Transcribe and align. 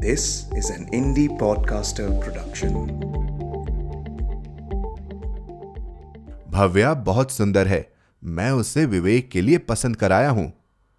This 0.00 0.22
is 0.56 0.66
an 0.70 0.82
indie 0.94 1.28
podcaster 1.38 2.06
production. 2.20 2.74
Bhavya 6.50 6.94
बहुत 6.94 7.30
सुंदर 7.30 7.68
है। 7.68 7.92
मैं 8.24 8.50
उसे 8.50 8.86
विवेक 8.86 9.30
के 9.30 9.40
लिए 9.40 9.58
पसंद 9.58 9.96
कराया 9.96 10.30
हूँ। 10.30 10.52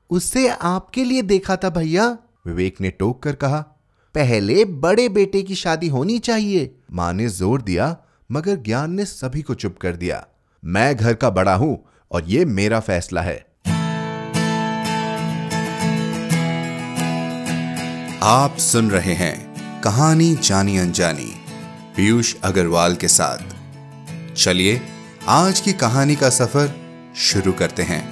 उसे 0.10 0.48
आपके 0.48 1.04
लिए 1.04 1.22
देखा 1.22 1.56
था 1.56 1.70
भैया। 1.70 2.18
विवेक 2.48 2.82
ने 2.82 2.90
टोक 2.90 3.24
कर 3.24 3.36
कहा 3.36 3.60
पहले 4.16 4.66
बड़े 4.66 5.10
बेटे 5.10 5.42
की 5.42 5.56
शादी 5.56 5.88
होनी 5.88 6.20
चाहिए। 6.20 6.76
माँ 6.92 7.14
ने 7.14 7.28
ज़ोर 7.28 7.62
दिया 7.62 7.98
मगर 8.32 8.56
ज्ञान 8.56 8.92
ने 8.92 9.06
सभी 9.06 9.42
को 9.42 9.54
चुप 9.54 9.78
कर 9.78 9.96
दिया। 9.96 10.28
मैं 10.66 10.96
घर 10.96 11.14
का 11.14 11.30
बड़ा 11.30 11.56
हूँ 11.56 11.86
और 12.12 12.24
ये 12.24 12.46
मेरा 12.46 12.80
फैसला 12.80 13.22
है। 13.22 13.47
आप 18.28 18.58
सुन 18.58 18.92
रहे 18.92 19.14
हैं 19.14 19.54
कहानी 19.82 20.36
जानी 20.36 20.78
अनजानी, 20.78 21.34
पीयूष 21.96 22.36
अग्रवाल 22.44 22.96
के 22.96 23.08
साथ। 23.08 23.38
चलिए, 24.34 24.82
आज 25.28 25.60
की 25.60 25.74
कहानी 25.74 26.16
का 26.16 26.30
सफ़र 26.30 26.76
शुरू 27.16 27.52
करते 27.52 27.84
हैं। 27.84 28.12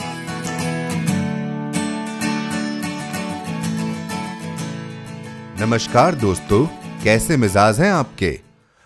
नमस्कार 5.59 6.15
दोस्तों, 6.15 6.65
कैसे 7.03 7.37
मिजाज 7.37 7.79
हैं 7.79 7.91
आपके? 7.91 8.39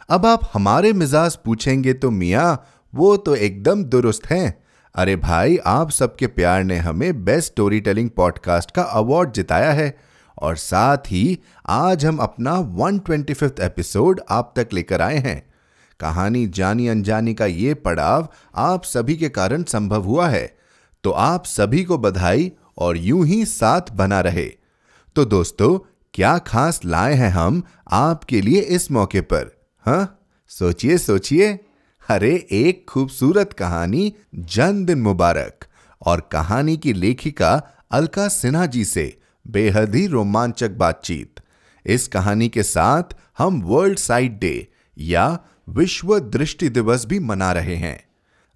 अब 0.10 0.26
आप 0.26 0.50
हमारे 0.54 0.94
मिजाज 0.94 1.36
पूछेंगे 1.36 1.94
तो 1.94 2.12
मियाँ, 2.12 2.68
वो 2.96 3.18
तो 3.18 3.36
एकदम 3.36 3.84
दुरुस्त 3.84 4.32
हैं। 4.32 4.64
अरे 4.96 5.16
भाई, 5.16 5.58
आप 5.58 5.90
सबके 5.90 6.28
प्यार 6.28 6.64
ने 6.64 6.78
हमें 6.78 7.26
बेस्ट 7.26 7.48
स्टोरी 7.48 7.80
टेलिंग 7.80 8.10
पॉडकास्ट 8.10 8.72
का 8.72 8.82
अवार्ड 8.82 9.32
जिताया 9.32 9.72
है। 9.72 10.09
और 10.40 10.56
साथ 10.56 10.98
ही 10.98 11.40
आज 11.68 12.06
हम 12.06 12.18
अपना 12.18 12.56
125th 12.56 13.60
एपिसोड 13.60 14.22
आप 14.30 14.54
तक 14.56 14.70
लेकर 14.74 15.02
आए 15.02 15.18
हैं। 15.18 15.54
कहानी 16.00 16.48
जानी 16.48 16.88
अनजानी 16.88 17.34
का 17.34 17.46
ये 17.46 17.74
पड़ाव 17.74 18.28
आप 18.56 18.84
सभी 18.84 19.16
के 19.16 19.30
कारण 19.30 19.64
संभव 19.64 20.04
हुआ 20.04 20.30
है। 20.30 20.58
तो 21.04 21.12
आप 21.12 21.46
सभी 21.46 21.84
को 21.84 21.98
बधाई 21.98 22.52
और 22.78 22.98
यूँ 22.98 23.26
ही 23.26 23.46
साथ 23.46 23.82
बना 23.92 24.22
रहे। 24.22 24.52
तो 25.16 25.26
दोस्तों, 25.26 25.80
क्या 26.14 26.38
खास 26.38 26.82
लाए 26.86 27.14
हैं 27.14 27.30
हम 27.30 27.64
आपके 27.92 28.42
लिए 28.42 28.62
इस 28.62 28.92
मौके 28.92 29.22
पर 29.22 29.62
हाँ? 29.86 30.20
सोचिए 30.48 30.98
सोचिए। 30.98 31.60
अरे, 32.10 32.48
एक 32.52 32.86
खूबसूरत 32.90 33.54
कहानी, 33.54 34.14
जन्मदिन 34.36 35.02
मुबारक। 35.02 35.60
और 36.06 36.30
कहानी 36.32 36.78
की 36.78 36.94
लेखिका 36.94 37.64
अलका 37.92 38.28
सिन्हा 38.28 38.66
जी 38.66 38.86
से। 38.86 39.19
बेहद 39.52 39.96
ही 39.96 40.08
रोमांचक 40.08 40.70
बातचीत। 40.70 41.40
इस 41.86 42.08
कहानी 42.08 42.50
के 42.50 42.64
साथ 42.64 43.04
हम 43.38 43.62
वर्ल्ड 43.62 44.00
साइट 44.00 44.40
डे 44.40 44.68
या 44.98 45.40
विश्व 45.70 46.20
दृष्टि 46.20 46.70
दिवस 46.70 47.06
भी 47.06 47.20
मना 47.20 47.52
रहे 47.52 47.76
हैं। 47.76 48.04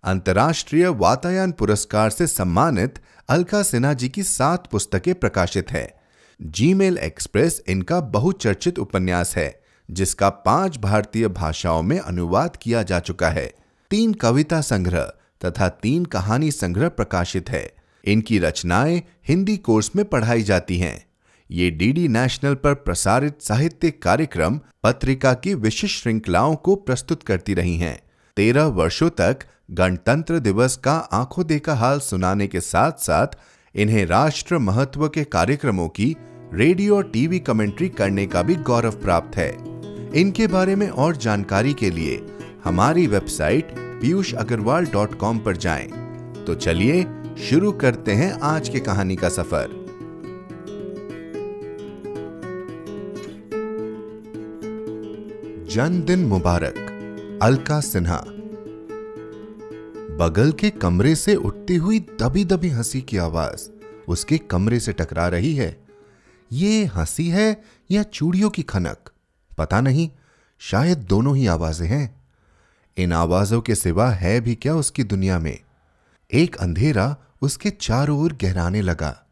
अंतर्राष्ट्रीय 0.03 0.88
वातायन 0.88 1.52
पुरस्कार 1.52 2.09
से 2.09 2.27
सम्मानित 2.27 2.99
अलका 3.30 3.64
सिन्हा 3.64 3.94
जी 3.94 4.09
की 4.09 4.23
सात 4.23 4.67
पुस्तकें 4.67 5.16
प्रकाशित 5.16 5.71
है। 5.71 6.02
जीमेल 6.41 6.97
एक्सप्रेस 6.97 7.64
इनका 7.67 7.99
बहुचर्चित 8.02 8.80
उपन्यास 8.80 9.36
है, 9.38 9.61
जिसका 9.91 10.30
पाँच 10.30 10.77
भारतीय 10.77 11.27
भाषाओं 11.27 11.81
में 11.81 11.99
अनुवाद 11.99 12.58
किया 12.61 12.83
जा 12.83 12.99
चुका 12.99 13.30
है। 13.30 13.53
तीन 13.89 14.14
कविता 14.14 14.61
संग्रह 14.61 15.14
तथा 15.45 15.69
तीन 15.69 16.05
कहानी 16.05 16.52
संग्रह 16.52 16.89
प्रकाशित 16.89 17.49
है। 17.49 17.73
इनकी 18.04 18.40
रचनाएँ 18.40 19.02
हिंदी 19.28 19.58
कोर्स 19.58 19.92
में 19.96 20.06
पढ़ाई 20.06 20.42
जाती 20.42 20.78
हैं। 20.78 21.06
ये 21.50 21.70
डीडी 21.70 22.08
नेशनल 22.08 22.54
पर 22.54 22.73
प्रसारित 22.73 23.42
साहित्य 23.42 23.92
कार्यक्रम 23.92 24.60
पत्रिका 24.84 25.34
की 25.34 25.54
विशिष्ट 25.54 26.02
श्रृंखलाओं 26.02 26.56
को 26.56 26.76
प्रस्तुत 26.76 27.23
करती 27.23 27.54
रही 27.54 27.76
हैं। 27.78 27.98
तेरह 28.38 28.66
वर्षों 28.66 29.10
तक 29.10 29.40
गणतंत्र 29.72 30.39
दिवस 30.39 30.76
का 30.77 30.94
आँखों 31.14 31.45
देखा 31.48 31.73
हाल 31.73 32.00
सुनाने 32.00 32.48
के 32.48 32.61
साथ 32.61 32.92
साथ 32.92 33.27
इन्हें 33.76 34.06
राष्ट्र 34.06 34.58
महत्व 34.58 35.08
के 35.10 35.23
कार्यक्रमों 35.23 35.88
की 35.89 36.16
रेडियो 36.54 36.95
और 36.98 37.04
टीवी 37.04 37.39
कमेंट्री 37.39 37.89
करने 37.89 38.26
का 38.26 38.42
भी 38.42 38.56
गौरव 38.56 38.92
प्राप्त 38.92 39.38
है। 39.38 39.52
इनके 40.22 40.48
बारे 40.48 40.76
में 40.76 40.89
और 40.89 41.16
जानकारी 41.16 41.73
के 41.73 41.89
लिए 41.89 42.22
हमारी 42.64 43.08
website 43.08 43.67
Piyush 44.02 44.33
Agarwal 44.33 44.86
dot 44.86 45.16
com 45.20 45.39
पर 45.39 45.58
जाएँ। 45.58 45.88
तो 46.48 46.56
चलिए 46.56 47.02
शुरू 47.38 47.71
करते 47.71 48.11
हैं 48.11 48.32
आज 48.33 48.70
की 48.70 48.80
कहानी 48.80 49.16
का 49.16 49.30
सफ़र। 49.30 49.67
जन्मदिन 55.70 56.26
मुबारक, 56.26 56.76
अलका 57.44 57.80
सिन्हा। 57.80 58.17
बगल 60.17 60.52
के 60.52 60.70
कमरे 60.70 61.16
से 61.16 61.36
उठती 61.36 61.76
हुई 61.76 61.99
दबी 61.99 62.45
दबी 62.45 62.70
हँसी 62.70 63.02
की 63.02 63.17
आवाज़ 63.17 63.70
उसके 64.08 64.38
कमरे 64.38 64.80
से 64.80 64.94
टकरा 64.94 65.27
रही 65.27 65.55
है। 65.55 65.83
ये 66.52 66.86
हँसी 66.86 67.30
है 67.30 67.61
या 67.92 68.04
चूड़ियों 68.04 68.50
की 68.50 68.61
खनक? 68.61 69.11
पता 69.58 69.82
नहीं, 69.82 70.10
शायद 70.60 70.98
दोनों 70.98 71.38
ही 71.38 71.48
आवाज़ें 71.48 71.88
हैं। 71.88 72.21
इन 72.98 73.14
आवाजों 73.14 73.61
के 73.61 73.76
सिवा 73.76 74.10
है 74.10 74.42
भी 74.42 74.55
क्या 74.55 74.76
उसकी 74.76 75.04
दुनिया 75.04 75.39
में? 75.39 75.60
एक 76.33 76.55
अंधेरा 76.55 77.17
उसके 77.42 77.70
चारों 77.70 78.20
ओर 78.20 78.33
गहराने 78.33 78.82
लगा। 78.82 79.26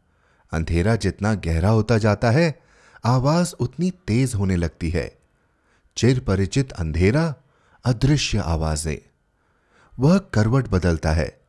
अंधेरा 0.52 0.96
जितना 0.96 1.34
गहरा 1.34 1.68
होता 1.68 1.98
जाता 1.98 2.30
है, 2.30 2.60
आवाज़ 3.04 3.54
उतनी 3.60 3.90
तेज 3.90 4.34
होने 4.34 4.56
लगती 4.56 4.90
है। 4.90 5.18
चिर 5.96 6.20
परिचित 6.20 6.72
अंधेरा, 6.72 7.34
अदृश्य 7.84 8.38
आवाज़ें। 8.38 9.08
वह 9.98 10.18
करवट 10.18 10.68
बदलता 10.68 11.10
है। 11.10 11.40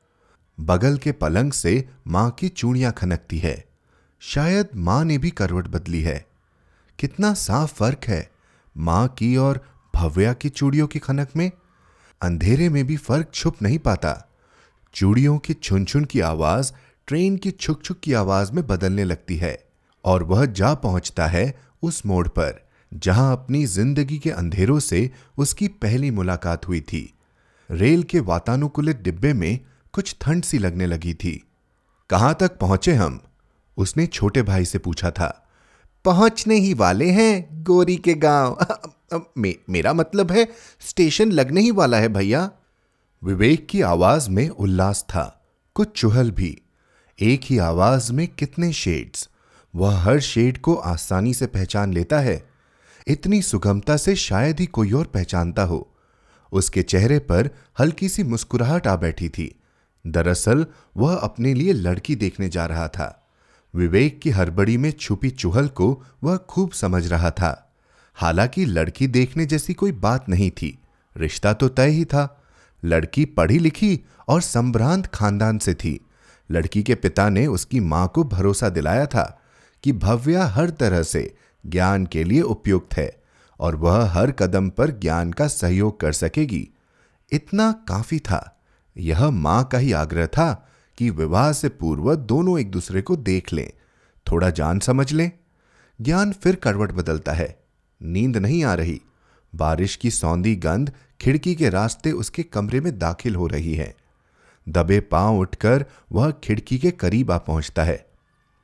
बगल 0.59 0.97
के 0.97 1.11
पलंग 1.11 1.51
से 1.51 1.89
माँ 2.07 2.31
की 2.31 2.49
चूड़ियाँ 2.49 2.91
खनकती 2.91 3.37
है। 3.37 3.65
शायद 4.19 4.69
माँ 4.75 5.05
ने 5.05 5.17
भी 5.17 5.29
करवट 5.29 5.67
बदली 5.67 6.01
है। 6.01 6.25
कितना 6.99 7.33
साफ़ 7.33 7.73
फ़र्क 7.73 7.99
है 8.07 8.31
माँ 8.77 9.07
की 9.07 9.37
और 9.37 9.65
भव्या 9.95 10.33
की 10.33 10.49
चूड़ियों 10.49 10.87
की 10.87 10.99
खनक 10.99 11.29
में। 11.35 11.51
अंधेरे 12.21 12.69
में 12.69 12.87
भी 12.87 12.97
फ़र्क 12.97 13.31
छुप 13.33 13.61
नहीं 13.61 13.79
पाता। 13.79 14.29
चूड़ियों 14.93 15.37
की 15.37 15.53
छुन 15.53 15.85
छुन 15.85 16.05
की 16.05 16.19
आवाज़ 16.19 16.71
ट्रेन 17.07 17.37
की 17.37 17.51
छुक 17.51 17.83
छुक 17.83 17.99
की 17.99 18.13
आवाज़ 18.13 18.51
में 18.51 18.67
बदलने 18.67 19.03
लगती 19.03 19.37
है 19.37 19.65
और 20.05 20.23
वह 20.23 20.45
जा 20.45 20.73
पहुँचता 20.73 21.27
है 21.27 21.59
उस 21.81 22.05
मोड़ 22.05 22.27
पर 22.27 22.69
जहाँ 22.93 23.31
अपनी 23.31 23.65
ज़िंदगी 23.65 24.17
के 24.17 24.29
अंधेरों 24.29 24.79
से 24.79 25.11
उसकी 25.37 25.67
पहली 25.67 26.11
मुलाकात 26.11 26.67
हुई 26.67 26.81
थी। 26.81 27.13
रेल 27.71 28.03
के 28.03 28.19
वातानुकूलित 28.19 29.01
डिब्बे 29.01 29.33
में 29.33 29.59
कुछ 29.93 30.15
ठंड 30.21 30.43
सी 30.43 30.57
लगने 30.57 30.85
लगी 30.85 31.13
थी। 31.13 31.47
कहाँ 32.09 32.37
तक 32.39 32.57
पहुँचे 32.57 32.93
हम? 32.93 33.19
उसने 33.77 34.05
छोटे 34.07 34.41
भाई 34.41 34.65
से 34.65 34.77
पूछा 34.77 35.11
था। 35.11 35.47
पहुँचने 36.05 36.55
ही 36.55 36.73
वाले 36.73 37.09
हैं 37.09 37.63
गोरी 37.63 37.95
के 37.95 38.13
गाँव। 38.13 38.57
मे, 39.37 39.55
मेरा 39.69 39.93
मतलब 39.93 40.31
है 40.31 40.47
स्टेशन 40.79 41.31
लगने 41.31 41.61
ही 41.61 41.71
वाला 41.71 41.97
है 41.97 42.09
भैया। 42.09 42.51
विवेक 43.23 43.67
की 43.67 43.81
आवाज़ 43.81 44.29
में 44.29 44.49
उल्लास 44.49 45.05
था, 45.09 45.45
कुछ 45.73 45.99
चुहल 45.99 46.31
भी। 46.31 46.61
एक 47.19 47.41
ही 47.43 47.57
आवाज़ 47.57 48.13
में 48.13 48.27
कितने 48.27 48.73
शेड्स 48.73 49.29
वह 49.75 49.97
हर 49.97 50.19
शेड 50.19 50.57
को 50.57 50.75
आसानी 50.75 51.33
से 51.33 51.47
पहचान 51.47 51.93
लेता 51.93 52.19
है। 52.19 52.49
इतनी 53.07 53.41
सुगमता 53.41 53.97
से 53.97 54.15
शायद 54.15 54.59
ही 54.59 54.65
कोई 54.65 54.91
और 54.91 55.05
पहचानता 55.05 55.63
हो। 55.63 55.95
उसके 56.51 56.83
चेहरे 56.83 57.19
पर 57.19 57.49
हल्की 57.79 58.09
सी 58.09 58.23
मुस्कुराहट 58.23 58.87
आ 58.87 58.95
बैठी 58.95 59.29
थी। 59.29 59.55
दरअसल, 60.07 60.65
वह 60.97 61.15
अपने 61.15 61.53
लिए 61.53 61.73
लड़की 61.73 62.15
देखने 62.15 62.49
जा 62.49 62.65
रहा 62.65 62.87
था। 62.87 63.27
विवेक 63.75 64.21
की 64.21 64.29
हड़बड़ी 64.29 64.77
में 64.77 64.91
छुपी 64.91 65.29
चुहल 65.29 65.67
को 65.67 66.03
वह 66.23 66.37
खूब 66.37 66.71
समझ 66.71 67.07
रहा 67.07 67.31
था। 67.31 67.73
हालाँकि 68.15 68.65
लड़की 68.65 69.07
देखने 69.07 69.45
जैसी 69.45 69.73
कोई 69.73 69.91
बात 69.91 70.29
नहीं 70.29 70.51
थी। 70.51 70.79
रिश्ता 71.17 71.53
तो 71.53 71.67
तय 71.67 71.89
ही 71.89 72.05
था। 72.05 72.39
लड़की 72.83 73.25
पढ़ी 73.25 73.59
लिखी 73.59 73.99
और 74.27 74.41
संभ्रांत 74.41 75.05
खानदान 75.05 75.57
से 75.57 75.73
थी। 75.73 75.99
लड़की 76.51 76.83
के 76.83 76.95
पिता 76.95 77.29
ने 77.29 77.47
उसकी 77.47 77.79
माँ 77.79 78.11
को 78.15 78.23
भरोसा 78.23 78.69
दिलाया 78.69 79.05
था 79.05 79.41
कि 79.83 79.91
भव्या 79.93 80.45
हर 80.45 80.69
तरह 80.69 81.03
से 81.03 81.35
ज्ञान 81.65 82.05
के 82.05 82.23
लिए 82.23 82.41
उपयुक्त 82.41 82.97
है 82.97 83.23
और 83.59 83.75
वह 83.75 84.05
हर 84.05 84.31
कदम 84.31 84.69
पर 84.69 84.91
ज्ञान 84.91 85.31
का 85.31 85.47
सहयोग 85.47 85.99
कर 85.99 86.11
सकेगी। 86.11 86.69
इतना 87.31 87.71
काफ़ी 87.71 88.19
था। 88.19 88.63
यह 88.97 89.29
माँ 89.29 89.63
का 89.63 89.77
ही 89.77 89.91
आग्रह 89.91 90.27
था 90.27 90.69
कि 90.97 91.09
विवाह 91.09 91.51
से 91.53 91.69
पूर्व 91.69 92.15
दोनों 92.15 92.59
एक 92.59 92.71
दूसरे 92.71 93.01
को 93.01 93.15
देख 93.15 93.53
लें, 93.53 93.69
थोड़ा 94.31 94.49
जान 94.49 94.79
समझ 94.79 95.11
लें। 95.11 95.31
ज्ञान 96.01 96.31
फिर 96.33 96.55
करवट 96.55 96.91
बदलता 96.91 97.31
है। 97.31 97.63
नींद 98.01 98.37
नहीं 98.37 98.63
आ 98.63 98.73
रही। 98.73 99.01
बारिश 99.55 99.95
की 99.95 100.11
सौंदी 100.11 100.55
गंध 100.55 100.91
खिड़की 101.21 101.55
के 101.55 101.69
रास्ते 101.69 102.11
उसके 102.11 102.43
कमरे 102.43 102.81
में 102.81 102.99
दाखिल 102.99 103.35
हो 103.35 103.47
रही 103.47 103.75
है। 103.75 103.95
दबे 104.69 104.99
पाँव 104.99 105.37
उठकर 105.37 105.85
वह 106.11 106.31
खिड़की 106.31 106.77
के 106.77 106.91
करीब 106.91 107.31
आ 107.31 107.37
पहुँचता 107.37 107.83
है। 107.83 108.05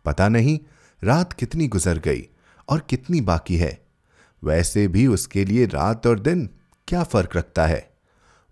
पता 0.06 0.30
नहीं, 0.30 0.60
रात 1.04 1.34
कितनी 1.34 1.68
गुजर 1.68 2.00
गई 2.00 2.28
और 2.70 2.80
कितनी 2.80 3.22
बाकी 3.22 3.58
है। 3.58 3.86
वैसे 4.44 4.88
भी 4.88 5.08
उसके 5.08 5.46
लिए 5.46 5.66
रात 5.66 6.08
और 6.08 6.20
दिन 6.20 6.50
क्या 6.88 7.04
फ़र्क 7.04 7.36
रखता 7.36 7.66
है? 7.66 7.94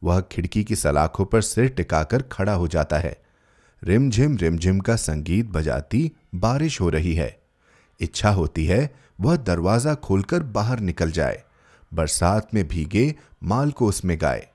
वह 0.04 0.22
खिड़की 0.22 0.64
की 0.64 0.76
सलाखों 0.76 1.26
पर 1.26 1.42
सिर 1.42 1.70
टिकाकर 1.70 2.22
खड़ा 2.22 2.54
हो 2.54 2.68
जाता 2.68 2.98
है। 2.98 3.22
रिमझिम 3.84 4.38
रिमझिम 4.38 4.80
का 4.80 4.96
संगीत 4.96 5.46
बजाती 5.46 6.12
बारिश 6.36 6.82
हो 6.82 6.90
रही 6.90 7.14
है। 7.14 7.42
इच्छा 8.00 8.30
होती 8.30 8.66
है 8.66 8.96
वह 9.22 9.36
दरवाज़ा 9.36 9.96
खोलकर 9.96 10.44
बाहर 10.44 10.80
निकल 10.80 11.12
जाए। 11.12 11.44
बरसात 11.98 12.54
में 12.54 12.68
भीगे 12.68 13.16
माल 13.44 13.72
को 13.72 13.88
उसमें 13.88 14.18
गाए। 14.22 14.48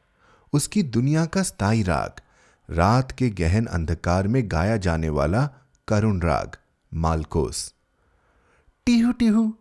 उसकी 0.53 0.83
दुनिया 0.83 1.25
का 1.27 1.43
स्थायी 1.43 1.83
राग, 1.83 2.21
रात 2.71 3.13
के 3.13 3.31
गहन 3.31 3.67
अंधकार 3.67 4.29
में 4.29 4.43
गाया 4.47 4.77
जाने 4.77 5.09
वाला 5.09 5.51
करुण 5.89 6.21
राग, 6.21 6.57
मालकोस। 6.95 7.75
टीहू 8.87 9.13
टीहू, 9.13 9.55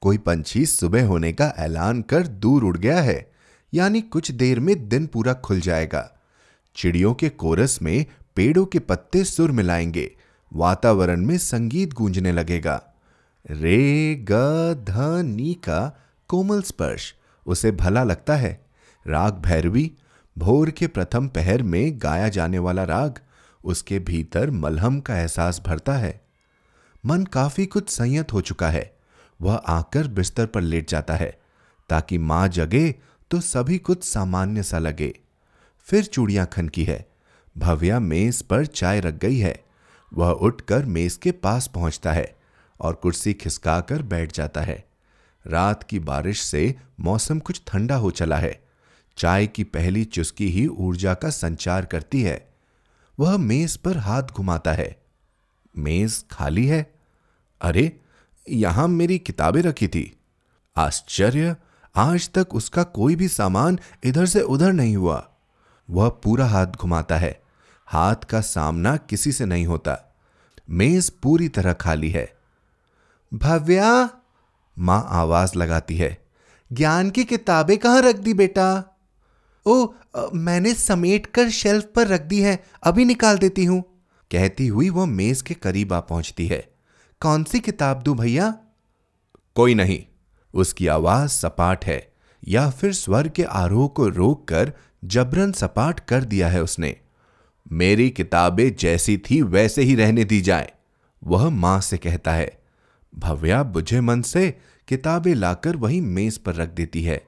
कोई 0.00 0.18
पंछी 0.18 0.66
सुबह 0.66 1.06
होने 1.06 1.32
का 1.32 1.54
ऐलान 1.58 2.02
कर 2.02 2.26
दूर 2.26 2.64
उड़ 2.64 2.78
गया 2.78 3.00
है, 3.00 3.32
यानी 3.74 4.00
कुछ 4.00 4.30
देर 4.30 4.60
में 4.60 4.88
दिन 4.88 5.06
पूरा 5.06 5.32
खुल 5.32 5.60
जाएगा। 5.60 6.20
चिड़ियों 6.76 7.14
के 7.14 7.28
कोरस 7.28 7.82
में 7.82 8.06
पेड़ों 8.36 8.64
के 8.66 8.78
पत्ते 8.78 9.24
सुर 9.24 9.52
मिलाएँगे, 9.52 10.16
वातावरण 10.52 11.26
में 11.26 11.38
संगीत 11.38 11.92
गूंजने 11.92 12.32
लगेगा। 12.32 12.82
रे, 13.50 14.14
ग, 14.14 14.32
ध, 14.88 14.92
नी 15.24 15.54
का 15.54 16.01
कोमल 16.32 16.62
स्पर्श, 16.62 17.14
उसे 17.46 17.72
भला 17.72 18.04
लगता 18.04 18.36
है। 18.36 18.66
राग 19.06 19.34
भैरवी, 19.34 19.92
भोर 20.38 20.70
के 20.70 20.86
प्रथम 20.86 21.28
पहर 21.28 21.62
में 21.62 21.92
गाया 21.94 22.28
जाने 22.28 22.58
वाला 22.58 22.84
राग, 22.84 23.18
उसके 23.64 23.98
भीतर 23.98 24.50
मलहम 24.50 25.00
का 25.00 25.18
एहसास 25.18 25.62
भरता 25.66 25.92
है। 25.92 26.20
मन 27.06 27.24
काफ़ी 27.24 27.66
कुछ 27.66 27.90
संयत 27.90 28.32
हो 28.32 28.40
चुका 28.40 28.70
है। 28.70 28.96
वह 29.40 29.54
आकर 29.54 30.08
बिस्तर 30.08 30.46
पर 30.46 30.60
लेट 30.60 30.90
जाता 30.90 31.14
है। 31.14 31.40
ताकि 31.88 32.18
माँ 32.18 32.48
जगे 32.48 32.94
तो 33.30 33.40
सभी 33.40 33.78
कुछ 33.78 34.04
सामान्य 34.04 34.62
सा 34.62 34.78
लगे। 34.78 35.20
फिर 35.80 36.04
चूड़ियाँ 36.04 36.46
खनकी 36.46 36.84
है। 36.84 37.10
भव्या 37.58 38.00
मेज 38.00 38.42
पर 38.42 38.66
चाय 38.66 39.00
रख 39.00 39.14
गई 39.14 39.38
है। 39.38 39.64
वह 40.14 40.30
उठकर 40.30 40.84
मेज 40.84 41.16
के 41.16 41.32
पास 41.32 41.66
पहुँचता 41.66 42.12
है 42.12 42.36
और 42.80 42.94
कुर्सी 42.94 43.34
खिसकाकर 43.34 44.02
बैठ 44.02 44.32
जाता 44.32 44.60
है। 44.60 44.91
रात 45.46 45.82
की 45.82 45.98
बारिश 45.98 46.40
से 46.40 46.74
मौसम 47.00 47.38
कुछ 47.38 47.62
ठंडा 47.66 47.96
हो 47.96 48.10
चला 48.10 48.36
है। 48.36 48.64
चाय 49.16 49.46
की 49.46 49.64
पहली 49.64 50.04
चुस्की 50.04 50.48
ही 50.48 50.66
ऊर्जा 50.66 51.14
का 51.14 51.30
संचार 51.30 51.84
करती 51.84 52.22
है। 52.22 52.54
वह 53.20 53.36
मेज 53.36 53.76
पर 53.76 53.96
हाथ 53.96 54.22
घुमाता 54.22 54.72
है। 54.72 55.02
मेज 55.78 56.24
खाली 56.30 56.66
है? 56.66 56.94
अरे, 57.60 58.00
यहाँ 58.48 58.88
मेरी 58.88 59.18
किताबें 59.18 59.62
रखी 59.62 59.88
थी। 59.88 60.20
आश्चर्य! 60.76 61.56
आज 61.96 62.30
तक 62.30 62.54
उसका 62.54 62.82
कोई 62.82 63.16
भी 63.16 63.28
सामान 63.28 63.78
इधर 64.04 64.26
से 64.26 64.40
उधर 64.40 64.72
नहीं 64.72 64.96
हुआ। 64.96 65.28
वह 65.90 66.08
पूरा 66.08 66.46
हाथ 66.46 66.66
घुमाता 66.66 67.16
है। 67.16 67.42
हाथ 67.86 68.16
का 68.16 68.40
सामना 68.40 68.96
किसी 68.96 69.32
से 69.32 69.46
नहीं 69.46 69.66
होता। 69.66 70.14
मेज 70.70 71.10
पूरी 71.10 71.48
तरह 71.48 71.72
खाली 71.72 72.10
है। 72.10 72.36
भव्या! 73.34 74.10
माँ 74.76 75.04
आवाज़ 75.10 75.56
लगाती 75.58 75.96
है, 75.96 76.16
ज्ञान 76.70 77.10
की 77.10 77.24
किताबें 77.24 77.76
कहाँ 77.78 78.02
रख 78.02 78.16
दी 78.16 78.34
बेटा? 78.34 78.84
ओ 79.66 79.86
मैंने 80.34 80.74
समेट 80.74 81.26
कर 81.26 81.50
शेल्फ 81.50 81.84
पर 81.94 82.06
रख 82.06 82.20
दी 82.20 82.40
है, 82.40 82.58
अभी 82.82 83.04
निकाल 83.04 83.38
देती 83.38 83.64
हूँ। 83.64 83.82
कहती 84.30 84.66
हुई 84.66 84.88
वह 84.90 85.06
मेज 85.06 85.42
के 85.42 85.54
करीब 85.54 85.92
आ 85.92 86.00
पहुँचती 86.00 86.46
है। 86.46 86.60
कौन 87.20 87.44
सी 87.44 87.60
किताब 87.60 88.02
दू 88.02 88.14
भैया? 88.14 88.54
कोई 89.56 89.74
नहीं, 89.74 90.02
उसकी 90.54 90.86
आवाज़ 90.86 91.30
सपाट 91.30 91.84
है, 91.84 92.12
या 92.42 92.68
फिर 92.70 92.92
स्वर 92.92 93.28
के 93.28 93.42
आरोह 93.42 93.88
को 93.88 94.08
रोककर 94.08 94.72
जबरन 95.04 95.52
सपाट 95.52 96.00
कर 96.00 96.24
दिया 96.24 96.48
है 96.48 96.62
उसने। 96.62 96.96
मेरी 97.72 98.08
किताबें 98.10 98.74
जैसी 98.76 99.16
थी, 99.20 99.40
वैसे 99.42 99.82
ही 99.82 99.94
रहने 99.94 100.24
दी 100.24 100.40
जाए। 100.40 100.72
वह 101.22 101.48
माँ 101.50 101.80
से 101.80 101.98
कहता 101.98 102.32
है 102.32 102.61
भव्या 103.14 103.62
बुझे 103.62 104.00
मन 104.00 104.22
से 104.22 104.58
किताबें 104.88 105.34
लाकर 105.34 105.76
वही 105.76 106.00
मेज 106.00 106.38
पर 106.38 106.54
रख 106.54 106.68
देती 106.68 107.02
है। 107.02 107.24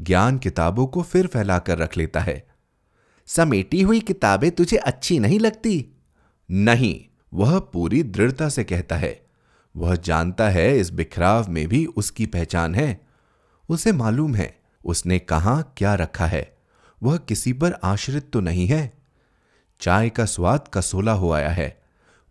ज्ञान 0.00 0.38
किताबों 0.38 0.86
को 0.86 1.02
फिर 1.02 1.26
फैलाकर 1.26 1.78
रख 1.78 1.96
लेता 1.96 2.20
है। 2.20 2.46
समेटी 3.26 3.82
हुई 3.82 4.00
किताबें 4.00 4.50
तुझे 4.50 4.76
अच्छी 4.76 5.18
नहीं 5.18 5.40
लगती? 5.40 5.86
नहीं, 6.50 7.20
वह 7.34 7.58
पूरी 7.58 8.02
दृढ़ता 8.02 8.48
से 8.48 8.64
कहता 8.64 8.96
है। 8.96 9.26
वह 9.76 9.96
जानता 9.96 10.48
है 10.48 10.78
इस 10.78 10.90
बिखराव 10.90 11.50
में 11.50 11.68
भी 11.68 11.86
उसकी 11.86 12.26
पहचान 12.26 12.74
है। 12.74 13.00
उसे 13.68 13.92
मालूम 13.92 14.34
है, 14.34 14.60
उसने 14.84 15.18
कहा 15.18 15.62
क्या 15.62 15.94
रखा 15.94 16.26
है। 16.26 16.56
वह 17.02 17.16
किसी 17.16 17.52
पर 17.52 17.72
आश्रित 17.72 18.30
तो 18.32 18.40
नहीं 18.40 18.66
है। 18.66 18.92
चाय 19.80 20.10
का 20.10 20.24
स्वाद 20.24 20.68
कसोला 20.74 21.12
हो 21.12 21.32
आया 21.32 21.50
है। 21.50 21.82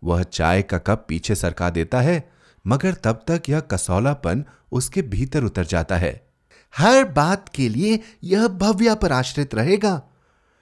वह 0.04 0.22
चाय 0.22 0.62
का 0.62 0.78
कप 0.78 1.04
पीछे 1.08 1.34
सरका 1.34 1.70
देता 1.70 2.00
है 2.00 2.39
मगर 2.64 2.94
तब 2.94 3.24
तक 3.28 3.48
यह 3.48 3.60
कसौलापन 3.60 4.44
उसके 4.72 5.02
भीतर 5.02 5.44
उतर 5.44 5.64
जाता 5.64 5.96
है। 5.96 6.28
हर 6.74 7.04
बात 7.04 7.48
के 7.48 7.68
लिए 7.68 8.00
यह 8.24 8.48
भव्या 8.48 8.94
पर 8.94 9.12
आश्रित 9.12 9.54
रहेगा। 9.54 10.00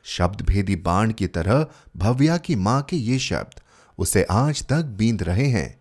शब्द 0.05 0.41
भेदी 0.41 0.77
बाण 0.77 1.13
की 1.13 1.27
तरह 1.27 1.67
भव्या 1.97 2.37
की 2.37 2.57
माँ 2.57 2.83
के 2.83 2.97
ये 2.97 3.19
शब्द 3.19 3.61
उसे 3.99 4.23
आज 4.31 4.63
तक 4.67 4.85
बींद 4.99 5.23
रहे 5.23 5.47
हैं। 5.47 5.81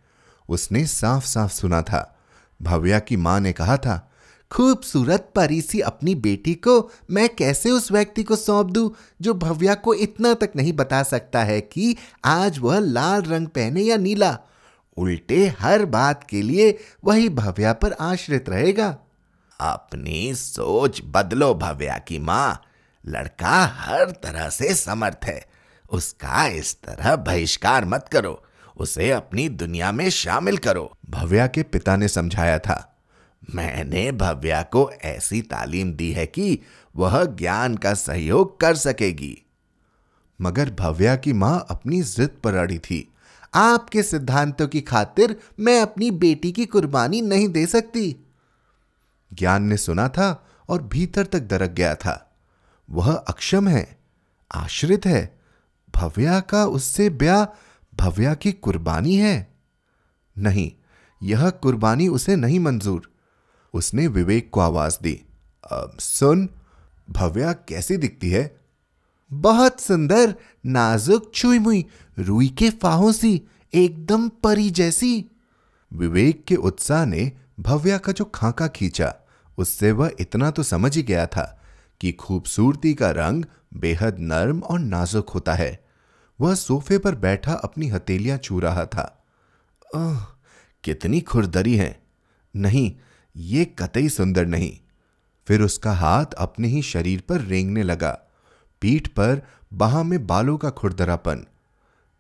उसने 0.49 0.85
साफ़ 0.85 1.25
साफ़ 1.25 1.51
सुना 1.51 1.81
था। 1.81 2.19
भव्या 2.61 2.99
की 2.99 3.15
माँ 3.17 3.39
ने 3.39 3.51
कहा 3.53 3.77
था, 3.77 4.11
खूबसूरत 4.51 5.31
परी 5.35 5.61
सी 5.61 5.79
अपनी 5.79 6.15
बेटी 6.15 6.53
को 6.55 6.91
मैं 7.11 7.27
कैसे 7.29 7.71
उस 7.71 7.91
व्यक्ति 7.91 8.23
को 8.23 8.35
सौंप 8.35 8.67
दूँ 8.67 8.89
जो 9.21 9.33
भव्या 9.33 9.75
को 9.75 9.93
इतना 9.93 10.33
तक 10.33 10.51
नहीं 10.55 10.73
बता 10.73 11.01
सकता 11.03 11.43
है 11.43 11.61
कि 11.61 11.95
आज 12.25 12.59
वह 12.59 12.79
लाल 12.79 13.21
रंग 13.21 13.47
पहने 13.47 13.81
या 13.81 13.97
नीला 13.97 14.37
उल्टे 14.97 15.47
हर 15.59 15.85
बात 15.85 16.23
के 16.23 16.41
लिए 16.41 16.77
वही 17.05 17.29
भव्या 17.29 17.73
पर 17.73 17.93
आश्रित 17.93 18.49
रहेगा। 18.49 18.97
अपनी 19.59 20.33
सोच 20.35 21.01
बदलो 21.05 21.53
भव्या 21.53 21.97
की 21.97 22.19
माँ। 22.19 22.61
लड़का 23.05 23.65
हर 23.65 24.11
तरह 24.11 24.49
से 24.49 24.73
समर्थ 24.75 25.25
है। 25.25 25.45
उसका 25.91 26.47
इस 26.47 26.75
तरह 26.81 27.15
बहिष्कार 27.15 27.85
मत 27.85 28.09
करो। 28.11 28.43
उसे 28.77 29.11
अपनी 29.11 29.49
दुनिया 29.49 29.91
में 29.91 30.09
शामिल 30.09 30.57
करो। 30.57 30.97
भव्या 31.09 31.47
के 31.47 31.63
पिता 31.63 31.95
ने 31.95 32.07
समझाया 32.07 32.59
था, 32.59 32.97
मैंने 33.55 34.11
भव्या 34.11 34.61
को 34.61 34.91
ऐसी 34.91 35.41
तालीम 35.41 35.93
दी 35.93 36.11
है 36.11 36.25
कि 36.25 36.59
वह 36.95 37.23
ज्ञान 37.25 37.75
का 37.75 37.93
सहयोग 37.93 38.59
कर 38.59 38.75
सकेगी। 38.75 39.37
मगर 40.41 40.69
भव्या 40.69 41.15
की 41.15 41.33
माँ 41.33 41.65
अपनी 41.69 42.01
जिद 42.01 42.29
पर 42.43 42.55
अड़ी 42.55 42.79
थी। 42.79 43.07
आपके 43.57 44.03
सिद्धांतों 44.03 44.67
की 44.67 44.81
खातिर 44.81 45.39
मैं 45.59 45.81
अपनी 45.81 46.11
बेटी 46.11 46.51
की 46.51 46.65
कुर्बानी 46.65 47.21
नहीं 47.21 47.49
दे 47.49 47.65
सकती। 47.65 48.15
ज्ञान 49.33 49.63
ने 49.63 49.77
सुना 49.77 50.09
था 50.09 50.47
और 50.69 50.83
भीतर 50.83 51.25
तक 51.25 51.39
दरक 51.39 51.71
गया 51.71 51.95
था। 51.95 52.37
वह 52.89 53.13
अक्षम 53.13 53.67
है, 53.67 53.99
आश्रित 54.55 55.05
है। 55.05 55.39
भव्या 55.95 56.39
का 56.39 56.65
उससे 56.65 57.09
ब्याह 57.09 57.45
भव्या 57.95 58.33
की 58.33 58.51
कुर्बानी 58.51 59.15
है। 59.15 59.53
नहीं, 60.37 60.71
यह 61.23 61.49
कुर्बानी 61.49 62.07
उसे 62.07 62.35
नहीं 62.35 62.59
मंजूर। 62.59 63.11
उसने 63.73 64.07
विवेक 64.07 64.49
को 64.49 64.59
आवाज़ 64.59 64.97
दी। 65.01 65.25
सुन, 65.99 66.49
भव्या 67.09 67.53
कैसी 67.53 67.97
दिखती 67.97 68.29
है? 68.29 68.56
बहुत 69.33 69.81
सुंदर, 69.81 70.35
नाजुक 70.65 71.31
छुई 71.35 71.59
मुई 71.59 71.85
रुई 72.19 72.47
के 72.47 72.69
फाहों 72.69 73.11
सी, 73.11 73.41
एकदम 73.73 74.29
परी 74.29 74.69
जैसी। 74.69 75.25
विवेक 75.93 76.45
के 76.45 76.55
उत्साह 76.55 77.05
ने 77.05 77.31
भव्या 77.59 77.97
का 77.97 78.11
जो 78.11 78.25
खाका 78.25 78.67
खींचा, 78.67 79.15
उससे 79.57 79.91
वह 79.91 80.11
इतना 80.19 80.51
तो 80.51 80.63
समझ 80.63 80.95
ही 80.95 81.03
गया 81.03 81.25
था 81.25 81.63
कि 82.01 82.11
खूबसूरती 82.11 82.93
का 82.93 83.11
रंग 83.11 83.45
बेहद 83.73 84.19
नर्म 84.19 84.59
और 84.59 84.79
नाजुक 84.79 85.29
होता 85.29 85.53
है। 85.53 85.85
वह 86.41 86.55
सोफे 86.55 86.97
पर 86.97 87.15
बैठा 87.15 87.53
अपनी 87.53 87.87
हथेलियाँ 87.87 88.37
छू 88.37 88.59
रहा 88.59 88.85
था। 88.85 89.25
ओह, 89.95 90.25
कितनी 90.83 91.21
खुरदरी 91.21 91.75
है। 91.75 92.03
नहीं, 92.55 92.95
ये 93.37 93.65
कतई 93.65 94.09
सुंदर 94.09 94.45
नहीं। 94.45 94.77
फिर 95.47 95.61
उसका 95.61 95.91
हाथ 95.91 96.25
अपने 96.25 96.67
ही 96.67 96.81
शरीर 96.81 97.23
पर 97.29 97.41
रेंगने 97.41 97.83
लगा। 97.83 98.19
पीठ 98.81 99.07
पर 99.07 99.41
बाह 99.73 100.03
में 100.03 100.27
बालों 100.27 100.57
का 100.57 100.69
खुरदरापन। 100.69 101.45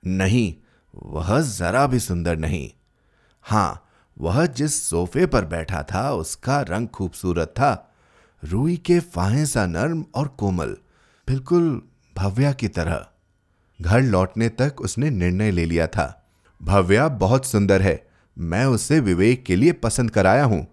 नहीं 0.05 0.55
वह 0.95 1.41
जरा 1.41 1.87
भी 1.87 1.99
सुंदर 1.99 2.37
नहीं। 2.37 2.71
हाँ 3.41 3.83
वह 4.17 4.45
जिस 4.45 4.89
सोफे 4.89 5.25
पर 5.25 5.45
बैठा 5.45 5.83
था 5.83 6.11
उसका 6.11 6.61
रंग 6.61 6.87
खूबसूरत 6.87 7.47
था। 7.47 7.93
रूई 8.43 8.77
के 8.77 8.99
फाहे 8.99 9.45
सा 9.45 9.65
नर्म 9.65 10.05
और 10.15 10.27
कोमल 10.27 10.77
बिल्कुल 11.27 11.81
भव्या 12.17 12.51
की 12.53 12.67
तरह। 12.67 13.07
घर 13.81 14.01
लौटने 14.01 14.49
तक 14.49 14.75
उसने 14.81 15.09
निर्णय 15.09 15.51
ले 15.51 15.65
लिया 15.65 15.87
था। 15.87 16.27
भव्या 16.63 17.07
बहुत 17.07 17.45
सुंदर 17.45 17.81
है 17.81 18.07
मैं 18.37 18.65
उसे 18.65 18.99
विवेक 18.99 19.45
के 19.45 19.55
लिए 19.55 19.71
पसंद 19.71 20.11
कराया 20.11 20.43
हूँ। 20.43 20.67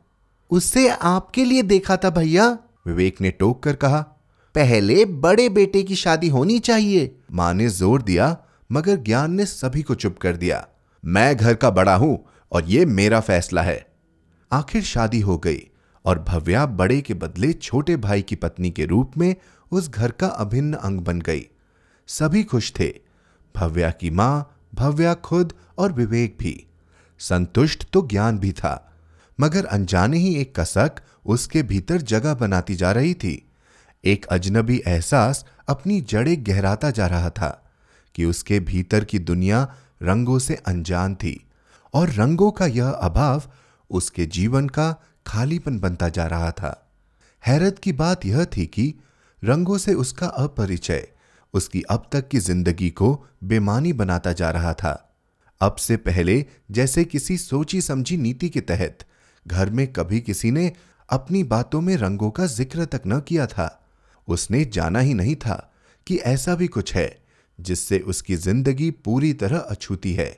उसे 0.50 0.88
आपके 0.88 1.44
लिए 1.44 1.62
देखा 1.62 1.96
था 1.96 2.10
भैया। 2.10 2.58
विवेक 2.86 3.20
ने 3.20 3.30
टोक 3.30 3.62
कर 3.62 3.76
कहा 3.76 4.13
पहले 4.54 5.04
बड़े 5.04 5.48
बेटे 5.48 5.82
की 5.82 5.94
शादी 5.96 6.28
होनी 6.28 6.58
चाहिए। 6.58 7.14
माँ 7.32 7.52
ने 7.54 7.68
ज़ोर 7.68 8.02
दिया, 8.02 8.36
मगर 8.70 8.96
ज्ञान 8.96 9.32
ने 9.32 9.46
सभी 9.46 9.82
को 9.82 9.94
चुप 9.94 10.18
कर 10.18 10.36
दिया। 10.36 10.66
मैं 11.04 11.36
घर 11.36 11.54
का 11.54 11.70
बड़ा 11.70 11.94
हूँ 11.94 12.18
और 12.52 12.64
यह 12.64 12.86
मेरा 12.86 13.20
फैसला 13.20 13.62
है। 13.62 13.86
आखिर 14.50 14.82
शादी 14.82 15.20
हो 15.20 15.36
गई 15.38 15.62
और 16.04 16.18
भव्या 16.18 16.64
बड़े 16.66 17.00
के 17.00 17.14
बदले 17.14 17.52
छोटे 17.52 17.96
भाई 17.96 18.22
की 18.22 18.36
पत्नी 18.36 18.70
के 18.70 18.84
रूप 18.84 19.16
में 19.18 19.34
उस 19.72 19.88
घर 19.90 20.10
का 20.10 20.26
अभिन्न 20.26 20.74
अंग 20.74 21.00
बन 21.00 21.20
गई। 21.20 21.46
सभी 22.08 22.42
खुश 22.42 22.72
थे। 22.72 22.88
भव्या 23.54 23.90
की 23.90 24.10
माँ, 24.10 24.58
भव्या 24.74 25.14
खुद 25.14 25.52
और 25.78 25.92
विवेक 25.92 26.36
भी। 26.40 26.66
संतुष्ट 27.20 27.84
तो 27.92 28.06
ज्ञान 28.06 28.38
भी 28.38 28.52
था, 28.52 28.92
मगर 29.38 29.64
अनजाने 29.66 30.18
ही 30.18 30.34
एक 30.34 30.54
कसक 30.60 31.00
उसके 31.26 31.62
भीतर 31.62 32.02
जगह 32.02 32.34
बनाती 32.34 32.74
जा 32.74 32.92
रही 32.92 33.14
थी। 33.14 33.34
एक 34.04 34.26
अजनबी 34.26 34.82
एहसास 34.86 35.44
अपनी 35.68 36.00
जड़े 36.00 36.36
गहराता 36.36 36.90
जा 36.90 37.06
रहा 37.06 37.30
था 37.30 37.48
कि 38.14 38.24
उसके 38.24 38.60
भीतर 38.60 39.04
की 39.04 39.18
दुनिया 39.18 39.62
रंगों 40.02 40.38
से 40.38 40.54
अनजान 40.66 41.14
थी 41.14 41.46
और 41.94 42.10
रंगों 42.10 42.50
का 42.50 42.66
यह 42.66 42.88
अभाव 42.88 43.42
उसके 43.90 44.26
जीवन 44.26 44.68
का 44.68 44.94
खालीपन 45.26 45.78
बनता 45.78 46.08
जा 46.08 46.26
रहा 46.26 46.50
था। 46.50 46.90
हैरत 47.46 47.78
की 47.78 47.92
बात 47.92 48.26
यह 48.26 48.44
थी 48.44 48.66
कि 48.66 48.94
रंगों 49.44 49.78
से 49.78 49.94
उसका 49.94 50.26
अपरिचय 50.26 51.08
उसकी 51.54 51.82
अब 51.82 52.08
तक 52.12 52.28
की 52.28 52.38
ज़िंदगी 52.38 52.90
को 52.90 53.26
बेमानी 53.44 53.92
बनाता 53.92 54.32
जा 54.32 54.50
रहा 54.50 54.72
था। 54.72 55.16
अब 55.60 55.76
से 55.76 55.96
पहले 55.96 56.44
जैसे 56.70 57.04
किसी 57.04 57.36
सोची 57.38 57.80
समझी 57.80 58.16
नीति 58.16 58.48
के 58.48 58.60
तहत 58.60 59.06
घर 59.46 59.70
में 59.70 59.92
कभी 59.92 60.20
किसी 60.20 60.50
ने 60.50 60.72
अपनी 61.08 61.42
बातों 61.44 61.80
में 61.80 61.96
रंगों 61.96 62.30
का 62.30 62.46
ज़िक्र 62.46 62.84
तक 62.84 63.02
न 63.06 63.20
किया 63.20 63.46
था। 63.46 63.83
उसने 64.28 64.64
जाना 64.64 64.98
ही 64.98 65.14
नहीं 65.14 65.36
था 65.36 65.56
कि 66.06 66.16
ऐसा 66.16 66.54
भी 66.54 66.66
कुछ 66.66 66.94
है, 66.94 67.22
जिससे 67.58 67.98
उसकी 67.98 68.36
ज़िंदगी 68.36 68.90
पूरी 68.90 69.32
तरह 69.32 69.58
अछूती 69.58 70.12
है। 70.12 70.36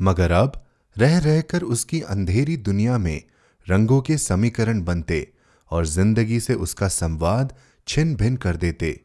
मगर 0.00 0.32
अब 0.32 0.62
रह 0.96 1.18
रहकर 1.18 1.62
उसकी 1.62 2.00
अंधेरी 2.00 2.56
दुनिया 2.56 2.98
में 2.98 3.22
रंगों 3.66 4.00
के 4.00 4.16
समीकरण 4.18 4.82
बनते 4.82 5.26
और 5.70 5.86
ज़िंदगी 5.86 6.40
से 6.40 6.54
उसका 6.56 6.88
संवाद 6.88 7.54
छिन 7.86 8.14
भिन 8.16 8.36
कर 8.36 8.56
देते। 8.56 9.00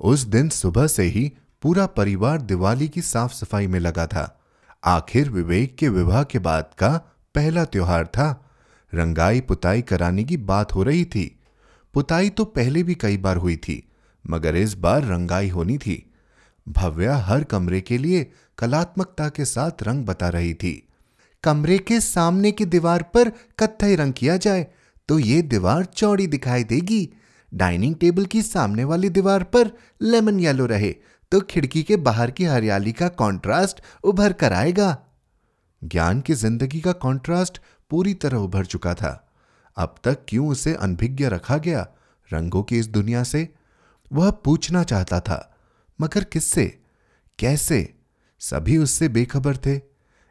उस 0.00 0.20
दिन 0.26 0.48
सुबह 0.48 0.86
से 0.86 1.02
ही 1.02 1.30
पूरा 1.62 1.86
परिवार 1.88 2.40
दिवाली 2.42 2.88
की 2.88 3.02
साफ़ 3.02 3.32
सफ़ाई 3.32 3.66
में 3.66 3.78
लगा 3.80 4.06
था। 4.06 4.40
आखिर 4.84 5.30
विवेक 5.30 5.76
के 5.76 5.88
विवाह 5.88 6.22
के 6.22 6.38
बाद 6.38 6.70
का 6.78 6.90
पहला 7.34 7.64
त्योहार 7.64 8.06
था। 8.06 8.28
रंगाई 8.92 9.40
पुताई 9.40 9.82
कराने 9.82 10.24
की 10.24 10.36
बात 10.36 10.74
हो 10.74 10.82
रही 10.82 11.04
थी 11.04 11.24
पुताई 11.94 12.30
तो 12.30 12.44
पहले 12.44 12.82
भी 12.82 12.94
कई 12.94 13.16
बार 13.16 13.36
हुई 13.36 13.56
थी, 13.58 13.82
मगर 14.24 14.56
इस 14.56 14.74
बार 14.76 15.04
रंगाई 15.04 15.48
होनी 15.48 15.78
थी। 15.78 16.04
भव्या 16.66 17.16
हर 17.18 17.44
कमरे 17.44 17.80
के 17.80 17.98
लिए 17.98 18.26
कलात्मकता 18.58 19.28
के 19.28 19.44
साथ 19.44 19.82
रंग 19.82 20.04
बता 20.06 20.28
रही 20.28 20.54
थी। 20.54 20.72
कमरे 21.44 21.78
के 21.78 22.00
सामने 22.00 22.52
की 22.52 22.64
दीवार 22.66 23.02
पर 23.14 23.30
कत्थई 23.58 23.96
रंग 23.96 24.12
किया 24.12 24.36
जाए 24.36 24.66
तो 25.08 25.18
ये 25.18 25.40
दीवार 25.44 25.84
चौड़ी 25.86 26.26
दिखाई 26.26 26.64
देगी। 26.64 27.08
डाइनिंग 27.52 27.94
टेबल 27.94 28.24
की 28.26 28.42
सामने 28.42 28.84
वाली 28.84 29.08
दीवार 29.10 29.42
पर 29.46 29.70
लेमन 30.02 30.40
येलो 30.40 30.66
रहे 30.66 30.90
तो 31.32 31.40
खिड़की 31.40 31.82
के 31.82 31.96
बाहर 31.98 32.30
की 32.30 32.44
हरियाली 32.44 32.92
का 32.92 33.08
कंट्रास्ट 33.10 33.80
उभर 34.04 34.32
कर 34.32 34.52
आएगा। 34.52 34.96
ज्ञान 35.82 36.20
की 36.20 36.34
ज़िंदगी 36.34 36.80
का 36.80 36.92
कंट्रास्ट 36.92 37.60
पूरी 37.90 38.14
तरह 38.14 38.38
उभर 38.38 38.64
चुका 38.66 38.94
था। 38.94 39.23
अब 39.76 39.94
तक 40.04 40.24
क्यों 40.28 40.48
उसे 40.48 40.74
अनभिज्ञ 40.74 41.26
रखा 41.26 41.56
गया? 41.58 41.86
रंगों 42.30 42.62
की 42.62 42.78
इस 42.78 42.86
दुनिया 42.86 43.22
से? 43.22 43.48
वह 44.12 44.30
पूछना 44.30 44.82
चाहता 44.82 45.20
था, 45.20 45.56
मगर 46.00 46.24
किससे? 46.24 46.66
कैसे? 47.38 47.94
सभी 48.40 48.76
उससे 48.78 49.08
बेखबर 49.08 49.56
थे। 49.56 49.80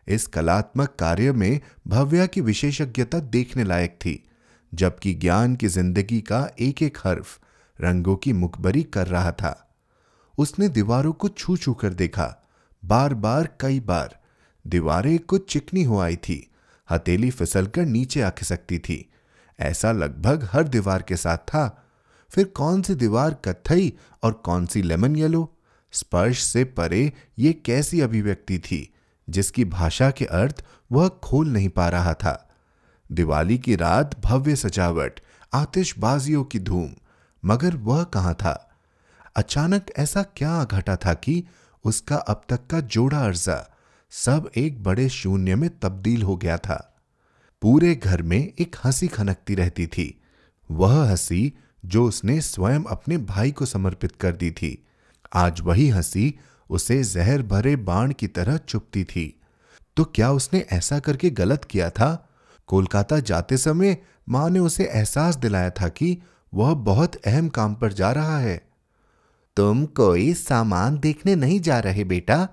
इस 0.07 0.27
कलात्मक 0.27 0.95
कार्य 0.99 1.31
में 1.31 1.59
भव्या 1.87 2.25
की 2.25 2.41
विशेषज्ञता 2.41 3.19
देखने 3.19 3.63
लायक 3.63 3.91
थी, 3.91 4.23
जबकि 4.73 5.13
ज्ञान 5.13 5.55
की 5.55 5.67
ज़िंदगी 5.67 6.21
का 6.21 6.49
एक 6.59 6.81
एक 6.81 6.97
हर्फ 6.97 7.39
रंगों 7.81 8.15
की 8.15 8.33
मुखबरी 8.33 8.83
कर 8.83 9.07
रहा 9.07 9.31
था। 9.31 9.75
उसने 10.37 10.69
दीवारों 10.69 11.13
को 11.13 11.29
छू 11.29 11.57
छू 11.57 11.73
कर 11.73 11.93
देखा 11.93 12.35
बार 12.83 13.13
बार 13.13 13.49
कई 13.59 13.79
बार। 13.79 14.19
दीवारें 14.65 15.19
कुछ 15.19 15.51
चिकनी 15.53 15.83
हो 15.83 15.99
आई 15.99 16.15
थी, 16.15 16.51
हथेली 16.89 17.29
फिसलकर 17.31 17.85
नीचे 17.85 18.21
आ 18.21 18.29
खिसकती 18.29 18.79
थी। 18.79 19.09
ऐसा 19.59 19.91
लगभग 19.91 20.49
हर 20.51 20.67
दीवार 20.67 21.01
के 21.01 21.17
साथ 21.17 21.37
था। 21.37 21.85
फिर 22.29 22.45
कौन 22.45 22.81
सी 22.81 22.95
दीवार 22.95 23.33
कत्थई 23.33 23.93
और 24.23 24.33
कौन 24.33 24.65
सी 24.65 24.81
लेमन 24.81 25.15
येलो? 25.15 25.57
स्पर्श 25.91 26.43
से 26.43 26.63
परे 26.63 27.13
ये 27.39 27.53
कैसी 27.53 28.01
अभिव्यक्ति 28.01 28.59
थी, 28.59 28.93
जिसकी 29.29 29.65
भाषा 29.65 30.11
के 30.11 30.25
अर्थ 30.25 30.65
वह 30.91 31.07
खोल 31.07 31.47
नहीं 31.47 31.69
पा 31.69 31.89
रहा 31.89 32.13
था। 32.13 32.49
दिवाली 33.11 33.57
की 33.57 33.75
रात 33.75 34.19
भव्य 34.19 34.55
सजावट, 34.55 35.19
आतिशबाजियों 35.53 36.43
की 36.43 36.59
धूम, 36.59 36.89
मगर 37.45 37.75
वह 37.75 38.03
कहाँ 38.03 38.33
था? 38.33 38.69
अचानक 39.35 39.85
ऐसा 39.97 40.23
क्या 40.23 40.63
घटा 40.63 40.95
था 40.95 41.13
कि 41.13 41.43
उसका 41.83 42.15
अब 42.15 42.41
तक 42.49 42.67
का 42.67 42.79
जोड़ा 42.79 43.25
अर्जा 43.25 43.75
सब 44.11 44.51
एक 44.57 44.83
बड़े 44.83 45.09
शून्य 45.09 45.55
में 45.55 45.79
तब्दील 45.79 46.23
हो 46.23 46.37
गया 46.37 46.57
था। 46.57 46.92
पूरे 47.63 47.95
घर 47.95 48.21
में 48.21 48.53
एक 48.59 48.75
हँसी 48.83 49.07
खनकती 49.07 49.55
रहती 49.55 49.87
थी। 49.87 50.21
वह 50.71 51.09
हँसी 51.09 51.53
जो 51.85 52.05
उसने 52.05 52.41
स्वयं 52.41 52.79
अपने 52.83 53.17
भाई 53.17 53.51
को 53.51 53.65
समर्पित 53.65 54.11
कर 54.15 54.35
दी 54.35 54.51
थी। 54.51 54.85
आज 55.33 55.61
वही 55.61 55.89
हँसी 55.89 56.39
उसे 56.69 57.03
जहर 57.03 57.41
भरे 57.41 57.75
बाण 57.75 58.11
की 58.11 58.27
तरह 58.27 58.57
चुपती 58.57 59.03
थी। 59.03 59.41
तो 59.97 60.03
क्या 60.03 60.31
उसने 60.31 60.65
ऐसा 60.71 60.99
करके 60.99 61.29
गलत 61.29 61.65
किया 61.65 61.89
था? 61.89 62.29
कोलकाता 62.67 63.19
जाते 63.19 63.57
समय 63.57 63.97
माँ 64.29 64.49
ने 64.49 64.59
उसे 64.59 64.83
एहसास 64.83 65.35
दिलाया 65.35 65.69
था 65.69 65.87
कि 65.87 66.17
वह 66.53 66.73
बहुत 66.73 67.15
अहम 67.15 67.49
काम 67.49 67.75
पर 67.75 67.93
जा 67.93 68.11
रहा 68.11 68.39
है। 68.39 68.67
तुम 69.55 69.85
कोई 69.85 70.33
सामान 70.33 70.99
देखने 70.99 71.35
नहीं 71.35 71.59
जा 71.59 71.79
रहे 71.79 72.03
बेटा। 72.03 72.49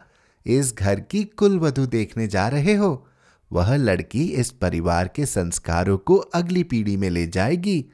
इस 0.47 0.75
घर 0.75 1.01
की 1.01 1.25
कुल 1.25 1.59
वधु 1.59 1.87
देखने 1.87 2.27
जा 2.27 2.49
रहे 2.49 2.75
हो। 2.75 3.07
वह 3.53 3.77
लड़की 3.77 4.25
इस 4.25 4.51
परिवार 4.51 5.09
के 5.09 5.27
संस्कारों 5.27 5.99
को 5.99 6.17
अगली 6.17 6.63
पीढ़ी 6.63 6.97
में 6.97 7.11
ले 7.11 7.27
जाएगी। 7.27 7.85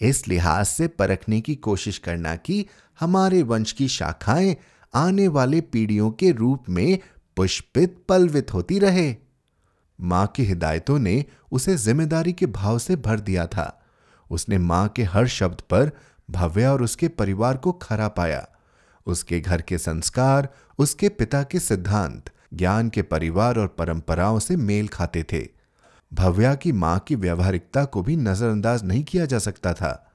इस 0.00 0.28
लिहाज 0.28 0.66
से 0.66 0.88
परखने 0.88 1.40
की 1.40 1.54
कोशिश 1.54 1.98
करना 1.98 2.36
कि 2.36 2.66
हमारे 3.00 3.42
वंश 3.42 3.72
की 3.72 3.88
शाखाएँ 3.88 4.56
आने 4.94 5.28
वाले 5.28 5.60
पीढ़ियों 5.60 6.10
के 6.10 6.30
रूप 6.30 6.64
में 6.68 6.98
पुष्पित 7.36 8.04
पलवित 8.08 8.54
होती 8.54 8.78
रहे। 8.78 9.16
माँ 10.00 10.26
की 10.26 10.44
हिदायतों 10.44 10.98
ने 10.98 11.24
उसे 11.52 11.76
ज़िम्मेदारी 11.76 12.32
के 12.32 12.46
भाव 12.46 12.78
से 12.78 12.96
भर 12.96 13.20
दिया 13.20 13.46
था। 13.46 13.82
उसने 14.30 14.58
माँ 14.58 14.88
के 14.88 15.02
हर 15.02 15.26
शब्द 15.26 15.60
पर 15.60 15.90
भव्या 16.30 16.72
और 16.72 16.82
उसके 16.82 17.08
परिवार 17.08 17.56
को 17.56 17.72
खरा 17.72 18.08
पाया। 18.08 18.48
उसके 19.06 19.40
घर 19.40 19.62
के 19.62 19.78
संस्कार, 19.78 20.48
उसके 20.78 21.08
पिता 21.08 21.42
के 21.42 21.60
सिद्धांत 21.60 22.30
ज्ञान 22.54 22.88
के 22.88 23.02
परिवार 23.02 23.58
और 23.58 23.66
परंपराओं 23.66 24.38
से 24.38 24.56
मेल 24.56 24.88
खाते 24.88 25.22
थे। 25.22 25.48
भव्या 26.14 26.54
की 26.54 26.72
माँ 26.72 26.98
की 26.98 27.14
व्यवहारिकता 27.14 27.84
को 27.84 28.02
भी 28.02 28.16
नजरअंदाज 28.16 28.84
नहीं 28.84 29.04
किया 29.04 29.26
जा 29.26 29.38
सकता 29.38 29.72
था। 29.72 30.12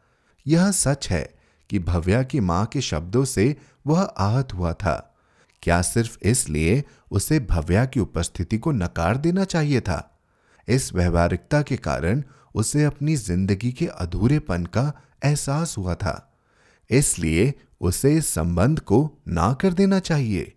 यह 0.47 0.71
सच 0.71 1.09
है 1.09 1.35
कि 1.69 1.79
भव्या 1.79 2.23
की 2.23 2.39
माँ 2.39 2.65
के 2.65 2.81
शब्दों 2.81 3.25
से 3.25 3.55
वह 3.87 4.01
आहत 4.01 4.53
हुआ 4.53 4.73
था। 4.73 5.15
क्या 5.63 5.81
सिर्फ़ 5.81 6.17
इसलिए 6.21 6.83
उसे 7.11 7.39
भव्या 7.39 7.85
की 7.85 7.99
उपस्थिति 7.99 8.57
को 8.57 8.71
नकार 8.71 9.17
देना 9.17 9.43
चाहिए 9.43 9.81
था? 9.81 10.19
इस 10.67 10.93
व्यवहारिकता 10.93 11.61
के 11.61 11.77
कारण 11.77 12.23
उसे 12.55 12.83
अपनी 12.83 13.15
ज़िंदगी 13.15 13.71
के 13.71 13.87
अधूरेपन 13.87 14.65
का 14.65 14.93
एहसास 15.25 15.77
हुआ 15.77 15.95
था। 15.95 16.33
इसलिए 16.89 17.53
उसे 17.81 18.13
इस 18.13 18.27
संबंध 18.27 18.79
को 18.79 19.17
ना 19.27 19.53
कर 19.53 19.73
देना 19.73 19.99
चाहिए। 19.99 20.53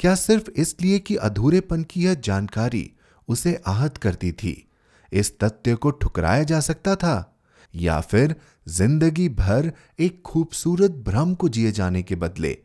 क्या 0.00 0.14
सिर्फ़ 0.14 0.50
इसलिए 0.50 0.98
कि 0.98 1.16
अधूरेपन 1.16 1.82
की 1.82 2.04
यह 2.04 2.14
जानकारी 2.14 2.92
उसे 3.28 3.62
आहत 3.66 3.96
करती 3.96 4.32
थी? 4.32 4.68
इस 5.12 5.38
तथ्य 5.38 5.74
को 5.74 5.90
ठुकराया 5.90 6.42
जा 6.42 6.60
सकता 6.60 6.96
था? 6.96 7.40
या 7.74 8.00
फिर 8.00 8.36
ज़िंदगी 8.68 9.28
भर 9.28 9.72
एक 10.00 10.22
खूबसूरत 10.22 10.90
भ्रम 10.90 11.34
को 11.34 11.48
जिए 11.48 11.72
जाने 11.72 12.02
के 12.02 12.14
बदले 12.14 12.58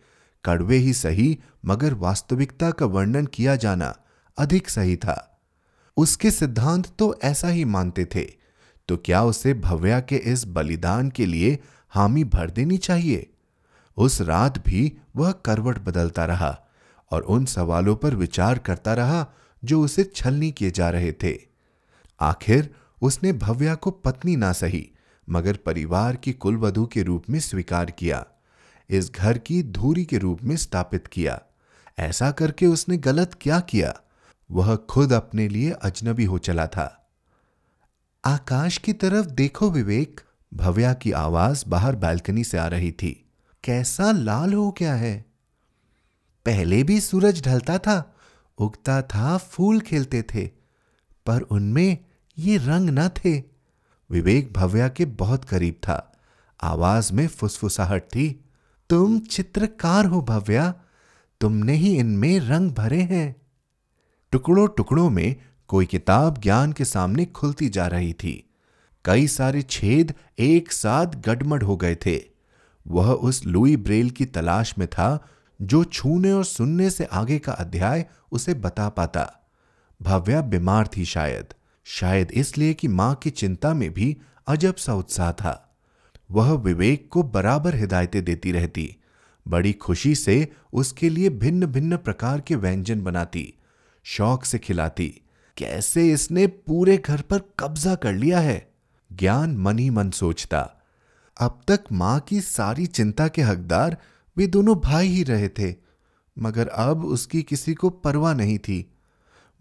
कड़वे 0.44 0.78
ही 0.78 0.94
सही, 0.94 1.40
मगर 1.66 1.94
वास्तविकता 1.94 2.72
का 2.72 2.86
वर्णन 2.86 3.26
किया 3.26 3.56
जाना 3.56 3.96
अधिक 4.38 4.70
सही 4.70 4.96
था? 4.96 5.42
उसके 5.98 6.32
सिद्धांत 6.32 6.88
तो 7.00 7.20
ऐसा 7.24 7.48
ही 7.48 7.66
मानते 7.66 8.06
थे। 8.06 8.28
तो 8.88 8.98
क्या 8.98 9.24
उसे 9.24 9.54
भव्या 9.54 10.00
के 10.00 10.16
इस 10.16 10.46
बलिदान 10.48 11.10
के 11.10 11.26
लिए 11.26 11.60
हामी 11.90 12.24
भर 12.24 12.50
देनी 12.50 12.78
चाहिए? 12.78 13.34
उस 13.98 14.22
रात 14.22 14.66
भी 14.66 14.98
वह 15.16 15.32
करवट 15.32 15.80
बदलता 15.80 16.26
रहा। 16.26 16.62
और 17.12 17.22
उन 17.22 17.46
सवालों 17.46 17.96
पर 17.96 18.16
विचार 18.16 18.58
करता 18.58 18.94
रहा 18.94 19.28
जो 19.64 19.82
उसे 19.82 20.04
छलनी 20.16 20.52
किए 20.52 20.72
जा 20.72 20.90
रहे 20.90 21.12
थे। 21.12 21.38
आखिर 22.20 22.76
उसने 23.02 23.34
भव्या 23.34 23.76
को 23.76 23.92
पत्नी 23.92 24.36
ना 24.36 24.54
सही, 24.54 24.92
मगर 25.30 25.56
परिवार 25.56 26.16
की 26.16 26.34
कुलवधु 26.34 26.86
के 26.86 27.04
रूप 27.04 27.24
में 27.30 27.40
स्वीकार 27.40 27.92
किया, 27.92 28.26
इस 28.90 29.12
घर 29.12 29.38
की 29.38 29.64
धूरी 29.64 30.06
के 30.06 30.18
रूप 30.18 30.44
में 30.44 30.56
स्थापित 30.56 31.08
किया। 31.08 31.42
ऐसा 32.00 32.32
करके 32.32 32.66
उसने 32.66 32.98
गलत 32.98 33.38
क्या 33.42 33.60
किया? 33.60 34.02
वह 34.52 34.76
खुद 34.76 35.14
अपने 35.14 35.48
लिए 35.48 35.72
अजनबी 35.72 36.26
हो 36.26 36.38
चला 36.38 36.68
था। 36.68 37.10
आकाश 38.26 38.78
की 38.78 38.94
तरफ़ 38.94 39.26
देखो 39.26 39.72
विवेक, 39.72 40.22
भव्या 40.54 40.94
की 40.94 41.12
आवाज़ 41.12 41.64
बाहर 41.68 41.96
बालकनी 41.96 42.44
से 42.44 42.58
आ 42.58 42.68
रही 42.68 42.92
थी। 42.92 43.30
कैसा 43.64 44.12
लाल 44.12 44.54
हो 44.54 44.72
गया 44.72 44.94
है? 44.94 45.35
पहले 46.46 46.84
भी 46.84 47.02
सूरज 47.02 47.46
ढलता 47.46 47.78
था, 47.78 48.16
उगता 48.58 49.02
था, 49.02 49.38
फूल 49.38 49.80
खिलते 49.80 50.22
थे, 50.22 50.48
पर 51.26 51.42
उनमें 51.42 51.98
ये 52.38 52.58
रंग 52.58 52.90
न 52.90 53.08
थे। 53.08 53.44
विवेक 54.12 54.54
भव्या 54.54 54.90
के 54.90 55.06
बहुत 55.06 55.46
करीब 55.46 55.74
था। 55.74 56.12
आवाज़ 56.62 57.14
में 57.14 57.28
फुसफुसाहट 57.28 58.02
थी। 58.02 58.46
तुम 58.90 59.20
चित्रकार 59.20 60.06
हो 60.06 60.22
भव्या, 60.22 60.74
तुमने 61.42 61.74
ही 61.74 61.98
इनमें 61.98 62.40
रंग 62.40 62.72
भरे 62.72 63.02
हैं। 63.02 63.36
टुकड़ों 64.32 64.68
टुकड़ों 64.68 65.10
में 65.10 65.36
कोई 65.68 65.86
किताब 65.86 66.38
ज्ञान 66.38 66.74
के 66.74 66.86
सामने 66.86 67.26
खुलती 67.26 67.70
जा 67.70 67.88
रही 67.88 68.14
थी। 68.14 68.50
कई 69.06 69.28
सारे 69.28 69.62
छेद 69.62 70.14
एक 70.40 70.72
साथ 70.72 71.06
गडमड 71.06 71.64
हो 71.64 71.78
गए 71.78 71.96
थे। 71.96 72.24
वह 72.88 73.12
उस 73.12 73.46
लुई 73.46 73.76
ब्रेल 73.76 74.10
की 74.10 74.26
तलाश 74.26 74.78
में 74.78 74.88
था 74.88 75.28
जो 75.62 75.84
छूने 75.84 76.32
और 76.32 76.46
सुनने 76.46 76.90
से 76.90 77.04
आगे 77.04 77.40
का 77.40 77.52
अध्याय 77.52 78.06
उसे 78.32 78.54
बता 78.54 78.90
पाता। 78.90 79.40
भव्या 80.02 80.42
बीमार 80.42 80.90
थी 80.98 81.06
शायद। 81.06 81.54
शायद 81.84 82.32
इसलिए 82.32 82.74
कि 82.74 82.88
माँ 82.88 83.16
की 83.16 83.30
चिंता 83.30 83.74
में 83.74 83.94
भी 83.94 84.18
अजब 84.48 84.76
सा 84.76 84.94
उत्साह 84.94 85.32
था। 85.32 85.76
वह 86.32 86.52
विवेक 86.52 87.10
को 87.10 87.24
बराबर 87.24 87.76
हिदायतें 87.76 88.26
देती 88.26 88.52
रहती। 88.52 88.96
बड़ी 89.48 89.74
खुशी 89.74 90.16
से 90.16 90.52
उसके 90.74 91.10
लिए 91.10 91.30
भिन्न 91.30 91.66
भिन्न 91.66 91.98
प्रकार 91.98 92.42
के 92.42 92.56
व्यंजन 92.56 93.02
बनाती। 93.02 93.54
शौक 94.04 94.46
से 94.46 94.60
खिलाती, 94.60 95.22
कैसे 95.58 96.12
इसने 96.12 96.48
पूरे 96.48 96.98
घर 96.98 97.22
पर 97.22 97.42
कब्जा 97.60 97.96
कर 97.96 98.14
लिया 98.14 98.40
है? 98.40 98.72
ज्ञान 99.14 99.58
मन 99.58 99.80
ही 99.80 99.90
मन 99.90 100.10
सोचता। 100.10 100.72
अब 101.40 101.62
तक 101.68 101.84
माँ 101.92 102.20
की 102.20 102.42
सारी 102.42 102.86
चिंता 102.86 103.28
के 103.28 103.42
हकदार 103.42 103.98
वे 104.38 104.48
दोनों 104.48 104.76
भाई 104.76 105.08
ही 105.08 105.24
रहे 105.24 105.50
थे, 105.50 105.76
मगर 106.40 106.68
अब 106.68 107.06
उसकी 107.06 107.44
किसी 107.44 107.74
को 107.74 107.90
परवाह 107.90 108.34
नहीं 108.34 108.58
थी। 108.58 108.92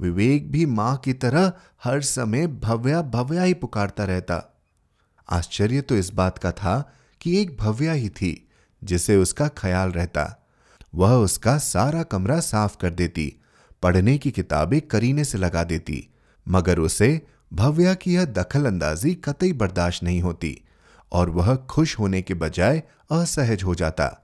विवेक 0.01 0.53
भी 0.53 0.67
माँ 0.67 0.97
की 0.97 1.13
तरह 1.13 1.53
हर 1.85 2.01
समय 2.01 2.47
भव्या 2.47 3.03
भव्या 3.03 3.43
ही 3.43 3.55
पुकारता 3.55 4.05
रहता। 4.05 4.63
आश्चर्य 5.31 5.81
तो 5.81 5.97
इस 5.97 6.11
बात 6.11 6.39
का 6.39 6.53
था 6.53 6.95
कि 7.21 7.41
एक 7.41 7.57
भव्या 7.57 7.93
ही 7.93 8.09
थी, 8.09 8.49
जिसे 8.85 9.17
उसका 9.17 9.49
ख्याल 9.49 9.91
रहता। 9.91 10.47
वह 10.95 11.13
उसका 11.13 11.59
सारा 11.59 12.03
कमरा 12.03 12.41
साफ़ 12.41 12.77
कर 12.77 12.91
देती, 12.91 13.37
पढ़ने 13.83 14.19
की 14.19 14.31
किताबें 14.31 14.81
करीने 14.81 15.25
से 15.25 15.39
लगा 15.39 15.65
देती, 15.65 16.09
मगर 16.49 16.79
उसे 16.79 17.27
भव्या 17.53 17.95
की 17.95 18.15
यह 18.15 18.25
दखल 18.25 18.67
अंदाजी 18.67 19.15
कतई 19.15 19.53
बर्दाश्त 19.53 20.03
नहीं 20.03 20.21
होती, 20.23 20.63
और 21.13 21.31
वह 21.31 21.57
खुश 21.57 21.99
होने 21.99 22.23
के 22.23 22.35
बजाय 22.35 22.83
असहज 23.13 23.63
हो 23.63 23.75
जाता। 23.75 24.24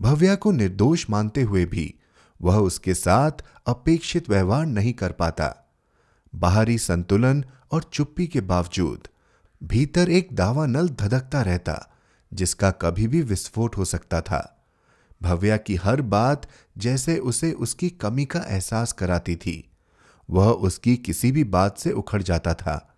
भव्या 0.00 0.34
को 0.34 0.52
निर्दोष 0.52 1.10
मानते 1.10 1.42
हुए 1.42 1.64
भी 1.64 1.94
वह 2.42 2.56
उसके 2.56 2.94
साथ 2.94 3.32
अपेक्षित 3.66 4.30
व्यवहार 4.30 4.66
नहीं 4.66 4.92
कर 4.92 5.12
पाता। 5.12 5.68
बाहरी 6.34 6.78
संतुलन 6.78 7.44
और 7.72 7.82
चुप्पी 7.82 8.26
के 8.26 8.40
बावजूद 8.40 9.08
भीतर 9.64 10.10
एक 10.10 10.28
दावा 10.32 10.66
नल 10.66 10.88
धधकता 10.88 11.42
रहता, 11.42 11.90
जिसका 12.34 12.70
कभी 12.70 13.06
भी 13.06 13.22
विस्फोट 13.22 13.76
हो 13.76 13.84
सकता 13.84 14.20
था। 14.20 14.66
भव्या 15.22 15.56
की 15.56 15.76
हर 15.76 16.02
बात 16.02 16.48
जैसे 16.78 17.18
उसे 17.18 17.52
उसकी 17.52 17.90
कमी 17.90 18.24
का 18.24 18.40
एहसास 18.40 18.92
कराती 18.92 19.36
थी। 19.36 19.70
वह 20.30 20.50
उसकी 20.50 20.96
किसी 20.96 21.32
भी 21.32 21.44
बात 21.44 21.78
से 21.78 21.92
उखड़ 21.92 22.22
जाता 22.22 22.54
था। 22.54 22.94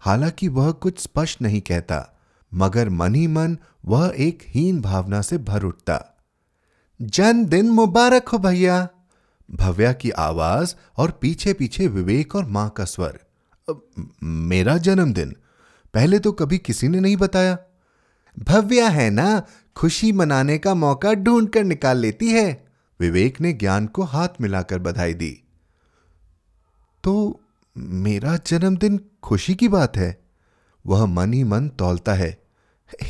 हालाँकि 0.00 0.48
वह 0.48 0.72
कुछ 0.72 0.98
स्पष्ट 0.98 1.42
नहीं 1.42 1.60
कहता, 1.60 2.18
मगर 2.54 2.88
मन 2.88 3.14
ही 3.14 3.26
मन 3.26 3.58
वह 3.84 4.14
एक 4.16 4.38
हीन 4.46 4.80
भावना 4.80 5.22
से 5.22 5.38
भर 5.38 5.62
उठता। 5.62 6.13
जन्मदिन 7.02 7.70
मुबारक 7.70 8.28
हो 8.28 8.38
भैया। 8.38 8.88
भव्या 9.50 9.92
की 9.92 10.10
आवाज़ 10.10 10.74
और 10.96 11.10
पीछे 11.10 11.52
पीछे 11.52 11.86
विवेक 11.86 12.36
और 12.36 12.46
माँ 12.46 12.70
का 12.70 12.84
स्वर। 12.84 13.20
मेरा 14.22 14.78
जन्मदिन, 14.78 15.36
पहले 15.94 16.18
तो 16.18 16.32
कभी 16.32 16.58
किसी 16.58 16.88
ने 16.88 17.00
नहीं 17.00 17.16
बताया। 17.16 17.58
भव्या 18.38 18.88
है 18.88 19.10
ना, 19.10 19.42
खुशी 19.76 20.12
मनाने 20.12 20.58
का 20.58 20.74
मौका 20.74 21.14
ढूंढ 21.14 21.48
कर 21.48 21.64
निकाल 21.64 21.98
लेती 21.98 22.28
है। 22.28 22.66
विवेक 23.00 23.40
ने 23.40 23.52
ज्ञान 23.52 23.86
को 23.86 24.02
हाथ 24.02 24.28
मिलाकर 24.40 24.78
बधाई 24.78 25.14
दी। 25.14 25.42
तो 27.04 27.40
मेरा 27.76 28.36
जन्मदिन 28.36 29.00
खुशी 29.22 29.54
की 29.54 29.68
बात 29.68 29.96
है। 29.96 30.24
वह 30.86 31.06
मन 31.06 31.32
ही 31.32 31.44
मन 31.44 31.68
तौलता 31.68 32.14
है। 32.14 32.42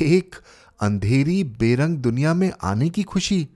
एक 0.01 0.35
अंधेरी 0.79 1.43
बेरंग 1.43 1.97
दुनिया 1.97 2.33
में 2.33 2.51
आने 2.63 2.89
की 2.89 3.03
खुशी। 3.03 3.49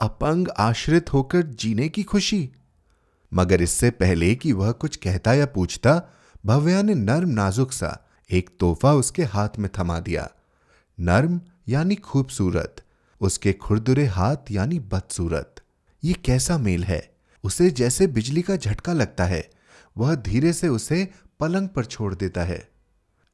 अपंग 0.00 0.48
आश्रित 0.58 1.12
होकर 1.12 1.42
जीने 1.42 1.88
की 1.88 2.02
खुशी। 2.02 2.50
मगर 3.34 3.62
इससे 3.62 3.90
पहले 3.90 4.34
कि 4.34 4.52
वह 4.52 4.72
कुछ 4.72 4.96
कहता 4.96 5.34
या 5.34 5.46
पूछता, 5.46 6.02
भव्या 6.46 6.82
ने 6.82 6.94
नर्म 6.94 7.28
नाजुक 7.28 7.72
सा 7.72 8.08
एक 8.30 8.50
तोहफा 8.60 8.92
उसके 8.92 9.24
हाथ 9.24 9.48
में 9.58 9.70
थमा 9.78 10.00
दिया। 10.00 10.30
नर्म 11.00 11.40
यानी 11.68 11.94
खूबसूरत, 11.94 12.82
उसके 13.20 13.52
खुरदुरे 13.52 14.06
हाथ 14.06 14.36
यानी 14.50 14.78
बदसूरत। 14.78 15.54
ये 16.04 16.12
कैसा 16.12 16.58
मेल 16.58 16.84
है? 16.84 17.14
उसे 17.44 17.70
जैसे 17.70 18.06
बिजली 18.06 18.42
का 18.42 18.56
झटका 18.56 18.92
लगता 18.92 19.24
है, 19.24 19.50
वह 19.98 20.14
धीरे 20.14 20.52
से 20.52 20.68
उसे 20.68 21.08
पलंग 21.40 21.68
पर 21.68 21.84
छोड़ 21.84 22.14
देता 22.14 22.44
है। 22.44 22.68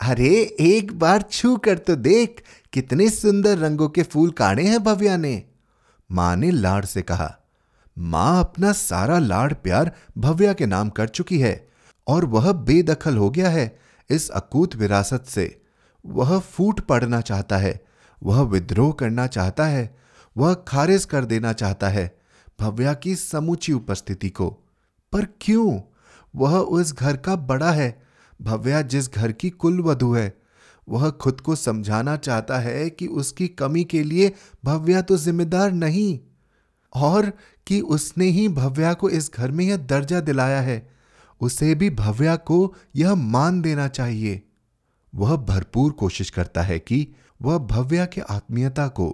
अरे, 0.00 0.56
एक 0.60 0.98
बार 0.98 1.22
छू 1.22 1.56
कर 1.56 1.78
तो 1.78 1.96
देख, 1.96 2.42
कितने 2.72 3.10
सुंदर 3.10 3.58
रंगों 3.58 3.88
के 3.88 4.02
फूल 4.02 4.30
काढ़े 4.30 4.66
हैं 4.66 4.84
भव्या 4.84 5.16
ने। 5.16 5.44
माँ 6.10 6.36
ने 6.36 6.50
लाड़ 6.50 6.84
से 6.84 7.02
कहा, 7.02 7.36
माँ 7.96 8.40
अपना 8.40 8.72
सारा 8.72 9.18
लाड़ 9.18 9.52
प्यार 9.52 9.92
भव्या 10.18 10.52
के 10.52 10.66
नाम 10.66 10.88
कर 10.88 11.08
चुकी 11.08 11.38
है 11.38 11.68
और 12.06 12.24
वह 12.24 12.52
बेदखल 12.52 13.16
हो 13.16 13.30
गया 13.30 13.50
है 13.50 13.78
इस 14.10 14.28
अकूत 14.30 14.76
विरासत 14.76 15.24
से। 15.24 15.60
वह 16.06 16.38
फूट 16.38 16.80
पड़ना 16.80 17.20
चाहता 17.20 17.56
है, 17.56 17.80
वह 18.22 18.40
विद्रोह 18.42 18.92
करना 18.92 19.26
चाहता 19.26 19.66
है, 19.66 19.96
वह 20.36 20.54
खारिज 20.54 21.04
कर 21.04 21.24
देना 21.24 21.52
चाहता 21.52 21.88
है 21.88 22.18
भव्या 22.60 22.94
की 22.94 23.16
समूची 23.16 23.72
उपस्थिति 23.72 24.30
को। 24.30 24.50
पर 25.12 25.26
क्यों? 25.40 25.80
वह 26.36 26.58
उस 26.58 26.94
घर 26.94 27.16
का 27.16 27.36
बड़ा 27.36 27.70
है। 27.70 28.02
भव्या 28.42 28.82
जिस 28.82 29.12
घर 29.14 29.32
की 29.32 29.50
कुल 29.50 29.80
वधु 29.80 30.12
है 30.14 30.36
वह 30.88 31.10
खुद 31.10 31.40
को 31.40 31.56
समझाना 31.56 32.16
चाहता 32.16 32.58
है 32.58 32.88
कि 32.90 33.06
उसकी 33.06 33.48
कमी 33.48 33.84
के 33.84 34.02
लिए 34.02 34.32
भव्या 34.64 35.02
तो 35.02 35.16
जिम्मेदार 35.16 35.72
नहीं, 35.72 36.18
और 36.94 37.32
कि 37.66 37.80
उसने 37.80 38.26
ही 38.26 38.48
भव्या 38.48 38.92
को 38.94 39.10
इस 39.10 39.30
घर 39.34 39.50
में 39.50 39.64
यह 39.64 39.76
दर्जा 39.76 40.20
दिलाया 40.20 40.60
है। 40.60 40.96
उसे 41.40 41.74
भी 41.74 41.90
भव्या 41.90 42.36
को 42.36 42.74
यह 42.96 43.14
मान 43.14 43.60
देना 43.62 43.88
चाहिए। 43.88 44.42
वह 45.14 45.36
भरपूर 45.36 45.92
कोशिश 45.92 46.30
करता 46.30 46.62
है 46.62 46.78
कि 46.78 47.06
वह 47.42 47.58
भव्या 47.58 48.06
के 48.06 48.20
आत्मीयता 48.20 48.86
को 48.88 49.08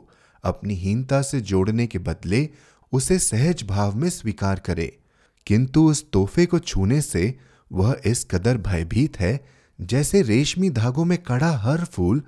अपनी 0.44 0.74
हीनता 0.74 1.22
से 1.22 1.40
जोड़ने 1.40 1.86
के 1.86 1.98
बदले 1.98 2.48
उसे 2.92 3.18
सहज 3.18 3.62
भाव 3.62 3.96
में 3.96 4.08
स्वीकार 4.10 4.58
करे। 4.58 4.98
किंतु 5.46 5.88
उस 5.90 6.04
तोहफे 6.12 6.46
को 6.46 6.58
छूने 6.58 7.00
से 7.00 7.38
वह 7.72 7.96
इस 8.06 8.24
कदर 8.24 8.56
भयभीत 8.58 9.20
है 9.20 9.61
जैसे 9.80 10.22
रेशमी 10.22 10.70
धागों 10.70 11.04
में 11.04 11.18
कड़ा 11.18 11.50
हर 11.50 11.84
फूल 11.84 12.22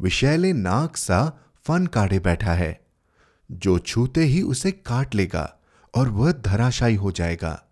विशैले 0.00 0.52
नाक 0.52 0.96
सा 0.96 1.38
फन 1.64 1.86
काढ़े 1.86 2.18
बैठा 2.18 2.52
है। 2.52 2.80
जो 3.52 3.78
छूते 3.78 4.24
ही 4.24 4.42
उसे 4.42 4.70
काट 4.70 5.14
लेगा 5.14 5.58
और 5.94 6.08
वह 6.08 6.32
धराशायी 6.32 6.94
हो 6.94 7.12
जाएगा। 7.12 7.64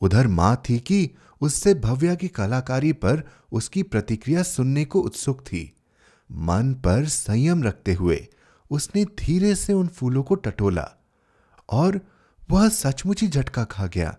उधर 0.00 0.26
माँ 0.26 0.62
थी 0.68 0.78
कि 0.78 1.10
उससे 1.40 1.74
भव्या 1.74 2.14
की 2.14 2.28
कलाकारी 2.28 2.92
पर 2.92 3.22
उसकी 3.52 3.82
प्रतिक्रिया 3.82 4.42
सुनने 4.42 4.84
को 4.84 5.00
उत्सुक 5.00 5.40
थी। 5.40 5.76
मन 6.32 6.74
पर 6.74 7.04
संयम 7.04 7.62
रखते 7.62 7.94
हुए 7.94 8.28
उसने 8.70 9.04
धीरे 9.04 9.54
से 9.54 9.72
उन 9.72 9.88
फूलों 9.88 10.22
को 10.22 10.34
टटोला 10.34 10.90
और 11.70 12.00
वह 12.50 12.68
सचमुच 12.68 13.22
ही 13.22 13.28
झटका 13.28 13.64
खा 13.64 13.86
गया। 13.86 14.16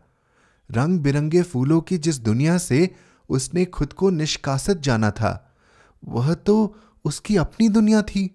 रंग 0.71 0.99
बिरंगे 0.99 1.41
फूलों 1.41 1.81
की 1.81 1.97
जिस 1.97 2.19
दुनिया 2.19 2.57
से 2.57 2.95
उसने 3.29 3.65
खुद 3.65 3.93
को 3.93 4.09
निष्कासित 4.09 4.77
जाना 4.77 5.11
था। 5.11 5.55
वह 6.03 6.33
तो 6.33 6.75
उसकी 7.05 7.37
अपनी 7.37 7.69
दुनिया 7.69 8.01
थी। 8.01 8.29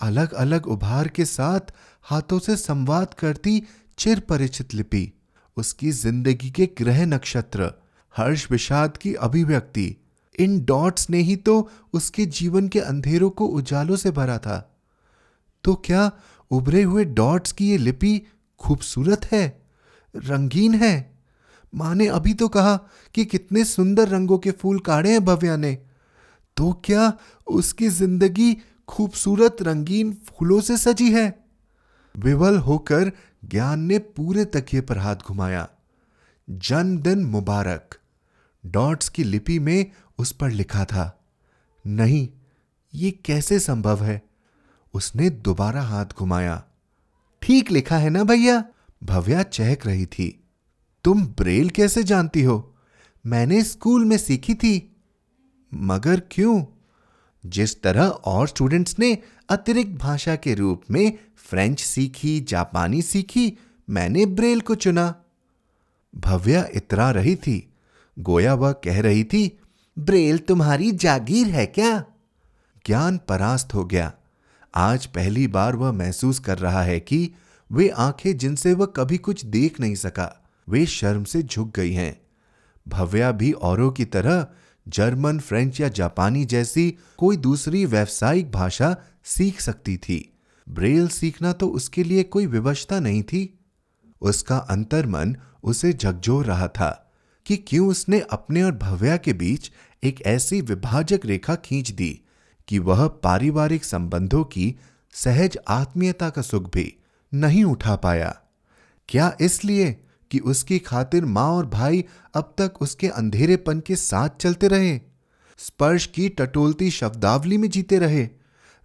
अलग 0.00 0.32
अलग 0.32 0.66
उभार 0.66 1.08
के 1.08 1.24
साथ 1.24 1.60
हाथों 2.02 2.38
से 2.38 2.56
संवाद 2.56 3.14
करती 3.14 3.62
चिर 3.98 4.20
परिचित 4.20 4.74
लिपि, 4.74 5.12
उसकी 5.56 5.90
ज़िंदगी 5.90 6.50
के 6.50 6.66
ग्रह 6.66 7.06
नक्षत्र, 7.06 7.72
हर्ष 8.16 8.50
विषाद 8.50 8.96
की 8.96 9.14
अभिव्यक्ति, 9.14 9.96
इन 10.40 10.64
डॉट्स 10.64 11.10
ने 11.10 11.18
ही 11.18 11.36
तो 11.36 11.70
उसके 11.92 12.26
जीवन 12.26 12.68
के 12.68 12.80
अंधेरों 12.80 13.30
को 13.30 13.46
उजालों 13.46 13.96
से 13.96 14.10
भरा 14.10 14.38
था। 14.38 14.80
तो 15.64 15.74
क्या 15.74 16.10
उभरे 16.50 16.82
हुए 16.82 17.04
डॉट्स 17.04 17.52
की 17.52 17.70
ये 17.70 17.78
लिपि 17.78 18.22
खूबसूरत 18.58 19.24
है? 19.24 19.62
रंगीन 20.16 20.74
है? 20.74 21.11
माँ 21.74 21.94
ने 21.94 22.06
अभी 22.06 22.34
तो 22.34 22.48
कहा 22.48 22.76
कि 23.14 23.24
कितने 23.24 23.64
सुंदर 23.64 24.08
रंगों 24.08 24.38
के 24.38 24.50
फूल 24.50 24.78
काढ़े 24.78 25.10
हैं 25.10 25.24
भव्या 25.24 25.56
ने। 25.56 25.74
तो 26.56 26.72
क्या 26.84 27.12
उसकी 27.46 27.88
ज़िंदगी 27.88 28.56
खूबसूरत 28.88 29.56
रंगीन 29.62 30.12
फूलों 30.12 30.60
से 30.60 30.76
सजी 30.76 31.10
है? 31.12 31.44
विवल 32.16 32.58
होकर 32.58 33.12
ज्ञान 33.44 33.80
ने 33.80 33.98
पूरे 33.98 34.44
तकिए 34.44 34.80
पर 34.80 34.98
हाथ 34.98 35.16
घुमाया। 35.16 35.68
जन्मदिन 36.48 37.24
मुबारक। 37.24 37.98
डॉट्स 38.66 39.08
की 39.08 39.24
लिपि 39.24 39.58
में 39.58 39.90
उस 40.18 40.32
पर 40.32 40.50
लिखा 40.50 40.84
था, 40.84 41.24
नहीं, 41.86 42.28
ये 42.94 43.10
कैसे 43.10 43.58
संभव 43.58 44.04
है? 44.04 44.22
उसने 44.94 45.30
दोबारा 45.30 45.82
हाथ 45.82 46.06
घुमाया। 46.18 46.62
ठीक 47.42 47.70
लिखा 47.70 47.96
है 47.96 48.10
ना 48.10 48.24
भैया? 48.24 48.64
भव्या 49.04 49.42
चहक 49.42 49.86
रही 49.86 50.06
थी। 50.06 50.41
तुम 51.04 51.26
ब्रेल 51.26 51.70
कैसे 51.70 52.02
जानती 52.02 52.42
हो? 52.42 52.74
मैंने 53.26 53.64
स्कूल 53.64 54.04
में 54.04 54.18
सीखी 54.18 54.54
थी। 54.54 54.96
मगर 55.74 56.22
क्यों? 56.30 56.64
जिस 57.46 57.82
तरह 57.82 58.06
और 58.06 58.48
स्टूडेंट्स 58.48 58.98
ने 58.98 59.18
अतिरिक्त 59.48 60.00
भाषा 60.00 60.36
के 60.36 60.54
रूप 60.54 60.82
में 60.90 61.18
फ्रेंच 61.36 61.80
सीखी, 61.80 62.40
जापानी 62.40 63.02
सीखी, 63.02 63.58
मैंने 63.90 64.26
ब्रेल 64.26 64.60
को 64.60 64.74
चुना। 64.74 65.14
भव्या 66.16 66.68
इतरा 66.74 67.10
रही 67.10 67.36
थी। 67.36 67.74
गोया 68.18 68.54
वह 68.54 68.72
कह 68.72 69.00
रही 69.00 69.24
थी, 69.24 69.58
ब्रेल 69.98 70.38
तुम्हारी 70.38 70.92
जागीर 70.92 71.46
है 71.46 71.66
क्या? 71.66 72.04
ज्ञान 72.86 73.20
परास्त 73.28 73.74
हो 73.74 73.84
गया। 73.84 74.12
आज 74.74 75.06
पहली 75.06 75.46
बार 75.46 75.76
वह 75.76 75.92
महसूस 75.92 76.38
कर 76.38 76.58
रहा 76.58 76.82
है 76.82 77.00
कि 77.00 77.32
वे 77.72 77.88
आँखें 77.88 78.38
जिनसे 78.38 78.74
वह 78.74 78.86
कभी 78.86 79.18
कुछ 79.18 79.44
देख 79.44 79.80
नहीं 79.80 79.94
सका। 79.94 80.41
वे 80.68 80.86
शर्म 80.86 81.24
से 81.24 81.42
झुक 81.42 81.76
गई 81.76 81.92
हैं। 81.92 82.20
भव्या 82.88 83.32
भी 83.32 83.52
औरों 83.52 83.90
की 83.92 84.04
तरह 84.04 84.46
जर्मन, 84.88 85.38
फ्रेंच 85.38 85.80
या 85.80 85.88
जापानी 85.88 86.44
जैसी 86.44 86.98
कोई 87.18 87.36
दूसरी 87.36 87.84
व्यावसायिक 87.86 88.50
भाषा 88.50 88.96
सीख 89.24 89.60
सकती 89.60 89.96
थी। 89.96 90.34
ब्रेल 90.68 91.08
सीखना 91.08 91.52
तो 91.52 91.68
उसके 91.68 92.04
लिए 92.04 92.22
कोई 92.22 92.46
विवशता 92.46 93.00
नहीं 93.00 93.22
थी। 93.22 93.58
उसका 94.20 94.56
अंतर्मन 94.56 95.36
उसे 95.62 95.92
झकझोर 95.92 96.44
रहा 96.44 96.68
था 96.68 97.12
कि 97.46 97.56
क्यों 97.56 97.88
उसने 97.88 98.20
अपने 98.20 98.62
और 98.62 98.72
भव्या 98.72 99.16
के 99.16 99.32
बीच 99.32 99.70
एक 100.04 100.22
ऐसी 100.22 100.60
विभाजक 100.60 101.20
रेखा 101.24 101.54
खींच 101.54 101.90
दी 101.90 102.20
कि 102.68 102.78
वह 102.78 103.08
पारिवारिक 103.08 103.84
संबंधों 103.84 104.44
की 104.44 104.74
सहज 105.12 105.58
आत्मीयता 105.68 106.30
का 106.30 106.42
सुख 106.42 106.72
भी 106.72 106.94
नहीं 107.34 107.64
उठा 107.64 107.96
पाया। 107.96 108.36
क्या 109.08 109.36
इसलिए 109.40 110.04
कि 110.32 110.38
उसकी 110.38 110.78
खातिर 110.78 111.24
माँ 111.24 111.48
और 111.48 111.66
भाई 111.66 112.04
अब 112.34 112.54
तक 112.58 112.74
उसके 112.80 113.08
अंधेरेपन 113.08 113.80
के 113.80 113.96
साथ 113.96 114.28
चलते 114.40 114.68
रहे। 114.68 115.00
स्पर्श 115.58 116.06
की 116.06 116.28
टटोलती 116.28 116.90
शब्दावली 116.90 117.58
में 117.58 117.70
जीते 117.70 117.98
रहे। 117.98 118.28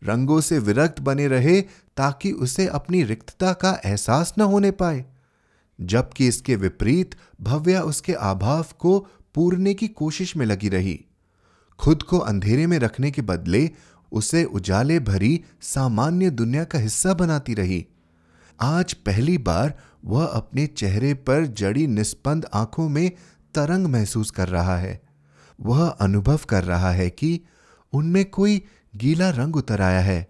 रंगों 0.04 0.42
से 0.42 0.60
विरक्त 0.60 1.00
बने 1.00 1.28
रहे 1.28 1.62
ताकि 1.98 2.32
उसे 2.32 2.68
अपनी 2.68 3.04
रिक्तता 3.04 3.54
का 3.54 3.82
एहसास 3.86 4.34
न 4.38 4.42
होने 4.42 4.72
पाए। 4.72 5.06
जबकि 5.82 6.28
इसके 6.28 6.56
विपरीत 6.56 7.16
भव्या 7.42 7.82
उसके 7.82 8.14
आभाव 8.14 8.66
को 8.80 9.00
पूरने 9.36 9.74
की 9.74 9.88
कोशिश 9.88 10.38
में 10.38 10.46
लगी 10.46 10.70
रही। 10.70 11.06
खुद 11.80 12.04
को 12.04 12.18
अंधेरे 12.18 12.68
में 12.68 12.80
रखने 12.80 13.12
के 13.12 13.22
बदले 13.22 13.70
उसे 14.12 14.44
उजाले 14.44 15.00
भरी 15.00 15.44
सामान्य 15.62 16.30
दुनिया 16.30 16.64
का 16.64 16.80
हिस्सा 16.80 17.14
बनाती 17.14 17.54
रही। 17.54 17.88
आज 18.62 18.94
पहली 18.94 19.38
बार 19.38 19.78
वह 20.08 20.26
अपने 20.26 20.66
चेहरे 20.68 21.14
पर 21.14 21.46
जड़ी 21.46 21.88
निस्पंद 21.88 22.46
आँखों 22.54 22.90
में 22.90 23.10
तरंग 23.56 23.88
महसूस 23.88 24.32
कर 24.32 24.48
रहा 24.48 24.78
है। 24.78 25.02
वह 25.60 25.88
अनुभव 25.88 26.40
कर 26.50 26.64
रहा 26.64 26.92
है 26.92 27.10
कि 27.10 27.40
उनमें 27.94 28.24
कोई 28.26 28.62
गीला 28.96 29.30
रंग 29.30 29.56
उतर 29.56 29.82
आया 29.82 30.00
है। 30.00 30.28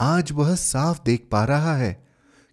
आज 0.00 0.32
वह 0.32 0.54
साफ़ 0.54 1.00
देख 1.06 1.28
पा 1.32 1.44
रहा 1.44 1.76
है 1.76 2.06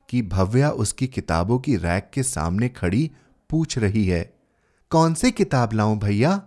कि 0.10 0.22
भव्या 0.22 0.70
उसकी 0.70 1.08
किताबों 1.08 1.60
की 1.60 1.76
रैक 1.76 2.10
के 2.14 2.24
सामने 2.24 2.70
खड़ी 2.70 3.12
पूछ 3.50 3.78
रही 3.78 4.06
है, 4.08 4.34
कौन 4.92 5.14
सी 5.14 5.32
किताब 5.32 5.74
लाऊं 5.74 6.00
भैया? 6.00 6.42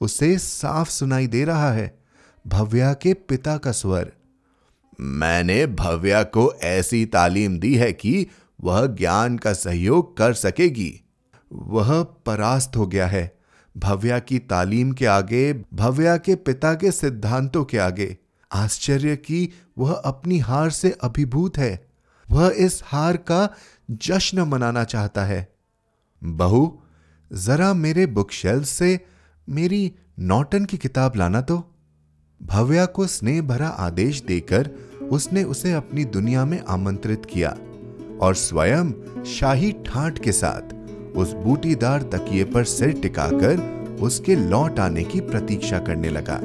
उसे 0.00 0.38
साफ़ 0.38 0.90
सुनाई 0.90 1.26
दे 1.26 1.44
रहा 1.44 1.72
है 1.72 1.98
भव्या 2.46 2.92
के 2.94 3.14
पिता 3.14 3.56
का 3.58 3.72
स्वर। 3.72 4.12
मैंने 5.00 5.66
भव्या 5.66 6.22
को 6.22 6.52
ऐसी 6.54 7.04
तालीम 7.06 7.58
दी 7.58 7.74
है 7.74 7.92
कि 7.92 8.26
वह 8.64 8.86
ज्ञान 8.86 9.38
का 9.38 9.52
सहयोग 9.52 10.16
कर 10.16 10.32
सकेगी। 10.32 11.00
वह 11.52 12.02
परास्त 12.02 12.76
हो 12.76 12.86
गया 12.86 13.06
है। 13.06 13.38
भव्या 13.76 14.18
की 14.18 14.38
तालीम 14.38 14.92
के 14.92 15.06
आगे, 15.06 15.52
भव्या 15.74 16.16
के 16.16 16.34
पिता 16.34 16.74
के 16.74 16.92
सिद्धांतों 16.92 17.64
के 17.64 17.78
आगे। 17.78 18.16
आश्चर्य 18.52 19.16
की 19.16 19.52
वह 19.78 19.92
अपनी 19.92 20.38
हार 20.38 20.70
से 20.70 20.98
अभिभूत 21.02 21.58
है। 21.58 21.88
वह 22.30 22.54
इस 22.56 22.82
हार 22.84 23.16
का 23.16 23.50
जश्न 23.90 24.40
मनाना 24.40 24.84
चाहता 24.84 25.24
है। 25.24 25.52
बहू, 26.24 26.82
जरा 27.32 27.74
मेरे 27.74 28.06
बुक 28.06 28.30
शेल्फ 28.30 28.64
से 28.64 29.06
मेरी 29.48 29.92
नॉटन 30.18 30.64
की 30.64 30.76
किताब 30.76 31.12
लाना 31.16 31.40
तो। 31.40 31.74
भव्या 32.42 32.86
को 32.86 33.06
स्नेह 33.06 33.42
भरा 33.42 33.68
आदेश 33.68 34.22
देकर 34.22 34.70
उसने 35.12 35.44
उसे 35.44 35.72
अपनी 35.72 36.04
दुनिया 36.04 36.44
में 36.44 36.64
आमंत्रित 36.68 37.26
किया। 37.26 37.56
और 38.22 38.34
स्वयं 38.34 38.92
शाही 39.24 39.72
ठाट 39.72 40.18
के 40.18 40.32
साथ 40.32 40.74
उस 41.16 41.32
बूटीदार 41.32 42.02
तकिए 42.02 42.44
पर 42.44 42.64
सिर 42.64 42.92
टिकाकर 42.92 43.60
उसके 44.02 44.36
लौट 44.36 44.78
आने 44.78 45.04
की 45.04 45.20
प्रतीक्षा 45.20 45.78
करने 45.78 46.10
लगा। 46.10 46.36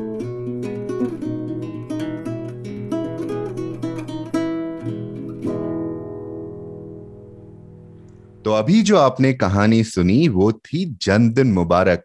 तो 8.43 8.51
अभी 8.51 8.81
जो 8.81 8.97
आपने 8.97 9.33
कहानी 9.33 9.83
सुनी, 9.83 10.27
वो 10.27 10.51
थी 10.51 10.85
जन्मदिन 11.01 11.53
मुबारक। 11.53 12.03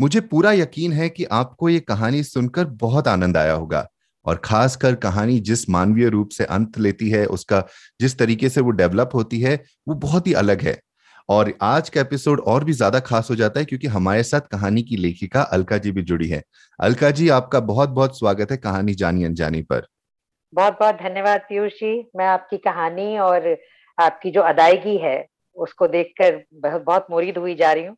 मुझे 0.00 0.20
पूरा 0.20 0.52
यकीन 0.52 0.92
है 0.92 1.08
कि 1.08 1.24
आपको 1.24 1.68
ये 1.68 1.80
कहानी 1.80 2.22
सुनकर 2.22 2.64
बहुत 2.64 3.08
आनंद 3.08 3.36
आया 3.36 3.52
होगा। 3.52 3.88
और 4.28 4.40
खासकर 4.44 4.94
कहानी 4.94 5.38
जिस 5.40 5.68
मानवीय 5.70 6.08
रूप 6.08 6.28
से 6.28 6.44
अंत 6.44 6.78
लेती 6.78 7.08
है, 7.10 7.24
उसका 7.26 7.64
जिस 8.00 8.18
तरीके 8.18 8.48
से 8.48 8.60
वो 8.60 8.70
डेवलप 8.72 9.10
होती 9.14 9.40
है, 9.40 9.54
वो 9.88 9.94
बहुत 9.94 10.26
ही 10.26 10.32
अलग 10.34 10.60
है। 10.60 10.78
और 11.28 11.52
आज 11.62 11.88
का 11.88 12.00
एपिसोड 12.00 12.40
और 12.40 12.64
भी 12.64 12.72
ज़्यादा 12.72 13.00
खास 13.00 13.30
हो 13.30 13.34
जाता 13.36 13.60
है 13.60 13.66
क्योंकि 13.66 13.86
हमारे 13.86 14.22
साथ 14.22 14.40
कहानी 14.40 14.82
की 14.82 14.96
लेखिका 14.96 15.42
अलका 15.42 15.78
जी 15.78 15.90
भी 15.92 16.02
जुड़ी 16.02 16.28
है। 16.28 16.42
अलका 16.78 17.10
जी, 17.10 17.28
आपका 17.28 17.60
बहुत 17.60 17.88
बहुत 17.88 18.18
स्वागत 18.18 18.50
है 18.50 18.56
कहानी 18.56 18.94
जानी 18.94 19.24
अनजानी 19.24 19.62
पर। 19.62 19.86
बहुत 20.52 20.78
बहुत 20.80 20.94
धन्यवाद 20.94 21.40
पीयूष। 21.40 21.72
जी 21.72 22.10
मैं 22.16 22.26
आपकी 22.26 22.56
कहानी 22.58 23.18
और 23.18 23.56
आपकी 23.98 24.30
जो 24.30 24.42
अदायगी 24.42 24.96
है, 24.96 25.26
उसको 25.56 25.86
देखकर 25.88 26.42
बहुत 26.54 26.84
बहुत 26.84 27.06
मुरीद 27.10 27.38
हुई 27.38 27.54
जा 27.54 27.72
रही 27.72 27.84
हूँ। 27.84 27.96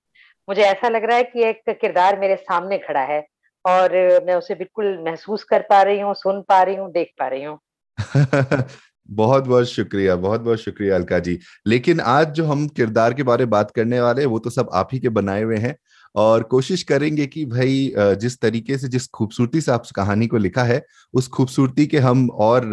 मुझे 0.48 0.62
ऐसा 0.62 0.88
लग 0.88 1.04
रहा 1.04 1.16
है 1.16 1.24
कि 1.24 1.44
एक 1.44 1.70
किरदार 1.70 2.18
मेरे 2.20 2.36
सामने 2.36 2.78
खड़ा 2.78 3.02
है। 3.04 3.20
और 3.64 3.92
मैं 4.26 4.34
उसे 4.34 4.54
बिल्कुल 4.54 4.98
महसूस 5.06 5.44
कर 5.44 5.62
पा 5.62 5.82
रही 5.82 6.00
हूँ, 6.00 6.14
सुन 6.14 6.40
पा 6.42 6.62
रही 6.62 6.76
हूँ, 6.76 6.90
देख 6.92 7.12
पा 7.18 7.28
रही 7.28 7.42
हूँ। 7.44 7.58
बहुत 9.08 9.44
बहुत 9.44 9.66
शुक्रिया, 9.66 10.16
बहुत 10.16 10.40
बहुत 10.40 10.58
शुक्रिया 10.58 10.94
अलका 10.94 11.18
जी। 11.18 11.38
लेकिन 11.66 12.00
आज 12.00 12.30
जो 12.30 12.44
हम 12.44 12.66
किरदार 12.68 13.14
के 13.14 13.22
बारे 13.22 13.44
में 13.44 13.50
बात 13.50 13.70
करने 13.70 14.00
वाले 14.00 14.26
वो 14.26 14.38
तो 14.38 14.50
सब 14.50 14.70
आप 14.74 14.88
ही 14.92 14.98
के 14.98 15.08
बनाए 15.08 15.42
हुए 15.42 15.56
हैं 15.56 15.74
और 16.14 16.42
कोशिश 16.42 16.82
करेंगे 16.82 17.26
कि 17.26 17.44
भाई 17.46 17.92
जिस 17.98 18.40
तरीके 18.40 18.78
से 18.78 18.88
जिस 18.88 19.06
खूबसूरती 19.08 19.60
से 19.60 19.72
आप 19.72 19.82
कहानी 19.96 20.26
को 20.26 20.36
लिखा 20.36 20.62
है, 20.64 20.82
उस 21.14 21.28
खूबसूरती 21.28 21.86
के 21.86 21.98
हम 21.98 22.28
और 22.30 22.66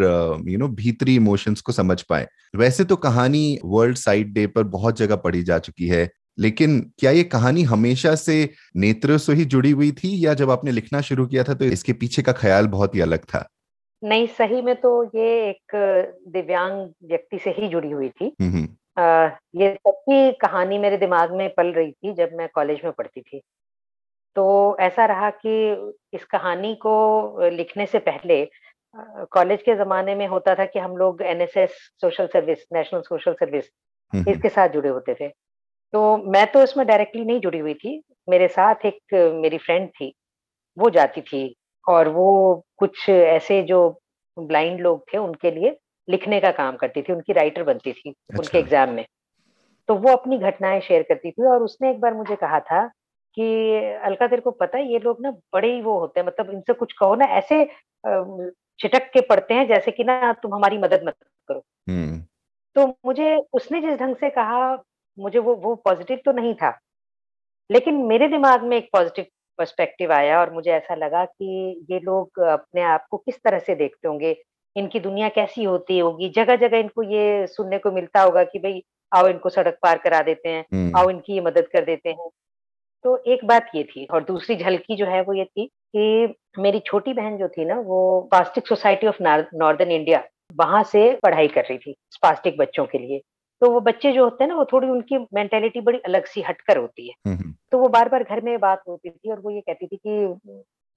यू 0.48 0.58
नो 0.58 0.68
भीतरी 0.68 1.16
इमोशंस 1.16 1.62
को 1.62 1.72
समझ 1.72 2.02
पाए। 2.02 2.28
वैसे 2.56 2.84
तो 2.84 2.96
कहानी 2.96 3.60
वर्ल्ड 3.66 3.98
साइड 3.98 4.34
डे 4.34 4.48
पर 4.48 4.64
बहुत 4.64 4.98
जगह 4.98 5.16
पढ़ी 5.16 5.44
जा 5.44 5.60
चुकी 5.60 5.88
है। 5.88 6.10
लेकिन 6.38 6.80
क्या 7.00 7.12
ये 7.12 7.24
कहानी 7.24 7.64
हमेशा 7.64 8.16
से 8.16 8.38
नेत्र 8.76 9.18
से 9.18 9.34
ही 9.34 9.46
जुड़ी 9.46 9.72
हुई 9.72 9.92
थी 9.92 10.26
या 10.26 10.34
जब 10.34 10.52
आपने 10.52 10.72
लिखना 10.72 11.02
शुरू 11.02 11.26
किया 11.26 11.44
था 11.44 11.54
तो 11.54 11.66
इसके 11.66 11.94
पीछे 11.94 12.22
का 12.22 12.32
ख्याल 12.32 12.68
बहुत 12.68 12.96
ही 12.96 13.02
अलग 13.02 13.26
था? 13.26 13.48
नहीं 14.04 14.28
सही 14.28 14.62
में 14.62 14.76
तो 14.76 15.04
ये 15.16 15.28
एक 15.50 15.76
दिव्यांग 16.28 16.90
व्यक्ति 17.04 17.38
से 17.40 17.50
ही 17.50 17.68
जुड़ी 17.68 17.92
हुई 17.92 18.10
थी। 18.10 18.28
आ, 18.98 19.30
ये 19.56 19.74
सबकी 19.76 20.32
कहानी 20.32 20.78
मेरे 20.78 20.98
दिमाग 20.98 21.34
में 21.36 21.50
पल 21.58 21.68
रही 21.68 21.92
थी 21.92 22.14
जब 22.14 22.30
मैं 22.34 22.48
कॉलेज 22.56 22.82
में 22.84 22.92
पढ़ती 22.94 23.22
थी। 23.22 23.42
तो 24.36 24.78
ऐसा 24.80 25.06
रहा 25.06 25.30
कि 25.46 25.94
इस 26.14 26.26
कहानी 26.26 26.74
को 26.76 27.50
लिखने 27.50 27.86
से 27.86 28.00
पहले 28.00 28.48
कॉलेज 29.32 29.62
के 29.62 29.76
जमाने 29.76 30.16
में 30.16 30.28
होता 30.28 30.56
था 30.56 30.66
कि 30.66 30.80
हम 30.80 30.96
लोग 30.98 31.22
NSS 31.22 31.72
social 32.02 32.28
service 32.28 32.66
national 32.74 33.02
social 33.02 33.34
service 33.34 33.66
इसके 34.28 34.50
साथ 34.50 34.70
जुड़े 34.70 34.90
होते 34.90 35.16
थे। 35.22 35.28
तो 35.94 36.32
मैं 36.32 36.46
तो 36.52 36.62
इसमें 36.64 36.86
डायरेक्टली 36.88 37.24
नहीं 37.26 37.40
जुड़ी 37.40 37.60
हुई 37.60 37.74
थी 37.74 38.02
मेरे 38.30 38.48
साथ 38.48 38.86
एक 38.86 39.14
मेरी 39.36 39.58
फ्रेंड 39.58 39.90
थी 39.90 40.14
वो 40.78 40.90
जाती 40.90 41.22
थी 41.22 41.44
और 41.86 42.08
वो 42.10 42.30
कुछ 42.78 43.10
ऐसे 43.10 43.62
जो 43.64 43.80
ब्लाइंड 44.38 44.80
लोग 44.80 45.04
थे 45.14 45.18
उनके 45.18 45.52
लिए 45.52 45.78
लिखने 46.08 46.40
का 46.40 46.52
काम 46.52 46.76
करती 46.76 47.02
थी 47.02 47.14
उनकी 47.14 47.34
राइटर 47.34 47.64
बनती 47.64 47.94
थी 47.94 48.10
अच्छा। 48.10 48.40
उनके 48.40 48.58
एग्ज़ाम 48.60 48.90
में 48.90 49.06
तो 49.90 49.96
वो 49.96 50.12
अपनी 50.12 50.38
घटनाएँ 50.40 50.80
शेयर 50.82 51.04
करती 51.04 51.32
थी 51.32 51.46
और 51.46 51.64
उसने 51.64 51.90
एक 51.92 52.00
बार 52.00 52.14
मुझे 52.14 52.36
कहा 52.36 52.60
था 52.60 52.86
कि 53.38 53.76
अलका 54.04 54.28
तेरे 54.28 54.42
को 54.42 54.52
पता 54.52 54.78
है 54.78 54.92
ये 54.92 55.00
लोग 55.00 55.22
ना 55.22 55.32
बड़े 55.54 55.74
ही 55.74 55.82
वो 55.82 56.00
होते 56.00 56.20
हैं 56.20 56.28
मतलब 56.28 56.50
इनसे 56.52 56.74
कुछ 56.74 56.94
कहो 56.94 57.16
ना 57.16 57.26
ऐसे 57.38 57.64
छिटक 58.80 59.10
के 59.14 59.22
पड़ते 59.22 59.54
हैं 59.54 59.68
जैसे 59.68 59.92
कि 59.92 60.04
ना 60.04 60.32
तुम 60.34 60.54
हमारी 60.56 60.78
मदद 60.78 61.04
मत 61.04 61.16
करो 61.50 61.64
हम्म। 61.90 62.20
तो 62.76 62.88
मुझे 63.06 63.36
उसने 63.54 63.82
जिस 63.82 64.00
ढंग 64.00 64.16
से 64.16 64.30
कहा 64.30 64.76
मुझे 65.18 65.40
वो 65.40 65.56
वो 65.56 65.76
पॉजिटिव 65.76 66.20
तो 66.26 66.32
नहीं 66.32 66.54
था। 66.54 66.78
लेकिन 67.70 67.96
मेरे 68.08 68.28
दिमाग 68.28 68.64
में 68.64 68.78
एक 68.78 68.90
पॉजिटिव 68.94 69.26
पर्सपेक्टिव 69.60 70.12
आया 70.14 70.40
और 70.40 70.54
मुझे 70.54 70.72
ऐसा 70.72 70.96
लगा 70.96 71.24
कि 71.26 71.86
ये 71.92 72.00
लोग 72.00 72.40
अपने 72.40 72.82
आप 72.82 73.06
को 73.12 73.18
किस 73.18 73.42
तरह 73.44 73.60
से 73.60 73.76
देखते 73.76 74.08
होंगे 74.08 74.36
इनकी 74.76 75.00
दुनिया 75.00 75.30
कैसी 75.30 75.64
होती 75.64 75.98
होगी 76.00 76.30
जगह 76.30 76.56
जगह 76.56 76.78
इनको 76.78 77.04
ये 77.04 77.48
सुनने 77.48 77.78
को 77.78 77.92
मिलता 77.92 78.22
होगा 78.22 78.44
कि 78.44 78.60
भाई 78.60 78.84
आओ 79.12 79.28
इनको 79.28 79.50
सड़क 79.50 79.78
पार 79.84 79.98
करा 79.98 80.22
देते 80.22 80.50
हैं 80.50 80.66
हम्म। 80.74 80.98
आओ 80.98 81.10
इनकी 81.10 81.34
ये 81.34 81.42
मदद 81.42 81.68
कर 81.68 81.86
देते 81.86 82.10
हैं। 82.10 82.30
तो 83.04 83.18
एक 83.28 83.46
बात 83.46 83.70
ये 83.76 83.84
थी 83.84 84.06
और 84.06 84.24
दूसरी 84.24 84.56
झलकी 84.56 84.96
जो 84.96 85.06
है 85.06 85.22
वो 85.22 85.34
ये 85.34 85.46
थी 85.46 85.66
कि 85.66 86.36
मेरी 86.60 86.80
छोटी 86.80 87.14
बहन 87.14 87.38
जो 87.38 87.48
थी 87.48 87.66
ना 87.66 87.80
वो 87.80 88.00
spastic 88.26 88.68
society 88.68 89.08
of 89.08 89.24
northern 89.24 89.92
India 89.92 90.24
वहाँ 90.56 90.84
से 90.84 91.12
पढ़ाई 91.24 91.48
कर 91.48 91.62
रही 91.62 91.78
थी 91.78 91.96
स्पास्टिक 92.12 92.58
बच्चों 92.58 92.86
के 92.86 92.98
लिए। 92.98 93.22
तो 93.62 93.72
वो 93.72 93.80
बच्चे 93.80 94.12
जो 94.14 94.24
होते 94.24 94.44
हैं 94.44 94.50
ना 94.50 94.56
वो 94.56 94.66
थोड़ी 94.66 94.88
उनकी 94.88 95.18
मेंटेलिटी 95.34 95.82
बड़ी 95.82 96.00
अलग 96.00 96.26
सी 96.26 96.42
हटकर 96.42 96.78
होती 96.78 97.08
है। 97.08 97.14
हम्म, 97.28 97.38
हम्म। 97.38 97.56
तो 97.72 97.78
वो 97.78 97.88
बार 97.88 98.10
बार 98.10 98.24
घर 98.24 98.42
में 98.42 98.60
बात 98.60 98.82
होती 98.88 99.10
थी 99.10 99.32
और 99.32 99.40
वो 99.40 99.50
ये 99.52 99.62
कहती 99.62 99.88
थी 99.88 100.00
कि 100.08 100.40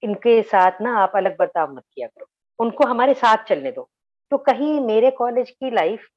इनके 0.03 0.41
साथ 0.41 0.71
ना 0.81 0.97
आप 0.97 1.11
अलग 1.15 1.37
बर्ताव 1.39 1.73
मत 1.73 1.83
किया 1.93 2.07
करो। 2.07 2.25
उनको 2.59 2.85
हमारे 2.85 3.13
साथ 3.13 3.37
चलने 3.37 3.71
दो। 3.71 3.89
तो 4.31 4.37
कहीं 4.37 4.79
मेरे 4.79 5.11
कॉलेज 5.11 5.49
की 5.49 5.71
लाइफ 5.71 6.07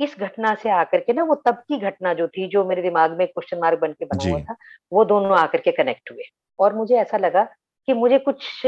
इस 0.00 0.16
घटना 0.20 0.54
से 0.54 0.70
आकर 0.70 1.00
के 1.00 1.12
ना 1.12 1.22
वो 1.24 1.34
तब 1.34 1.54
की 1.54 1.78
घटना 1.78 2.14
जो 2.14 2.28
थी 2.28 2.48
जो 2.48 2.64
मेरे 2.64 2.82
दिमाग 2.82 3.18
में 3.18 3.26
क्वेश्चन 3.26 3.58
मार्क 3.58 3.78
बन 3.78 3.92
के 3.92 4.04
बना 4.04 4.30
हुआ 4.30 4.40
था 4.40 4.56
वो 4.92 5.04
दोनों 5.04 5.38
आकर 5.38 5.60
के 5.60 5.72
कनेक्ट 5.72 6.10
हुए। 6.10 6.22
और 6.58 6.74
मुझे 6.74 6.94
ऐसा 6.94 7.16
लगा 7.16 7.44
कि 7.86 7.92
मुझे 7.92 8.18
कुछ 8.18 8.62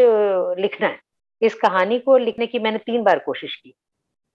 लिखना 0.59 0.87
है। 0.87 0.99
इस 1.43 1.55
कहानी 1.55 1.99
को 1.99 2.17
लिखने 2.17 2.47
की 2.47 2.59
मैंने 2.59 2.79
तीन 2.79 3.03
बार 3.03 3.19
कोशिश 3.19 3.57
की। 3.57 3.75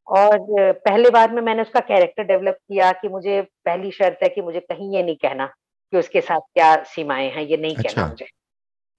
और 0.10 0.38
पहले 0.74 1.10
बार 1.10 1.32
में 1.32 1.42
मैंने 1.42 1.62
उसका 1.62 1.80
कैरेक्टर 1.80 2.24
डेवलप 2.24 2.58
किया 2.58 2.92
कि 2.92 3.08
मुझे 3.10 3.42
पहली 3.66 3.92
शर्त 3.92 4.20
है 4.24 4.30
कि 4.30 4.42
मुझे 4.42 4.60
कहीं 4.60 4.94
ये 4.96 5.04
नहीं 5.04 5.16
कहना 5.16 5.46
कि 5.94 5.98
उसके 5.98 6.22
साथ 6.22 6.40
क्या 6.40 6.76
सीमाएँ 6.84 7.30
हैं 7.32 7.44
ये 7.44 7.58
नहीं 7.58 7.76
अच्छा। 7.76 7.90
कहना 7.90 8.08
मुझे। 8.08 8.28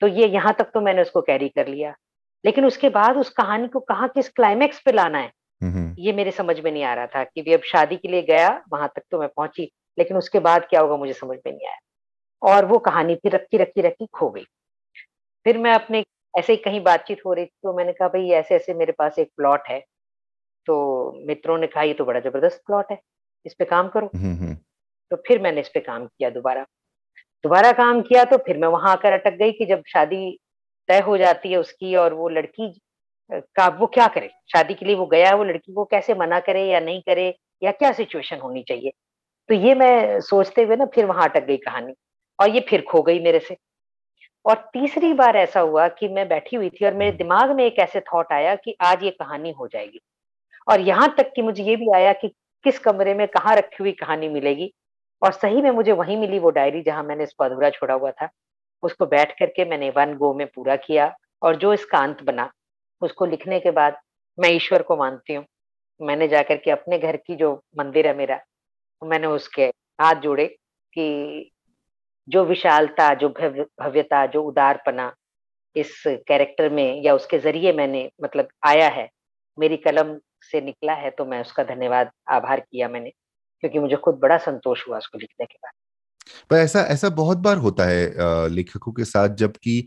तो 0.02 0.06
ये 0.06 0.26
यहाँ 0.26 0.54
तक 0.58 0.70
तो 0.74 0.80
मैंने 0.80 1.02
उसको 1.02 1.20
कैरी 1.20 1.48
कर 1.48 1.66
लिया। 1.68 1.94
लेकिन 2.44 2.64
उसके 2.64 2.88
बाद 2.88 3.16
उस 3.16 3.30
कहानी 3.30 3.68
को 3.68 3.80
कहा 3.80 4.06
किस 4.06 4.28
क्लाइमेक्स 4.28 4.80
पे 4.80 4.92
लाना 4.92 5.18
है 5.18 5.32
ये 5.98 6.12
मेरे 6.12 6.30
समझ 6.30 6.58
में 6.60 6.70
नहीं 6.72 6.84
आ 6.84 6.94
रहा 6.94 7.06
था 7.06 7.24
कि 7.24 7.42
भी 7.42 7.52
अब 7.52 7.60
शादी 7.62 7.96
के 7.96 8.08
लिए 8.08 8.22
गया 8.22 8.48
वहाँ 8.72 8.88
तक 8.96 9.02
तो 9.10 9.18
मैं 9.18 9.28
पहुँची 9.28 9.70
लेकिन 9.98 10.16
उसके 10.16 10.38
बाद 10.38 10.66
क्या 10.70 10.80
होगा 10.80 10.96
मुझे 10.96 11.12
समझ 11.12 11.36
में 11.46 11.52
नहीं 11.52 11.68
आया। 11.68 11.78
और 12.42 12.64
वो 12.64 12.78
कहानी 12.78 13.14
फिर 13.14 13.32
रखी 13.32 13.56
रखी 13.56 13.80
रखी 13.80 14.06
खो 14.12 14.30
गई। 14.30 14.44
फिर 15.46 15.58
मैं 15.58 15.72
अपने 15.74 16.04
ऐसे 16.34 16.52
ही 16.52 16.56
कहीं 16.56 16.82
बातचीत 16.82 17.20
हो 17.26 17.32
रही 17.32 17.44
थी 17.44 17.50
तो 17.62 17.76
मैंने 17.76 17.92
कहा 17.92 18.08
भाई 18.08 18.30
ऐसे 18.30 18.54
ऐसे 18.54 18.74
मेरे 18.74 18.92
पास 18.92 19.18
एक 19.18 19.30
प्लॉट 19.36 19.68
है 19.68 19.84
तो 20.70 20.74
मित्रों 21.26 21.58
ने 21.58 21.66
कहा 21.66 21.82
ये 21.82 21.94
तो 21.94 22.04
बड़ा 22.04 22.20
ज़बरदस्त 22.20 22.62
प्लॉट 22.66 22.90
है 22.90 22.98
इस 23.46 23.54
पे 23.54 23.64
काम 23.66 23.88
करो। 23.88 24.10
तो 25.10 25.16
फिर 25.26 25.40
मैंने 25.42 25.60
इस 25.60 25.68
पे 25.68 25.80
काम 25.80 26.04
किया 26.06 26.30
दोबारा। 26.30 26.62
दोबारा 27.44 27.72
काम 27.72 28.00
किया 28.02 28.24
तो 28.24 28.36
फिर 28.38 28.58
मैं 28.58 28.68
वहाँ 28.68 28.92
आकर 28.92 29.12
अटक 29.12 29.36
गई 29.36 29.52
कि 29.52 29.66
जब 29.66 29.82
शादी 29.88 30.38
तय 30.88 31.00
हो 31.00 31.16
जाती 31.18 31.52
है 31.52 31.58
उसकी 31.58 31.94
और 31.94 32.14
वो 32.14 32.28
लड़की 32.28 32.68
का 33.30 33.66
वो 33.70 33.86
क्या 33.86 34.06
करे? 34.08 34.30
शादी 34.52 34.74
के 34.74 34.86
लिए 34.86 34.94
वो 34.96 35.06
गया 35.06 35.34
वो 35.34 35.44
लड़की 35.44 35.72
को 35.72 35.84
कैसे 35.84 36.14
मना 36.14 36.40
करे 36.40 36.64
या 36.64 36.80
नहीं 36.80 37.00
करे 37.00 37.34
या 37.62 37.72
क्या 37.72 37.92
सिचुएशन 37.92 38.38
होनी 38.38 38.62
चाहिए? 38.62 38.92
तो 39.48 39.54
ये 39.54 39.74
मैं 39.74 40.20
सोचते 40.20 40.62
हुए 40.62 40.76
ना 40.76 40.86
फिर 40.94 41.06
वहाँ 41.06 41.28
अटक 41.28 41.46
गई 41.46 41.56
कहानी 41.56 41.94
और 42.38 42.48
ये 42.48 42.60
फिर 42.60 42.84
खो 42.90 43.02
गई 43.02 43.20
मेरे 43.20 43.38
से। 43.40 43.56
और 44.44 44.56
तीसरी 44.72 45.12
बार 45.14 45.36
ऐसा 45.36 45.60
हुआ 45.60 45.88
कि 45.88 46.08
मैं 46.08 46.28
बैठी 46.28 46.56
हुई 46.56 46.70
थी 46.70 46.84
और 46.86 46.94
मेरे 46.94 47.16
दिमाग 47.16 47.50
में 47.50 47.64
एक 47.64 47.78
ऐसे 47.78 48.00
थॉट 48.02 48.32
आया 48.32 48.54
कि 48.54 48.76
आज 48.82 49.02
ये 49.04 49.10
कहानी 49.10 49.50
हो 49.50 49.66
जाएगी। 49.68 50.00
और 50.66 50.80
यहाँ 50.80 51.14
तक 51.18 51.32
कि 51.36 51.42
मुझे 51.42 51.62
ये 51.64 51.76
भी 51.76 51.90
आया 51.94 52.12
कि 52.12 52.28
किस 52.64 52.78
कमरे 52.78 53.14
में 53.14 53.26
कहाँ 53.28 53.54
रखी 53.56 53.76
हुई 53.80 53.92
कहानी 53.92 54.28
मिलेगी। 54.28 54.72
और 55.22 55.32
सही 55.32 55.62
में 55.62 55.70
मुझे 55.70 55.92
वही 55.92 56.16
मिली 56.16 56.38
वो 56.38 56.50
डायरी 56.50 56.82
जहाँ 56.82 57.02
मैंने 57.04 57.24
इसको 57.24 57.44
अधूरा 57.44 57.70
छोड़ा 57.70 57.94
हुआ 57.94 58.10
था। 58.12 58.28
उसको 58.82 59.06
बैठ 59.06 59.32
करके 59.38 59.64
मैंने 59.64 59.90
वन 59.90 60.14
गो 60.16 60.32
में 60.34 60.46
पूरा 60.46 60.76
किया 60.76 61.12
और 61.42 61.56
जो 61.56 61.72
इसका 61.74 61.98
अंत 61.98 62.22
बना, 62.22 62.50
उसको 63.02 63.26
लिखने 63.26 63.58
के 63.60 63.70
बाद 63.70 63.96
मैं 64.38 64.50
ईश्वर 64.50 64.82
को 64.82 64.96
मानती 64.96 65.34
हूँ। 65.34 65.44
मैंने 66.00 66.28
जाकर 66.28 66.56
के 66.56 66.70
अपने 66.70 66.98
घर 66.98 67.16
की 67.16 67.34
जो 67.36 67.52
मंदिर 67.78 68.06
है 68.06 68.16
मेरा, 68.16 68.40
मैंने 69.02 69.26
उसके 69.28 69.64
हाथ 69.98 70.20
जोड़े 70.22 70.46
कि 70.92 71.50
जो 72.28 72.44
विशालता, 72.44 73.12
जो 73.14 73.28
भव्यता, 73.30 74.24
जो 74.26 74.42
उदारपना 74.42 75.12
इस 75.76 76.02
कैरेक्टर 76.06 76.70
में 76.70 77.02
या 77.02 77.14
उसके 77.14 77.38
ज़रिए 77.38 77.72
मैंने 77.72 78.08
मतलब 78.22 78.48
आया 78.66 78.88
है, 78.88 79.08
मेरी 79.58 79.76
कलम 79.78 80.18
से 80.42 80.60
निकला 80.60 80.92
है 80.94 81.10
तो 81.10 81.24
मैं 81.24 81.40
उसका 81.40 81.62
धन्यवाद, 81.64 82.10
आभार 82.30 82.60
किया 82.60 82.88
मैंने, 82.88 83.10
क्योंकि 83.62 83.78
मुझे 83.78 83.96
खुद 83.96 84.18
बड़ा 84.22 84.36
संतोष 84.40 84.86
हुआ 84.88 84.98
उसको 84.98 85.18
लिखने 85.18 85.46
के 85.46 85.54
बाद। 85.56 85.72
पर 86.50 86.56
ऐसा 86.56 86.80
ऐसा 86.90 87.08
बहुत 87.10 87.38
बार 87.38 87.56
होता 87.58 87.84
है 87.84 88.48
लेखकों 88.50 88.92
के 88.92 89.04
साथ 89.04 89.34
जबकि 89.36 89.84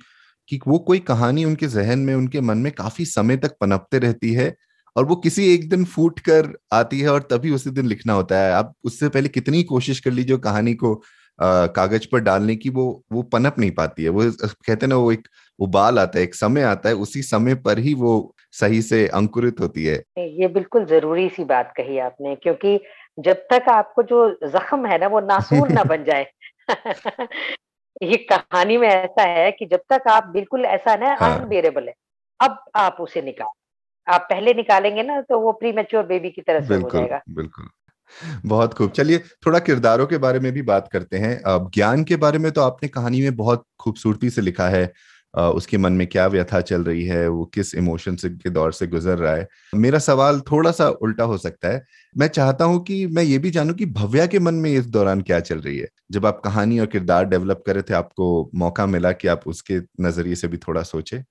कि 0.49 0.59
वो 0.67 0.77
कोई 0.79 0.99
कहानी 1.01 1.45
उनके 1.45 1.67
जहन 1.69 1.99
में, 1.99 2.13
उनके 2.15 2.41
मन 2.41 2.57
में 2.57 2.71
काफ़ी 2.73 3.05
समय 3.05 3.37
तक 3.37 3.55
पनपते 3.61 3.99
रहती 3.99 4.31
है 4.33 4.53
और 4.95 5.05
वो 5.05 5.15
किसी 5.15 5.53
एक 5.53 5.69
दिन 5.69 5.85
फूट 5.85 6.19
कर 6.19 6.53
आती 6.73 6.99
है 7.01 7.09
और 7.09 7.21
तभी 7.31 7.51
उसी 7.51 7.69
दिन 7.69 7.85
लिखना 7.85 8.13
होता 8.13 8.39
है। 8.39 8.51
आप 8.53 8.73
उससे 8.83 9.09
पहले 9.09 9.29
कितनी 9.29 9.63
कोशिश 9.65 9.99
कर 9.99 10.11
लीजिए 10.11 10.37
कहानी 10.39 10.73
को 10.75 10.95
कागज़ 11.39 12.07
पर 12.11 12.19
डालने 12.19 12.55
की, 12.55 12.69
वो 12.69 13.03
वो 13.11 13.21
पनप 13.23 13.55
नहीं 13.59 13.71
पाती 13.71 14.03
है। 14.03 14.09
वो 14.09 14.23
कहते 14.31 14.73
हैं 14.75 14.87
ना, 14.87 14.95
वो 14.95 15.11
एक 15.11 15.27
उबाल 15.59 15.99
आता 15.99 16.19
है, 16.19 16.23
एक 16.23 16.35
समय 16.35 16.63
आता 16.63 16.89
है, 16.89 16.95
उसी 16.95 17.21
समय 17.23 17.55
पर 17.57 17.79
ही 17.79 17.93
वो 17.95 18.35
सही 18.59 18.81
से 18.81 19.07
अंकुरित 19.07 19.59
होती 19.59 19.85
है। 19.85 20.03
ये 20.17 20.47
बिल्कुल 20.47 20.85
ज़रूरी 20.85 21.29
सी 21.29 21.43
बात 21.43 21.73
कही 21.77 21.97
आपने 21.99 22.35
क्योंकि 22.35 22.79
जब 23.19 23.33
तक 23.33 23.69
आपको 23.69 24.03
जो 24.03 24.37
जख्म 24.47 24.85
है 24.85 24.97
ना 24.97 25.07
वो 25.07 25.19
नासूर 25.19 25.69
ना 25.69 25.83
बन 25.83 26.03
जाए। 26.03 26.27
ये 28.03 28.17
कहानी 28.17 28.77
में 28.77 28.87
ऐसा 28.87 29.23
है 29.23 29.51
कि 29.51 29.65
जब 29.65 29.79
तक 29.93 30.03
आप 30.07 30.27
बिल्कुल 30.27 30.65
ऐसा 30.65 30.95
ना 30.95 31.17
हाँ. 31.19 31.39
अनबेरेबल 31.39 31.87
है। 31.87 31.93
अब 32.39 32.65
आप 32.75 32.97
उसे 32.99 33.21
निकाल 33.21 33.47
आप 34.07 34.27
पहले 34.29 34.53
निकालेंगे 34.53 35.03
ना 35.03 35.21
तो 35.21 35.39
वो 35.39 35.51
प्री 35.51 35.71
मेच्योर 35.71 36.03
बेबी 36.03 36.29
की 36.29 36.41
तरह 36.41 36.61
से 36.61 36.75
हो 36.75 36.89
जाएगा। 36.89 37.21
बिल्कुल। 37.29 37.69
बहुत 38.45 38.73
खूब। 38.73 38.91
चलिए 38.91 39.17
थोड़ा 39.19 39.59
किरदारों 39.59 40.07
के 40.07 40.17
बारे 40.17 40.39
में 40.39 40.51
भी 40.51 40.61
बात 40.61 40.89
करते 40.91 41.17
हैं। 41.17 41.41
अब 41.41 41.71
ज्ञान 41.73 42.03
के 42.03 42.15
बारे 42.15 42.37
में 42.37 42.51
तो 42.51 42.61
आपने 42.61 42.89
कहानी 42.89 43.21
में 43.21 43.35
बहुत 43.35 43.65
खूबसूरती 43.79 44.29
से 44.29 44.41
लिखा 44.41 44.69
है। 44.69 44.93
उसके 45.33 45.77
मन 45.77 45.93
में 45.93 46.05
क्या 46.07 46.25
व्यथा 46.27 46.59
चल 46.61 46.83
रही 46.83 47.05
है 47.05 47.27
वो 47.27 47.45
किस 47.45 47.73
इमोशन 47.75 48.15
से 48.15 48.29
के 48.29 48.49
दौर 48.49 48.73
से 48.73 48.87
गुजर 48.87 49.17
रहा 49.17 49.33
है? 49.35 49.47
मेरा 49.75 49.99
सवाल 49.99 50.39
थोड़ा 50.41 50.71
सा 50.71 50.87
उल्टा 51.01 51.23
हो 51.23 51.37
सकता 51.37 51.67
है। 51.67 51.83
मैं 52.15 52.27
चाहता 52.27 52.65
हूँ 52.65 52.83
कि 52.83 53.05
मैं 53.07 53.23
ये 53.23 53.37
भी 53.37 53.51
जानूं 53.51 53.73
कि 53.73 53.85
भव्या 53.85 54.25
के 54.27 54.39
मन 54.39 54.53
में 54.53 54.69
इस 54.71 54.85
दौरान 54.87 55.21
क्या 55.21 55.39
चल 55.39 55.59
रही 55.59 55.77
है? 55.77 55.87
जब 56.11 56.25
आप 56.25 56.41
कहानी 56.45 56.79
और 56.79 56.85
किरदार 56.85 57.25
डेवलप 57.25 57.63
कर 57.65 57.73
रहे 57.73 57.83
थे 57.83 57.93
आपको 57.93 58.49
मौका 58.55 58.85
मिला 58.85 59.11
कि 59.11 59.27
आप 59.27 59.47
उसके 59.47 59.79
नज़रिए 60.01 60.35
से 60.35 60.47
भी 60.47 60.57
थोड़ा 60.57 60.83
सोचे? 60.83 61.23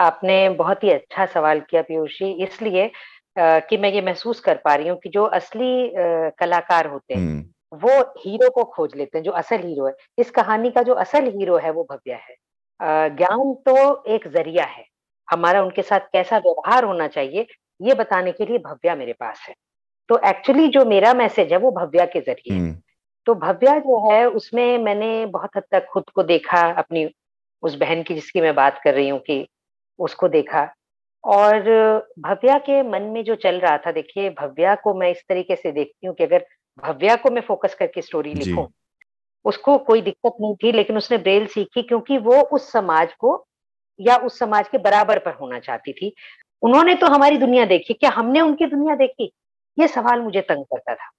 आपने 0.00 0.48
बहुत 0.48 0.84
ही 0.84 0.90
अच्छा 0.90 1.26
सवाल 1.26 1.60
किया 1.60 1.82
पीयूष 1.82 2.18
जी 2.18 2.30
इसलिए 2.44 2.90
कि 3.38 3.76
मैं 3.76 3.92
ये 3.92 4.00
महसूस 4.02 4.40
कर 4.40 4.60
पा 4.64 4.74
रही 4.74 4.88
हूँ 4.88 4.98
कि 4.98 5.08
जो 5.08 5.24
असली 5.24 5.92
कलाकार 6.40 6.86
होते 6.86 7.14
हैं 7.14 7.20
हम्म। 7.20 7.44
वो 7.82 8.00
हीरो 8.18 8.50
को 8.50 8.64
खोज 8.64 8.90
लेते 8.96 9.18
हैं 9.18 9.24
जो 9.24 9.30
असल 9.30 9.62
हीरो 9.66 9.86
है। 9.86 9.92
इस 10.18 10.30
कहानी 10.30 10.70
का 10.70 10.82
जो 10.82 10.94
असल 10.94 11.26
हीरो 11.26 11.56
है 11.58 11.70
वो 11.70 11.86
भव्या 11.90 12.16
है। 12.16 12.34
ज्ञान 12.80 13.54
तो 13.66 14.04
एक 14.04 14.26
ज़रिया 14.28 14.64
है। 14.64 14.84
हमारा 15.28 15.62
उनके 15.62 15.82
साथ 15.82 16.00
कैसा 16.12 16.38
व्यवहार 16.38 16.84
होना 16.84 17.08
चाहिए 17.08 17.46
ये 17.80 17.94
बताने 17.94 18.32
के 18.32 18.46
लिए 18.46 18.58
भव्या 18.58 18.94
मेरे 18.96 19.12
पास 19.12 19.44
है। 19.48 19.54
तो 20.08 20.18
एक्चुअली 20.28 20.68
जो 20.68 20.84
मेरा 20.84 21.12
मैसेज 21.14 21.52
है 21.52 21.58
वो 21.58 21.70
भव्या 21.70 22.04
के 22.06 22.20
ज़रिए 22.20 22.56
हम्म। 22.56 22.76
तो 23.26 23.34
भव्या 23.34 23.78
जो 23.78 23.98
है 24.10 24.26
उसमें 24.28 24.78
मैंने 24.78 25.26
बहुत 25.26 25.50
हद 25.56 25.62
तक 25.70 25.86
खुद 25.90 26.10
को 26.14 26.22
देखा 26.22 26.60
अपनी 26.72 27.08
उस 27.62 27.74
बहन 27.74 28.02
की 28.02 28.14
जिसकी 28.14 28.40
मैं 28.40 28.54
बात 28.54 28.80
कर 28.84 28.94
रही 28.94 29.08
हूँ 29.08 29.18
कि 29.20 29.46
उसको 29.98 30.28
देखा। 30.28 30.68
और 31.24 31.60
भव्या 32.18 32.58
के 32.58 32.82
मन 32.82 33.02
में 33.02 33.22
जो 33.24 33.34
चल 33.34 33.60
रहा 33.60 33.76
था 33.78 33.92
देखिए 33.92 34.30
भव्या 34.30 34.74
को 34.74 34.94
मैं 34.94 35.10
इस 35.10 35.22
तरीके 35.28 35.56
से 35.56 35.72
देखती 35.72 36.06
हूँ 36.06 36.14
कि 36.14 36.24
अगर 36.24 36.44
भव्या 36.84 37.16
को 37.16 37.30
मैं 37.30 37.42
फोकस 37.42 37.74
करके 37.74 38.02
स्टोरी 38.02 38.34
लिखूं 38.34 38.66
उसको 39.44 39.78
कोई 39.78 40.00
दिक्कत 40.00 40.36
नहीं 40.40 40.54
थी 40.54 40.72
लेकिन 40.72 40.96
उसने 40.96 41.18
ब्रेल 41.18 41.46
सीखी 41.46 41.82
क्योंकि 41.82 42.18
वो 42.18 42.40
उस 42.42 42.72
समाज 42.72 43.12
को 43.12 43.46
या 44.00 44.16
उस 44.16 44.38
समाज 44.38 44.68
के 44.68 44.78
बराबर 44.78 45.18
पर 45.18 45.34
होना 45.34 45.58
चाहती 45.58 45.92
थी। 45.92 46.14
उन्होंने 46.62 46.94
तो 46.94 47.06
हमारी 47.06 47.36
दुनिया 47.38 47.64
देखी। 47.64 47.94
क्या 47.94 48.10
हमने 48.10 48.40
उनकी 48.40 48.66
दुनिया 48.66 48.94
देखी? 48.94 49.32
ये 49.78 49.88
सवाल 49.88 50.20
मुझे 50.20 50.40
तंग 50.40 50.64
करता 50.64 50.94
था। 50.94 51.10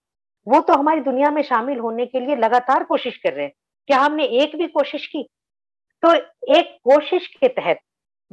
वो 0.47 0.59
तो 0.61 0.73
हमारी 0.73 1.01
दुनिया 1.01 1.31
में 1.31 1.41
शामिल 1.41 1.79
होने 1.79 2.05
के 2.05 2.19
लिए 2.19 2.35
लगातार 2.35 2.83
कोशिश 2.83 3.17
कर 3.17 3.33
रहे 3.33 3.45
हैं। 3.45 3.51
क्या 3.87 3.99
हमने 3.99 4.23
एक 4.23 4.55
भी 4.55 4.67
कोशिश 4.67 5.07
की? 5.07 5.27
तो 6.03 6.13
एक 6.57 6.77
कोशिश 6.83 7.27
के 7.27 7.47
तहत 7.47 7.79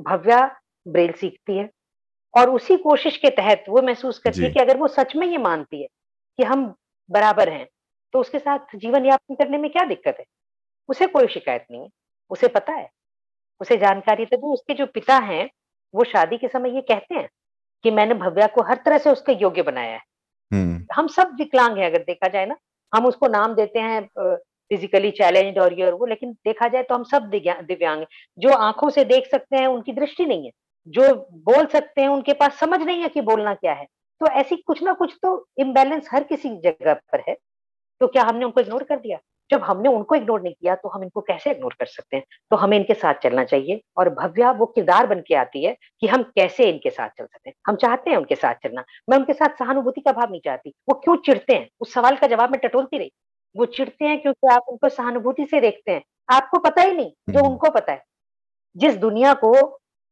भव्या 0.01 0.57
ब्रेल 0.89 1.13
सीखती 1.13 1.59
है 1.59 1.71
और 2.35 2.51
उसी 2.51 2.77
कोशिश 2.77 3.17
के 3.17 3.31
तहत 3.31 3.65
वो 3.69 3.83
महसूस 3.83 4.19
करती 4.19 4.43
है 4.43 4.51
कि 4.51 4.61
अगर 4.61 4.77
वो 4.77 4.89
सच 4.89 5.17
में 5.17 5.27
ये 5.27 5.39
मानती 5.39 5.81
है 5.83 5.89
कि 6.39 6.43
हम 6.43 6.75
बराबर 7.11 7.49
हैं 7.49 7.67
तो 8.14 8.20
उसके 8.20 8.38
साथ 8.38 8.77
जीवन 8.77 9.07
यापन 9.07 9.35
करने 9.35 9.59
में 9.59 9.70
क्या 9.70 9.85
दिक्कत 9.85 10.16
है? 10.18 10.25
उसे 10.88 11.07
कोई 11.07 11.27
शिकायत 11.27 11.66
नहीं 11.70 11.81
है। 11.81 11.88
उसे 12.31 12.48
पता 12.48 12.72
है। 12.72 12.88
उसे 13.61 13.77
जानकारी 13.77 14.25
तभी 14.27 14.53
उसके 14.53 14.75
जो 14.75 14.87
पिता 14.87 15.16
हैं 15.16 15.48
वो 15.94 16.05
शादी 16.05 16.37
के 16.38 16.48
समय 16.48 16.75
ये 16.75 16.81
कहते 16.81 17.14
हैं 17.14 17.29
कि 17.85 17.90
मैंने 17.90 18.14
भव्या 18.14 18.46
को 18.46 18.62
हर 18.62 18.81
तरह 18.85 18.98
से 18.98 19.11
उसके 19.11 19.33
योग्य 19.33 19.62
बनाया 19.62 19.92
है। 19.92 20.01
हम्म। 20.51 20.87
हम 20.94 21.07
सब 21.09 21.35
विकलांग 21.38 21.79
हैं 21.79 21.87
अगर 21.87 22.03
देखा 22.03 22.29
जाए 22.29 22.46
ना। 22.46 22.57
हम 22.92 23.07
उसको 23.07 23.27
नाम 23.29 23.55
देते 23.55 23.79
हैं 23.79 24.01
फिजिकली 24.70 25.11
चैलेंज 25.11 25.59
और 25.59 25.72
ये 25.72 25.85
और 25.87 25.94
वो 25.94 26.07
लेकिन 26.07 26.33
देखा 26.46 26.68
जाए 26.68 26.83
तो 26.83 26.94
हम 26.94 27.05
सब 27.05 27.31
दिव्यांग 27.31 28.05
जो 28.38 28.51
आँखों 28.51 28.90
से 28.90 29.05
देख 29.05 29.27
सकते 29.31 29.57
हैं 29.57 29.66
उनकी 29.66 29.92
दृष्टि 29.92 30.27
नहीं 30.27 30.44
है। 30.46 30.51
जो 30.88 31.14
बोल 31.44 31.66
सकते 31.66 32.01
हैं 32.01 32.09
उनके 32.09 32.33
पास 32.33 32.59
समझ 32.59 32.81
नहीं 32.81 33.03
है 33.03 33.09
कि 33.09 33.20
बोलना 33.20 33.55
क्या 33.55 33.72
है। 33.72 33.87
तो 34.20 34.27
ऐसी 34.31 34.57
कुछ 34.57 34.83
ना 34.83 34.92
कुछ 34.92 35.16
तो 35.22 35.46
इम्बेलेंस 35.59 36.09
हर 36.12 36.25
किसी 36.25 36.48
जगह 36.61 36.94
पर 36.94 37.22
है। 37.29 37.37
तो 38.03 38.07
क्या 38.09 38.23
हमने 38.23 38.45
उनको 38.45 38.61
इग्नोर 38.61 38.83
कर 38.83 38.99
दिया? 38.99 39.19
जब 39.51 39.62
हमने 39.62 39.88
उनको 39.88 40.15
इग्नोर 40.15 40.41
नहीं 40.43 40.53
किया 40.53 40.75
तो 40.75 40.88
हम 40.88 41.03
इनको 41.03 41.21
कैसे 41.21 41.51
इग्नोर 41.51 41.75
कर 41.79 41.87
सकते 41.87 42.17
हैं? 42.17 42.25
तो 42.51 42.57
हमें 42.57 42.77
इनके 42.77 42.95
साथ 42.95 43.15
चलना 43.15 43.45
चाहिए 43.45 43.81
और 43.97 44.09
भव्या 44.11 44.51
वो 44.51 44.67
किरदार 44.67 45.07
बन 45.07 45.21
के 45.21 45.35
आती 45.35 45.65
है 45.65 45.77
कि 46.01 46.07
हम 46.07 46.23
कैसे 46.37 46.65
इनके 46.65 46.91
साथ 46.91 47.09
चल 47.09 47.25
सकते 47.25 47.51
हैं। 47.51 47.55
हम 47.67 47.77
चाहते 47.77 48.11
हैं 48.11 48.17
उनके 48.17 48.35
साथ 48.35 48.55
चलना। 48.55 48.85
मैं 49.11 49.19
उनके 49.19 49.33
साथ 49.33 49.59
सहानुभूति 49.59 50.01
का 50.01 50.12
भाव 50.12 50.31
नहीं 50.31 50.41
चाहती। 50.45 50.73
वो 50.88 50.95
क्यों 50.95 51.17
चिड़ते 51.17 51.55
हैं? 51.55 51.69
उस 51.81 51.93
सवाल 51.95 52.17
का 52.17 52.27
जवाब 52.27 52.51
मैं 52.51 52.61
टटोलती 52.61 52.99
रही। 52.99 53.12
वो 53.57 53.67
चिड़ते 53.67 54.05
हैं 54.05 54.21
क्योंकि 54.23 54.53
आप 54.55 54.62
उनको 54.69 54.88
सहानुभूति 54.88 55.47
से 55.47 55.61
देखते 55.61 55.93
हैं। 55.93 56.03
आपको 56.31 56.59
पता 56.59 56.83
ही 56.83 56.95
नहीं 56.95 57.11
जो 57.29 57.38
हम्म। 57.38 57.51
उनको 57.51 57.71
पता 57.71 57.93
है। 57.93 58.05
जिस 58.77 58.97
दुनिया 58.97 59.35
को 59.45 59.53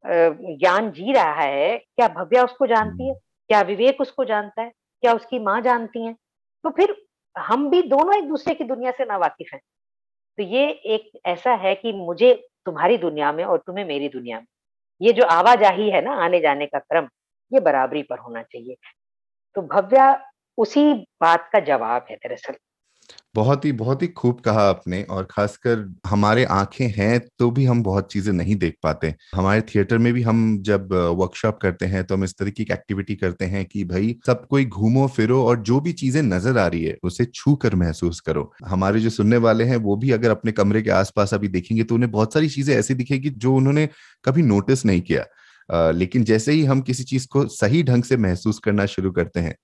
ज्ञान 0.04 0.90
जी 0.90 1.12
रहा 1.12 1.32
है 1.32 1.76
क्या 1.78 2.08
भव्या 2.08 2.44
उसको 2.44 2.66
जानती 2.66 3.08
है? 3.08 3.14
क्या 3.48 3.60
विवेक 3.62 4.00
उसको 4.00 4.24
जानता 4.24 4.62
है? 4.62 4.72
क्या 5.02 5.14
उसकी 5.14 5.38
माँ 5.38 5.60
जानती 5.60 6.04
है? 6.06 6.12
तो 6.64 6.70
फिर 6.70 6.96
हम 7.38 7.70
भी 7.70 7.82
दोनों 7.82 8.16
एक 8.18 8.28
दूसरे 8.28 8.54
की 8.54 8.64
दुनिया 8.64 8.90
से 8.90 9.04
नावाकिफ 9.04 9.50
हैं। 9.54 9.60
तो 10.38 10.42
ये 10.42 10.68
एक 10.70 11.10
ऐसा 11.26 11.54
है 11.54 11.74
कि 11.74 11.92
मुझे 11.92 12.34
तुम्हारी 12.66 12.98
दुनिया 12.98 13.32
में 13.32 13.44
और 13.44 13.58
तुम्हें 13.58 13.84
मेरी 13.84 14.08
दुनिया 14.08 14.38
में, 14.38 14.46
ये 15.00 15.12
जो 15.12 15.24
आवाजाही 15.24 15.90
है 15.90 16.02
ना 16.02 16.14
आने 16.14 16.40
जाने 16.40 16.66
का 16.66 16.78
क्रम, 16.78 17.08
ये 17.52 17.60
बराबरी 17.60 18.02
पर 18.02 18.18
होना 18.18 18.42
चाहिए। 18.42 18.76
तो 19.56 19.62
भव्या, 19.62 20.24
उसी 20.58 20.94
बात 21.20 21.50
का 21.52 21.60
जवाब 21.60 22.06
है 22.10 22.16
दरअसल। 22.16 22.54
बहुत 23.34 23.64
ही 23.64 23.70
बहुत 23.72 24.02
ही 24.02 24.06
खूब 24.10 24.40
कहा 24.40 24.62
आपने 24.68 25.02
और 25.10 25.26
खासकर 25.30 25.84
हमारे 26.06 26.44
आँखें 26.46 26.86
हैं 26.92 27.20
तो 27.38 27.50
भी 27.50 27.64
हम 27.64 27.82
बहुत 27.82 28.10
चीज़ें 28.12 28.32
नहीं 28.32 28.56
देख 28.56 28.74
पाते। 28.82 29.14
हमारे 29.34 29.60
थिएटर 29.64 29.98
में 29.98 30.12
भी 30.14 30.22
हम 30.22 30.40
जब 30.62 30.92
वर्कशॉप 31.18 31.58
करते 31.62 31.86
हैं 31.86 32.02
तो 32.04 32.14
हम 32.14 32.24
इस 32.24 32.34
तरीके 32.38 32.64
की 32.64 32.72
एक्टिविटी 32.72 33.14
करते 33.16 33.44
हैं 33.46 33.64
कि 33.66 33.84
भाई 33.84 34.14
सब 34.26 34.46
कोई 34.46 34.64
घूमो, 34.66 35.06
फिरो 35.08 35.42
और 35.44 35.60
जो 35.62 35.80
भी 35.80 35.92
चीज़ें 35.94 36.22
नज़र 36.22 36.58
आ 36.58 36.66
रही 36.66 36.84
है 36.84 36.96
उसे 37.02 37.24
छू 37.26 37.54
कर 37.56 37.74
महसूस 37.76 38.20
करो। 38.20 38.50
हमारे 38.66 39.00
जो 39.00 39.10
सुनने 39.10 39.36
वाले 39.38 39.64
हैं 39.64 39.76
वो 39.78 39.96
भी 39.96 40.10
अगर 40.12 40.30
अपने 40.30 40.52
कमरे 40.52 40.82
के 40.82 40.90
आसपास 40.92 41.34
अभी 41.34 41.48
देखेंगे 41.50 41.84
तो 41.84 41.94
उन्हें 41.94 42.10
बहुत 42.12 42.34
सारी 42.34 42.48
चीज़ें 42.48 42.74
ऐसी 42.76 42.94
दिखेगी 42.94 43.30
जो 43.30 43.54
उन्होंने 43.56 43.88
कभी 44.24 44.42
नोटिस 44.44 44.84
नहीं 44.86 45.00
किया। 45.02 45.26
लेकिन 45.92 46.24
जैसे 46.24 46.52
ही 46.52 46.64
हम 46.64 46.80
किसी 46.82 47.04
चीज़ 47.04 47.26
को 47.30 47.46
सही 47.48 47.82
ढंग 47.82 48.04
से 48.04 48.16
महसूस 48.18 48.58
करना 48.58 48.86
शुरू 48.88 49.10
करते 49.12 49.40
हैं 49.40 49.54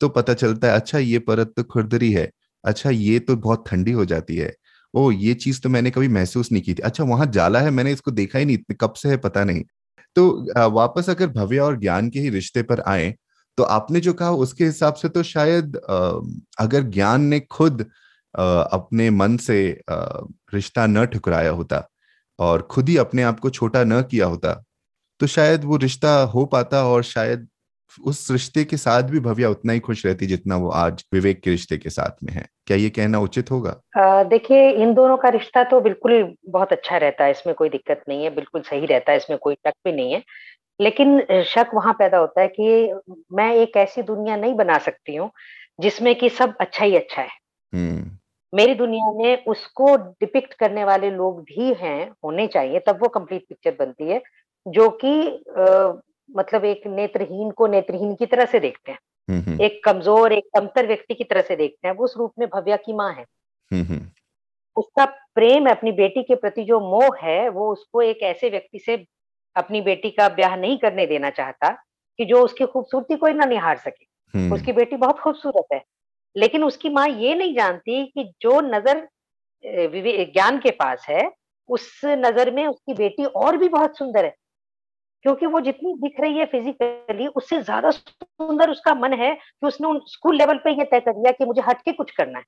तो 0.00 0.08
पता 0.08 0.34
चलता 0.34 0.68
है 0.68 0.74
अच्छा 0.74 0.98
ये 0.98 1.18
परत 1.20 1.52
तो 1.56 1.62
खुरदरी 1.64 2.10
है। 2.12 2.30
अच्छा 2.66 2.90
ये 2.90 3.18
तो 3.20 3.36
बहुत 3.38 3.64
ठंडी 3.68 3.92
हो 3.92 4.04
जाती 4.04 4.36
है। 4.36 4.52
ओ 4.94 5.10
ये 5.12 5.34
चीज़ 5.36 5.60
तो 5.62 5.68
मैंने 5.68 5.90
कभी 5.90 6.08
महसूस 6.08 6.52
नहीं 6.52 6.62
की 6.62 6.74
थी। 6.74 6.82
अच्छा 6.82 7.04
वहाँ 7.04 7.26
जाला 7.32 7.60
है? 7.60 7.70
मैंने 7.70 7.92
इसको 7.92 8.10
देखा 8.10 8.38
ही 8.38 8.44
नहीं 8.44 8.58
कब 8.80 8.92
से 8.92 9.08
है 9.08 9.16
पता 9.16 9.44
नहीं। 9.44 9.62
तो 10.16 10.70
वापस 10.70 11.10
अगर 11.10 11.26
भव्य 11.28 11.58
और 11.58 11.78
ज्ञान 11.80 12.10
के 12.10 12.20
ही 12.20 12.28
रिश्ते 12.30 12.62
पर 12.62 12.80
आए 12.80 13.14
तो 13.58 13.62
आपने 13.62 14.00
जो 14.00 14.12
कहा 14.12 14.30
उसके 14.30 14.64
हिसाब 14.64 14.94
से 14.94 15.08
तो 15.08 15.22
शायद 15.22 15.76
अगर 16.58 16.82
ज्ञान 16.82 17.22
ने 17.24 17.40
खुद 17.40 17.82
अपने 18.34 19.10
मन 19.10 19.36
से 19.36 19.58
रिश्ता 20.54 20.86
न 20.86 21.04
ठुकराया 21.06 21.50
होता 21.50 21.82
और 22.38 22.62
खुद 22.62 22.88
ही 22.88 22.96
अपने 22.96 23.22
आप 23.22 23.40
को 23.40 23.50
छोटा 23.50 23.84
न 23.84 24.02
किया 24.02 24.26
होता 24.26 24.52
तो 25.20 25.26
शायद 25.26 25.64
वो 25.64 25.76
रिश्ता 25.76 26.20
हो 26.24 26.44
पाता 26.46 26.84
और 26.84 27.02
शायद 27.02 27.48
उस 28.04 28.30
रिश्ते 28.30 28.64
के 28.64 28.76
साथ 28.76 29.02
भी 29.02 29.20
भव्या 29.20 29.48
उतना 29.50 29.72
ही 29.72 29.80
खुश 29.80 30.06
रहती 30.06 30.26
जितना 30.26 30.56
वो 30.56 30.70
आज 30.70 31.04
विवेक 31.14 31.40
के 31.40 31.50
रिश्ते 31.50 31.78
के 31.78 31.90
साथ 31.90 32.24
में 32.24 32.32
है। 32.32 32.46
क्या 32.66 32.76
ये 32.76 32.90
कहना 32.90 33.18
उचित 33.18 33.50
होगा? 33.50 33.80
देखिए 34.22 34.70
इन 34.70 34.94
दोनों 34.94 35.16
का 35.16 35.28
रिश्ता 35.28 35.64
तो 35.64 35.80
बिल्कुल 35.80 36.34
बहुत 36.48 36.72
अच्छा 36.72 36.96
रहता 36.96 37.24
है 37.24 37.30
इसमें 37.30 37.54
कोई 37.54 37.68
दिक्कत 37.68 38.02
नहीं 38.08 38.24
है 38.24 38.30
बिल्कुल 38.30 38.62
सही 38.62 38.86
रहता 38.86 39.12
है 39.12 39.16
इसमें 39.18 39.38
कोई 39.38 39.54
शक 39.54 39.72
भी 39.84 39.92
नहीं 39.92 40.12
है। 40.12 40.22
लेकिन 40.80 41.42
शक 41.44 41.70
वहाँ 41.74 41.92
पैदा 41.92 42.18
होता 42.18 42.40
है 42.40 42.48
कि 42.48 42.92
मैं 43.32 43.54
एक 43.54 43.76
ऐसी 43.76 44.02
दुनिया 44.02 44.36
नहीं 44.36 44.54
बना 44.54 44.78
सकती 44.78 45.14
हूँ 45.16 45.30
जिसमें 45.80 46.14
कि 46.14 46.28
सब 46.28 46.54
अच्छा 46.60 46.84
ही 46.84 46.96
अच्छा 46.96 47.22
है। 47.22 47.28
हम्म। 47.72 48.10
मेरी 48.52 48.74
दुनिया 48.74 49.12
में 49.12 49.44
उसको 49.44 49.96
डिपिक्ट 49.96 50.54
करने 50.54 50.84
वाले 50.84 51.10
लोग 51.10 51.40
भी 51.42 51.72
हैं 51.74 52.10
होने 52.24 52.46
चाहिए 52.46 52.78
तब 52.78 52.98
वो 53.02 53.08
कंप्लीट 53.08 53.44
पिक्चर 53.48 53.76
बनती 53.80 54.08
है 54.08 54.22
जो 54.66 54.88
कि 55.04 55.42
मतलब 56.30 56.64
एक 56.64 56.86
नेत्रहीन 56.86 57.50
को 57.50 57.66
नेत्रहीन 57.66 58.14
की 58.14 58.26
तरह 58.26 58.44
से 58.44 58.60
देखते 58.60 58.92
हैं। 58.92 58.98
हम्म, 59.30 59.40
हम्म। 59.40 59.62
एक 59.62 59.84
कमज़ोर 59.84 60.32
एक 60.32 60.44
कमतर 60.54 60.86
व्यक्ति 60.86 61.14
की 61.14 61.24
तरह 61.24 61.40
से 61.40 61.56
देखते 61.56 61.88
हैं। 61.88 61.94
वो 61.94 62.04
उस 62.04 62.14
रूप 62.16 62.32
में 62.38 62.48
भव्या 62.48 62.76
की 62.76 62.92
माँ 62.92 63.12
है। 63.12 63.24
हम्म, 63.72 64.00
उसका 64.76 65.04
प्रेम 65.34 65.70
अपनी 65.70 65.92
बेटी 65.92 66.22
के 66.22 66.34
प्रति 66.34 66.64
जो 66.64 66.80
मोह 66.80 67.16
है 67.22 67.48
वो 67.48 67.72
उसको 67.72 68.02
एक 68.02 68.22
ऐसे 68.22 68.50
व्यक्ति 68.50 68.78
से 68.78 69.04
अपनी 69.56 69.80
बेटी 69.80 70.10
का 70.10 70.28
ब्याह 70.28 70.56
नहीं 70.56 70.78
करने 70.78 71.06
देना 71.06 71.30
चाहता 71.30 71.68
कि 72.18 72.24
जो 72.24 72.42
उसकी 72.42 72.66
खूबसूरती 72.66 73.16
को 73.16 73.28
ना 73.28 73.44
निहार 73.44 73.76
सके। 73.76 74.04
उसकी 74.54 74.72
बेटी 74.72 74.96
बहुत 74.96 75.18
खूबसूरत 75.18 75.64
है। 75.72 75.82
लेकिन 76.36 76.64
उसकी 76.64 76.88
माँ 76.88 77.08
ये 77.08 77.34
नहीं 77.34 77.54
जानती 77.54 78.06
कि 78.06 78.32
जो 78.42 78.60
नज़र 78.60 79.08
ज्ञान 79.66 80.58
के 80.58 80.70
पास 80.70 81.06
है 81.08 81.30
उस 81.68 82.00
नज़र 82.04 82.50
में 82.50 82.66
उसकी 82.66 82.94
बेटी 82.94 83.24
और 83.24 83.56
भी 83.56 83.68
बहुत 83.68 83.98
सुंदर 83.98 84.24
है। 84.24 84.34
क्योंकि 85.26 85.46
वो 85.46 85.60
जितनी 85.60 85.92
दिख 85.98 86.20
रही 86.20 86.38
है 86.38 86.44
फिजिकली 86.46 87.26
उससे 87.28 87.60
ज़्यादा 87.62 87.90
सुंदर 87.90 88.70
उसका 88.70 88.94
मन 88.94 89.12
है 89.14 89.32
कि 89.34 89.66
उसने 89.66 89.88
उन 89.88 90.00
स्कूल 90.08 90.36
लेवल 90.36 90.58
पे 90.64 90.70
ये 90.72 90.84
तय 90.84 91.00
कर 91.00 91.16
लिया 91.16 91.32
कि 91.32 91.44
मुझे 91.44 91.62
हटके 91.62 91.92
कुछ 91.92 92.10
करना 92.10 92.38
है। 92.38 92.44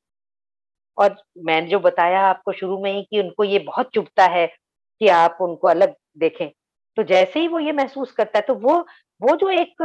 और 0.98 1.16
मैंने 1.46 1.68
जो 1.68 1.78
बताया 1.80 2.20
आपको 2.22 2.52
शुरू 2.52 2.78
में 2.82 2.92
ही 2.92 3.02
कि 3.02 3.20
उनको 3.20 3.44
ये 3.44 3.58
बहुत 3.60 3.90
चुभता 3.94 4.24
है 4.26 4.46
कि 4.46 5.08
आप 5.10 5.38
उनको 5.40 5.68
अलग 5.68 5.94
देखें। 6.18 6.48
तो 6.96 7.02
जैसे 7.04 7.40
ही 7.40 7.48
वो 7.48 7.58
ये 7.58 7.72
महसूस 7.72 8.12
करता 8.12 8.38
है 8.38 8.44
तो 8.46 8.54
वो 8.56 8.78
वो 9.20 9.36
जो 9.36 9.50
एक 9.52 9.82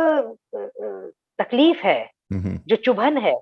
तकलीफ़ 1.40 1.86
है 1.88 2.00
जो 2.68 2.76
चुभन 2.78 3.18
है 3.18 3.36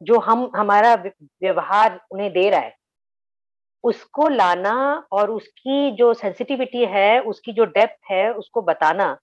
जो 0.00 0.18
हम 0.20 0.50
हमारा 0.56 0.94
व्यवहार 0.94 2.00
उन्हें 2.10 2.32
दे 2.32 2.48
रहा 2.50 2.60
है 2.60 2.74
उसको 3.86 4.28
लाना 4.28 4.74
और 5.12 5.30
उसकी 5.30 5.90
जो 5.96 6.12
सेंसिटिविटी 6.14 6.84
है, 6.84 7.20
उसकी 7.20 7.52
जो 7.52 7.64
डेप्थ 7.64 8.10
है, 8.10 8.32
उसको 8.32 8.62
बताना, 8.62 9.16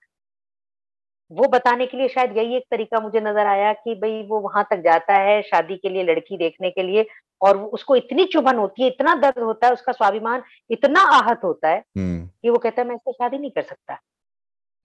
वो 1.32 1.47
बताने 1.47 1.86
के 1.86 1.97
लिए 1.97 2.08
शायद 2.08 2.38
यही 2.38 2.56
एक 2.56 2.63
तरीका 2.71 2.99
मुझे 2.99 3.19
नज़र 3.21 3.47
आया 3.47 3.71
कि 3.73 3.95
भाई 3.95 4.21
वो 4.23 4.39
वहाँ 4.39 4.63
तक 4.71 4.82
जाता 4.84 5.13
है 5.17 5.41
शादी 5.41 5.76
के 5.78 5.89
लिए 5.89 6.04
लड़की 6.04 6.38
देखने 6.38 6.69
के 6.69 6.84
लिए 6.84 7.06
और 7.41 7.58
उसको 7.58 7.95
इतनी 7.95 8.26
चुभन 8.26 8.56
होती 8.56 8.84
है, 8.84 8.88
इतना 8.89 9.15
दर्द 9.15 9.39
होता 9.39 9.67
है, 9.67 9.73
उसका 9.73 9.91
स्वाभिमान 9.91 10.43
इतना 10.69 11.02
आहत 11.12 11.39
होता 11.43 11.69
है 11.69 11.84
कि 11.97 12.49
वो 12.49 12.58
कहता 12.58 12.82
है 12.82 12.88
मैं 12.88 12.95
इससे 12.95 13.12
शादी 13.12 13.38
नहीं 13.38 13.52
कर 13.52 13.62
सकता। 13.62 13.99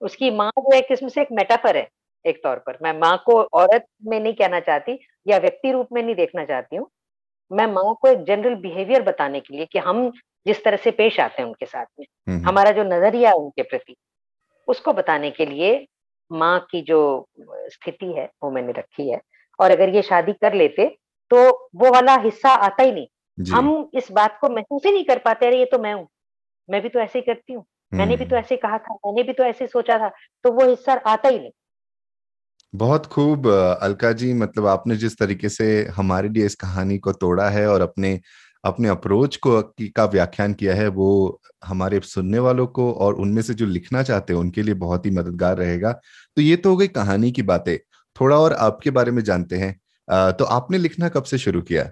उसकी 0.03 0.31
माँ 0.31 0.51
जो 0.59 0.75
एक 0.75 0.88
किस्म 0.88 1.09
से 1.09 1.21
एक 1.23 1.29
मेटाफर 1.33 1.77
है, 1.77 1.88
एक 2.25 2.43
तौर 2.43 2.59
पर। 2.59 2.79
मैं 2.83 2.93
माँ 3.01 3.17
को 3.27 3.41
औरत 3.55 3.87
में 4.07 4.19
नहीं 4.21 4.35
कहना 4.35 4.61
चाहती 4.61 4.99
या 5.27 5.38
व्यक्ति 5.38 5.73
रूप 5.73 5.88
में 5.93 6.03
नहीं 6.03 6.14
देखना 6.14 6.45
चाहती 6.45 6.77
हूँ। 6.77 6.88
मैं 7.51 7.67
माँ 7.67 7.95
को 8.03 8.09
एक 8.09 8.25
जनरल 8.25 8.55
बिहेवियर 8.55 9.03
बताने 9.03 9.40
के 9.40 9.57
लिए 9.57 9.67
कि 9.67 9.79
हम 9.79 10.11
जिस 10.46 10.65
तरह 10.65 10.77
से 10.77 10.90
पेश 10.90 11.19
आते 11.21 11.42
हैं 11.42 11.49
उनके 11.49 11.67
साथ 11.67 11.87
में 12.01 12.07
हमारा 12.44 12.71
जो 12.71 12.83
नज़रिया 12.85 13.31
है 13.31 13.37
उनके 13.37 13.63
प्रति 13.63 13.96
उसको 14.69 14.92
बताने 14.92 15.31
के 15.31 15.46
लिए 15.46 15.87
माँ 16.31 16.59
की 16.71 16.81
जो 16.83 17.29
स्थिति 17.73 18.13
है 18.13 18.29
वो 18.42 18.51
मैंने 18.51 18.73
रखी 18.73 19.09
है। 19.11 19.21
और 19.59 19.71
अगर 19.71 19.88
ये 19.88 20.03
शादी 20.03 20.33
कर 20.33 20.55
लेते 20.55 20.87
तो 21.31 21.38
वो 21.75 21.92
वाला 21.92 22.15
हिस्सा 22.17 22.51
आता 22.51 22.83
ही 22.83 22.92
नहीं। 22.92 23.07
हम 23.53 23.90
इस 23.94 24.11
बात 24.13 24.38
को 24.40 24.49
महसूस 24.49 24.87
ही 24.87 24.92
नहीं 24.92 25.05
कर 25.05 25.19
पाते 25.19 25.46
अरे 25.46 25.59
ये 25.59 25.65
तो 25.65 25.79
मैं 25.79 25.92
हूँ। 25.94 26.07
मैं 26.69 26.81
भी 26.83 26.88
तो 26.88 27.01
ऐसे 27.01 27.19
ही 27.19 27.25
करती 27.25 27.53
हूँ। 27.53 27.65
मैंने 27.92 28.17
भी 28.17 28.25
तो 28.25 28.37
ऐसे 28.37 28.57
कहा 28.57 28.79
था 28.79 28.94
मैंने 29.07 29.23
भी 29.23 29.33
तो 29.33 29.44
ऐसे 29.44 29.67
सोचा 29.67 29.99
था। 29.99 30.09
तो 30.44 30.53
वो 30.53 30.69
हिस्सा 30.69 30.92
आता 30.92 31.29
ही 31.29 31.38
नहीं। 31.38 31.51
बहुत 32.75 33.06
खूब 33.06 33.46
अलका 33.83 34.12
जी 34.12 34.33
मतलब 34.33 34.66
आपने 34.66 34.96
जिस 34.96 35.19
तरीके 35.19 35.48
से 35.48 35.85
हमारे 35.85 36.29
लिए 36.29 36.46
इस 36.46 36.54
कहानी 36.54 36.98
को 36.98 37.12
तोड़ा 37.12 37.48
है 37.50 37.66
और 37.69 37.81
अपने 37.81 38.21
अपने 38.64 38.88
अप्रोच 38.88 39.37
को 39.37 39.62
का 39.83 40.04
व्याख्यान 40.04 40.54
किया 40.54 40.75
है 40.75 40.88
वो 40.88 41.40
हमारे 41.64 42.00
सुनने 42.00 42.38
वालों 42.38 42.66
को 42.66 42.92
और 42.92 43.14
उनमें 43.14 43.42
से 43.42 43.54
जो 43.54 43.66
लिखना 43.66 44.02
चाहते 44.02 44.33
हैं 44.33 44.40
उनके 44.40 44.62
लिए 44.62 44.75
बहुत 44.75 45.06
ही 45.06 45.10
मददगार 45.10 45.56
रहेगा। 45.56 45.92
तो 46.37 46.42
ये 46.42 46.56
तो 46.56 46.71
हो 46.71 46.77
गई 46.77 46.88
कहानी 46.88 47.33
की 47.33 47.42
बातें। 47.42 47.79
थोड़ा 48.21 48.37
और 48.38 48.52
आपके 48.52 48.90
बारे 48.90 49.10
में 49.10 49.23
जानते 49.23 49.56
हैं। 49.56 49.81
तो 50.33 50.44
आपने 50.44 50.79
लिखना 50.79 51.08
कब 51.08 51.23
से 51.23 51.38
शुरू 51.38 51.62
किया? 51.62 51.90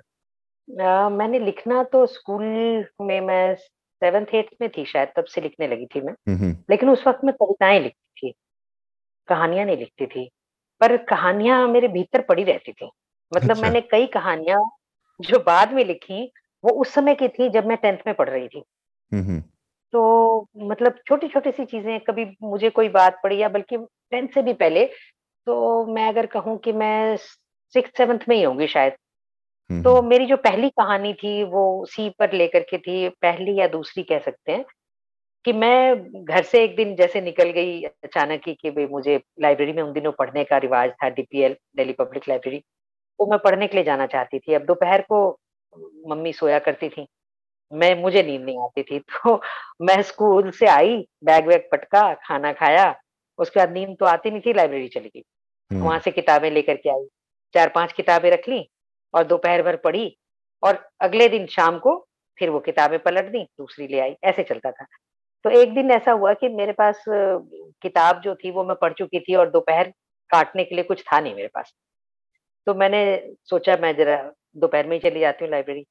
आ, 0.85 1.09
मैंने 1.09 1.39
लिखना 1.39 1.83
तो 1.83 2.07
स्कूल 2.07 2.43
में 3.01 3.21
मैं 3.21 3.55
सेवन्थ 3.55 4.35
एट्थ 4.35 4.55
में 4.61 4.71
थी 4.71 4.85
शायद 4.85 5.09
तब 5.17 5.25
से 5.25 5.41
लिखने 5.41 5.69
लगी 5.69 5.87
थी 5.87 6.01
मैं। 6.01 6.53
लेकिन 6.71 6.91
उस 6.91 7.05
वक्त 7.07 7.21
मैं 7.25 7.35
कविताएँ 7.35 7.81
लिखती 7.81 8.29
थी। 8.29 8.35
कहानियाँ 9.29 9.65
नहीं 9.67 9.77
लिखती 9.77 10.07
थी। 10.07 10.31
पर 10.81 10.97
कहानियाँ 11.07 11.67
मेरे 11.69 11.89
भीतर 11.89 12.23
पड़ी 12.23 12.45
रहती 12.45 12.73
थी। 12.73 12.91
मतलब 13.33 13.51
अच्छा। 13.51 13.63
मैंने 13.63 13.81
कई 13.81 14.07
कहानियाँ 14.07 14.61
जो 15.21 15.39
बाद 15.39 15.73
में 15.73 15.85
लिखी 15.85 16.25
वो 16.65 16.71
उस 16.81 16.95
समय 16.95 17.15
की 17.15 17.29
थी 17.29 17.49
जब 17.51 17.67
मैं 17.67 17.77
टेंथ 17.77 17.99
में 18.07 18.15
पढ़ 18.17 18.29
रही 18.31 18.49
थी। 18.49 18.63
तो 19.93 20.47
मतलब 20.59 20.99
छोटी 21.09 21.29
छोटी 21.29 21.51
सी 21.53 21.65
चीज़ें 21.65 21.99
कभी 22.01 22.25
मुझे 22.43 22.71
कोई 22.71 22.89
बात 22.89 23.21
पड़ी 23.23 23.39
या 23.39 23.49
बल्कि 23.49 23.77
टेंथ 24.11 24.29
से 24.29 24.43
भी 24.43 24.53
पहले 24.55 24.85
तो 25.47 25.87
मैं 25.87 26.09
अगर 26.09 26.27
कहूँ 26.27 26.59
कि 26.59 26.73
मैं 26.73 27.17
सिक्स 27.17 27.97
सेवन्थ 27.99 28.25
में 28.29 28.37
ही 28.37 28.43
होंगी 28.43 28.67
शायद। 28.67 28.93
तो 29.71 30.03
मेरी 30.03 30.27
जो 30.27 30.37
पहली 30.37 30.69
कहानी 30.71 31.13
थी 31.15 31.43
वो 31.45 31.65
सी 31.87 32.09
पर 32.11 32.33
लेकर 32.33 32.61
के 32.61 32.79
थी 32.79 33.09
पहली 33.23 33.57
या 33.61 33.69
दूसरी 33.69 34.03
कह 34.03 34.19
सकते 34.19 34.53
हैं। 34.53 34.65
कि 35.47 35.53
मैं 35.53 36.25
घर 36.25 36.43
से 36.43 36.63
एक 36.65 36.75
दिन 36.77 36.95
जैसे 36.97 37.21
निकल 37.21 37.51
गई 37.51 37.83
अचानक 37.83 38.47
ही 38.47 38.55
कि 38.55 38.71
भाई 38.71 38.87
मुझे 38.87 39.21
लाइब्रेरी 39.41 39.73
में 39.73 39.83
उन 39.83 39.93
दिनों 39.93 40.13
पढ़ने 40.13 40.45
का 40.45 40.57
रिवाज 40.59 40.91
था 41.03 41.09
डीपीएल 41.09 41.57
दिल्ली 41.77 41.93
पब्लिक 41.93 42.29
लाइब्रेरी 42.29 42.59
तो 42.59 43.27
मैं 43.27 43.39
पढ़ने 43.39 43.67
के 43.67 43.77
लिए 43.77 43.85
जाना 43.85 44.07
चाहती 44.07 44.39
थी। 44.39 44.55
अब 44.55 44.63
दोपहर 44.63 45.03
को 45.03 45.19
मम्मी 46.09 46.33
सोया 46.33 46.59
करती 46.59 46.89
थी 46.89 47.07
मैं 47.73 47.95
मुझे 48.03 48.23
नींद 48.23 48.43
नहीं 48.43 48.59
आती 48.65 48.83
थी 48.83 48.99
तो 49.13 49.41
मैं 49.83 50.01
स्कूल 50.03 50.51
से 50.51 50.67
आई 50.67 50.99
बैग 51.25 51.47
वैग 51.47 51.69
पटका 51.73 52.13
खाना 52.15 52.53
खाया 52.53 52.95
उसके 53.39 53.61
बाद 53.61 53.73
नींद 53.73 53.97
तो 54.01 54.07
आती 54.07 54.31
नहीं 54.31 54.41
थी 54.41 54.53
लाइब्रेरी 54.53 54.89
चली 54.89 55.09
गई। 55.09 55.81
वहाँ 55.81 55.99
से 55.99 56.11
किताबें 56.11 56.51
लेकर 56.51 56.77
के 56.77 56.91
आई 56.91 57.07
चार 57.55 57.69
पाँच 57.69 57.93
किताबें 57.93 58.31
रख 58.31 58.49
ली 58.49 58.69
और 59.15 59.25
दोपहर 59.25 59.63
भर 59.63 59.77
पढ़ी 59.77 60.17
और 60.63 60.89
अगले 61.01 61.29
दिन 61.29 61.47
शाम 61.47 61.79
को 61.79 61.99
फिर 62.39 62.51
वो 62.51 62.61
किताबें 62.61 62.99
पलट 62.99 63.25
दी 63.25 63.43
दूसरी 63.59 63.87
ले 63.89 64.01
आई 64.01 64.17
ऐसे 64.25 64.43
चलता 64.43 64.71
था। 64.71 64.87
तो 65.45 65.51
एक 65.51 65.75
दिन 65.75 65.91
ऐसा 65.91 66.13
हुआ 66.13 66.33
कि 66.35 66.49
मेरे 66.49 66.73
पास 66.73 67.05
किताब 67.09 68.21
जो 68.21 68.35
थी 68.35 68.51
वो 68.51 68.65
मैं 68.65 68.77
पढ़ 68.77 68.93
चुकी 68.93 69.21
थी 69.21 69.35
और 69.35 69.51
दोपहर 69.51 69.93
काटने 70.31 70.65
के 70.65 70.75
लिए 70.75 70.85
कुछ 70.85 71.03
था 71.03 71.21
नहीं 71.21 71.35
मेरे 71.35 71.49
पास। 71.49 71.73
तो 72.67 72.75
मैंने 72.75 73.33
सोचा 73.45 73.77
मैं 73.77 73.97
जरा 73.97 74.33
दोपहर 74.57 74.87
में 74.87 74.97
ही 74.97 75.11
चली 75.11 75.21
जाती 75.21 75.45
हूँ 75.45 75.51
लाइब्रेरी। 75.51 75.85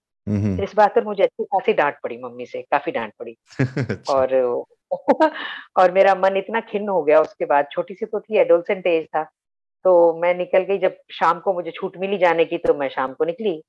इस 0.63 0.75
बात 0.75 0.95
पर 0.95 1.03
मुझे 1.03 1.23
अच्छी 1.23 1.43
खासी 1.43 1.73
डांट 1.73 1.95
पड़ी 2.03 2.17
मम्मी 2.17 2.45
से 2.45 2.61
काफ़ी 2.61 2.91
डांट 2.91 3.13
पड़ी। 3.19 3.35
अच्छा। 3.89 4.13
और 4.13 4.33
और 5.77 5.91
मेरा 5.91 6.15
मन 6.15 6.37
इतना 6.37 6.59
खिन्न 6.59 6.89
हो 6.89 7.03
गया 7.03 7.21
उसके 7.21 7.45
बाद 7.45 7.67
छोटी 7.71 7.93
सी 7.93 8.05
तो 8.05 8.19
थी 8.19 8.37
एडोलसेंट 8.37 8.87
एज 8.87 9.05
था। 9.05 9.23
तो 9.85 10.21
मैं 10.21 10.33
निकल 10.35 10.59
गई 10.59 10.77
जब 10.77 10.97
शाम 11.11 11.39
को 11.39 11.53
मुझे 11.53 11.71
छूट 11.71 11.97
मिली 11.97 12.17
जाने 12.17 12.45
की 12.45 12.57
तो 12.57 12.73
मैं 12.73 12.89
शाम 12.89 13.13
को 13.13 13.25
निकली। 13.25 13.61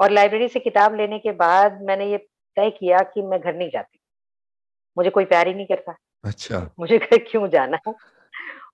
और 0.00 0.10
लाइब्रेरी 0.10 0.48
से 0.48 0.60
किताब 0.60 0.94
लेने 0.94 1.18
के 1.18 1.32
बाद 1.32 1.82
मैंने 1.82 2.10
ये 2.10 2.18
तय 2.56 2.70
किया 2.70 2.98
कि 2.98 3.22
मैं 3.22 3.40
घर 3.40 3.54
नहीं 3.54 3.70
जाती। 3.70 3.98
मुझे 4.96 5.10
कोई 5.10 5.24
प्यार 5.24 5.48
ही 5.48 5.54
नहीं 5.54 5.66
करता। 5.66 5.96
अच्छा। 6.24 6.70
मुझे 6.80 6.98
घर 6.98 7.16
क्यों 7.30 7.48
जाना 7.48 7.78
है? 7.88 7.94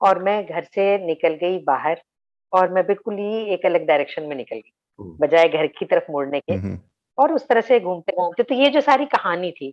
और 0.03 0.23
मैं 0.23 0.45
घर 0.47 0.65
से 0.65 1.07
निकल 1.07 1.35
गई 1.35 1.59
बाहर 1.59 2.01
और 2.53 2.73
मैं 2.73 2.87
बिल्कुल 2.87 3.15
ही 3.15 3.45
एक 3.55 3.67
अलग 3.67 3.87
डायरेक्शन 3.87 4.23
में 4.23 4.37
निकल 4.37 4.57
गई 4.57 4.73
बजाय 5.21 5.49
घर 5.49 5.67
की 5.67 5.85
तरफ़ 5.85 6.11
मुड़ने 6.13 6.41
के। 6.41 6.77
और 7.19 7.33
उस 7.33 7.49
तरह 7.49 7.61
से 7.61 7.81
घूमते 7.81 8.13
घूमते 8.13 8.43
तो 8.43 8.55
ये 8.55 8.71
जो 8.71 8.81
सारी 8.81 9.07
कहानी 9.07 9.51
थी 9.51 9.73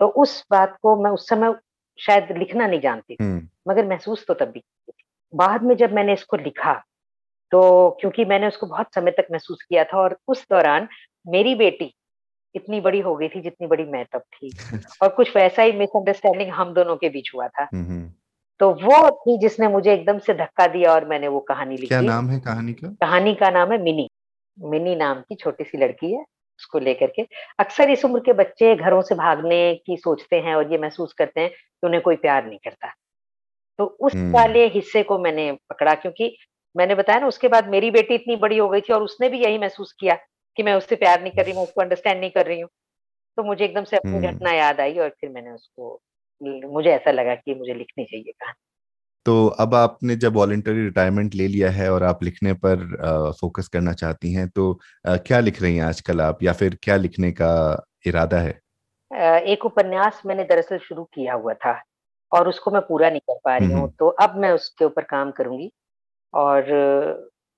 तो 0.00 0.06
उस 0.06 0.44
बात 0.50 0.76
को 0.82 0.96
मैं 1.02 1.10
उस 1.10 1.28
समय 1.28 1.54
शायद 1.98 2.36
लिखना 2.38 2.66
नहीं 2.66 2.80
जानती 2.80 3.16
मगर 3.68 3.86
महसूस 3.86 4.24
तो 4.28 4.34
तब 4.34 4.48
भी 4.48 4.62
बाद 5.34 5.62
में 5.62 5.76
जब 5.76 5.92
मैंने 5.92 6.12
इसको 6.12 6.36
लिखा 6.36 6.72
तो 7.52 7.90
क्योंकि 8.00 8.24
मैंने 8.24 8.46
उसको 8.46 8.66
बहुत 8.66 8.94
समय 8.94 9.10
तक 9.10 9.26
महसूस 9.32 9.62
किया 9.62 9.84
था 9.84 9.98
और 9.98 10.16
उस 10.28 10.46
दौरान 10.50 10.88
मेरी 11.26 11.54
बेटी 11.54 11.94
इतनी 12.54 12.80
बड़ी 12.80 13.00
हो 13.00 13.16
गई 13.16 13.28
थी 13.28 13.40
जितनी 13.40 13.66
बड़ी 13.66 13.84
मैं 13.84 14.06
तब 14.12 14.20
थी। 14.20 14.56
और 15.02 15.08
कुछ 15.08 15.36
वैसा 15.36 15.62
ही 15.62 15.72
मिसअंडरस्टैंडिंग 15.72 16.50
हम 16.50 16.74
दोनों 16.74 16.96
के 16.96 17.08
बीच 17.08 17.30
हुआ 17.34 17.48
था। 17.48 17.64
तो 18.60 18.70
वो 18.70 19.10
थी 19.10 19.38
जिसने 19.38 19.68
मुझे 19.68 19.94
एकदम 19.94 20.18
से 20.18 20.34
धक्का 20.34 20.66
दिया 20.66 20.92
और 20.92 21.04
मैंने 21.04 21.28
वो 21.28 21.40
कहानी 21.40 21.74
लिखी। 21.74 21.86
क्या 21.86 22.00
नाम 22.00 22.30
है 22.30 22.40
कहानी 22.40 22.72
का? 22.72 22.88
कहानी 22.88 23.34
का 23.34 23.50
नाम 23.50 23.72
है 23.72 23.82
मिनी। 23.82 24.10
मिनी 24.60 24.96
नाम 24.96 25.20
की 25.20 25.34
छोटी 25.34 25.64
सी 25.64 25.78
लड़की 25.78 26.12
है 26.12 26.24
उसको 26.58 26.78
लेकर 26.78 27.06
के। 27.06 27.26
अक्सर 27.58 27.90
इस 27.90 28.04
उम्र 28.04 28.20
के 28.20 28.32
बच्चे 28.32 28.76
घरों 28.76 29.02
से 29.02 29.14
भागने 29.14 29.74
की 29.86 29.96
सोचते 29.96 30.40
हैं 30.40 30.54
और 30.54 30.72
ये 30.72 30.78
महसूस 30.78 31.12
करते 31.12 31.40
हैं 31.40 31.50
कि 31.50 31.86
उन्हें 31.86 32.02
कोई 32.02 32.16
प्यार 32.16 32.46
नहीं 32.46 32.58
करता। 32.58 32.88
तो 33.78 33.84
उस 33.84 34.14
हम्म। 34.14 34.32
वाले 34.32 34.66
हिस्से 34.66 35.02
को 35.02 35.18
मैंने 35.18 35.52
पकड़ा 35.52 35.94
क्योंकि 35.94 36.36
मैंने 36.76 36.94
बताया 36.94 37.18
ना 37.18 37.26
उसके 37.26 37.48
बाद 37.48 37.68
मेरी 37.68 37.90
बेटी 37.90 38.14
इतनी 38.14 38.36
बड़ी 38.36 38.58
हो 38.58 38.68
गई 38.68 38.80
थी 38.80 38.92
और 38.92 39.02
उसने 39.02 39.28
भी 39.28 39.38
यही 39.38 39.58
महसूस 39.58 39.92
किया। 39.92 40.18
कि 40.56 40.62
मैं 40.62 40.74
उससे 40.74 40.96
प्यार 40.96 41.22
नहीं 41.22 41.32
कर 41.32 41.44
रही 41.44 41.54
हूँ 41.54 41.62
उसको 41.62 41.80
अंडरस्टैंड 41.80 42.20
नहीं 42.20 42.30
कर 42.30 42.46
रही 42.46 42.60
हूँ। 42.60 42.70
तो 43.36 43.42
मुझे 43.42 43.64
एकदम 43.64 43.84
से 43.84 43.96
अपनी 43.96 44.12
हम्म। 44.12 44.32
घटना 44.32 44.52
याद 44.52 44.80
आई 44.80 44.98
और 44.98 45.08
फिर 45.08 45.30
मैंने 45.30 45.50
उसको 45.50 46.00
मुझे 46.42 46.90
ऐसा 46.90 47.10
लगा 47.10 47.34
कि 47.34 47.54
मुझे 47.54 47.74
लिखनी 47.74 48.04
चाहिए 48.04 48.32
कहानी। 48.32 48.60
तो 49.26 49.46
अब 49.46 49.74
आपने 49.74 50.16
जब 50.16 50.34
वॉलेंटरी 50.34 50.84
रिटायरमेंट 50.84 51.34
ले 51.34 51.48
लिया 51.48 51.70
है 51.70 51.92
और 51.92 52.02
आप 52.02 52.22
लिखने 52.22 52.52
पर 52.52 53.00
आ, 53.04 53.30
फोकस 53.30 53.68
करना 53.68 53.92
चाहती 53.92 54.32
हैं 54.32 54.48
तो 54.48 54.80
आ, 55.08 55.16
क्या 55.16 55.40
लिख 55.40 55.62
रही 55.62 55.76
हैं 55.76 55.84
आजकल 55.84 56.20
आप 56.20 56.42
या 56.42 56.52
फिर 56.52 56.78
क्या 56.82 56.96
लिखने 56.96 57.32
का 57.32 57.84
इरादा 58.06 58.38
है? 58.38 58.60
एक 59.42 59.64
उपन्यास 59.64 60.22
मैंने 60.26 60.44
दरअसल 60.44 60.78
शुरू 60.78 61.04
किया 61.04 61.34
हुआ 61.34 61.54
था 61.54 61.82
और 62.32 62.48
उसको 62.48 62.70
मैं 62.70 62.82
पूरा 62.82 63.10
नहीं 63.10 63.20
कर 63.20 63.38
पा 63.44 63.56
रही 63.56 63.72
हूँ। 63.72 63.92
तो 63.98 64.08
अब 64.08 64.36
मैं 64.36 64.50
उसके 64.50 64.84
ऊपर 64.84 65.02
काम 65.02 65.30
करूँगी 65.30 65.72
और 66.34 66.62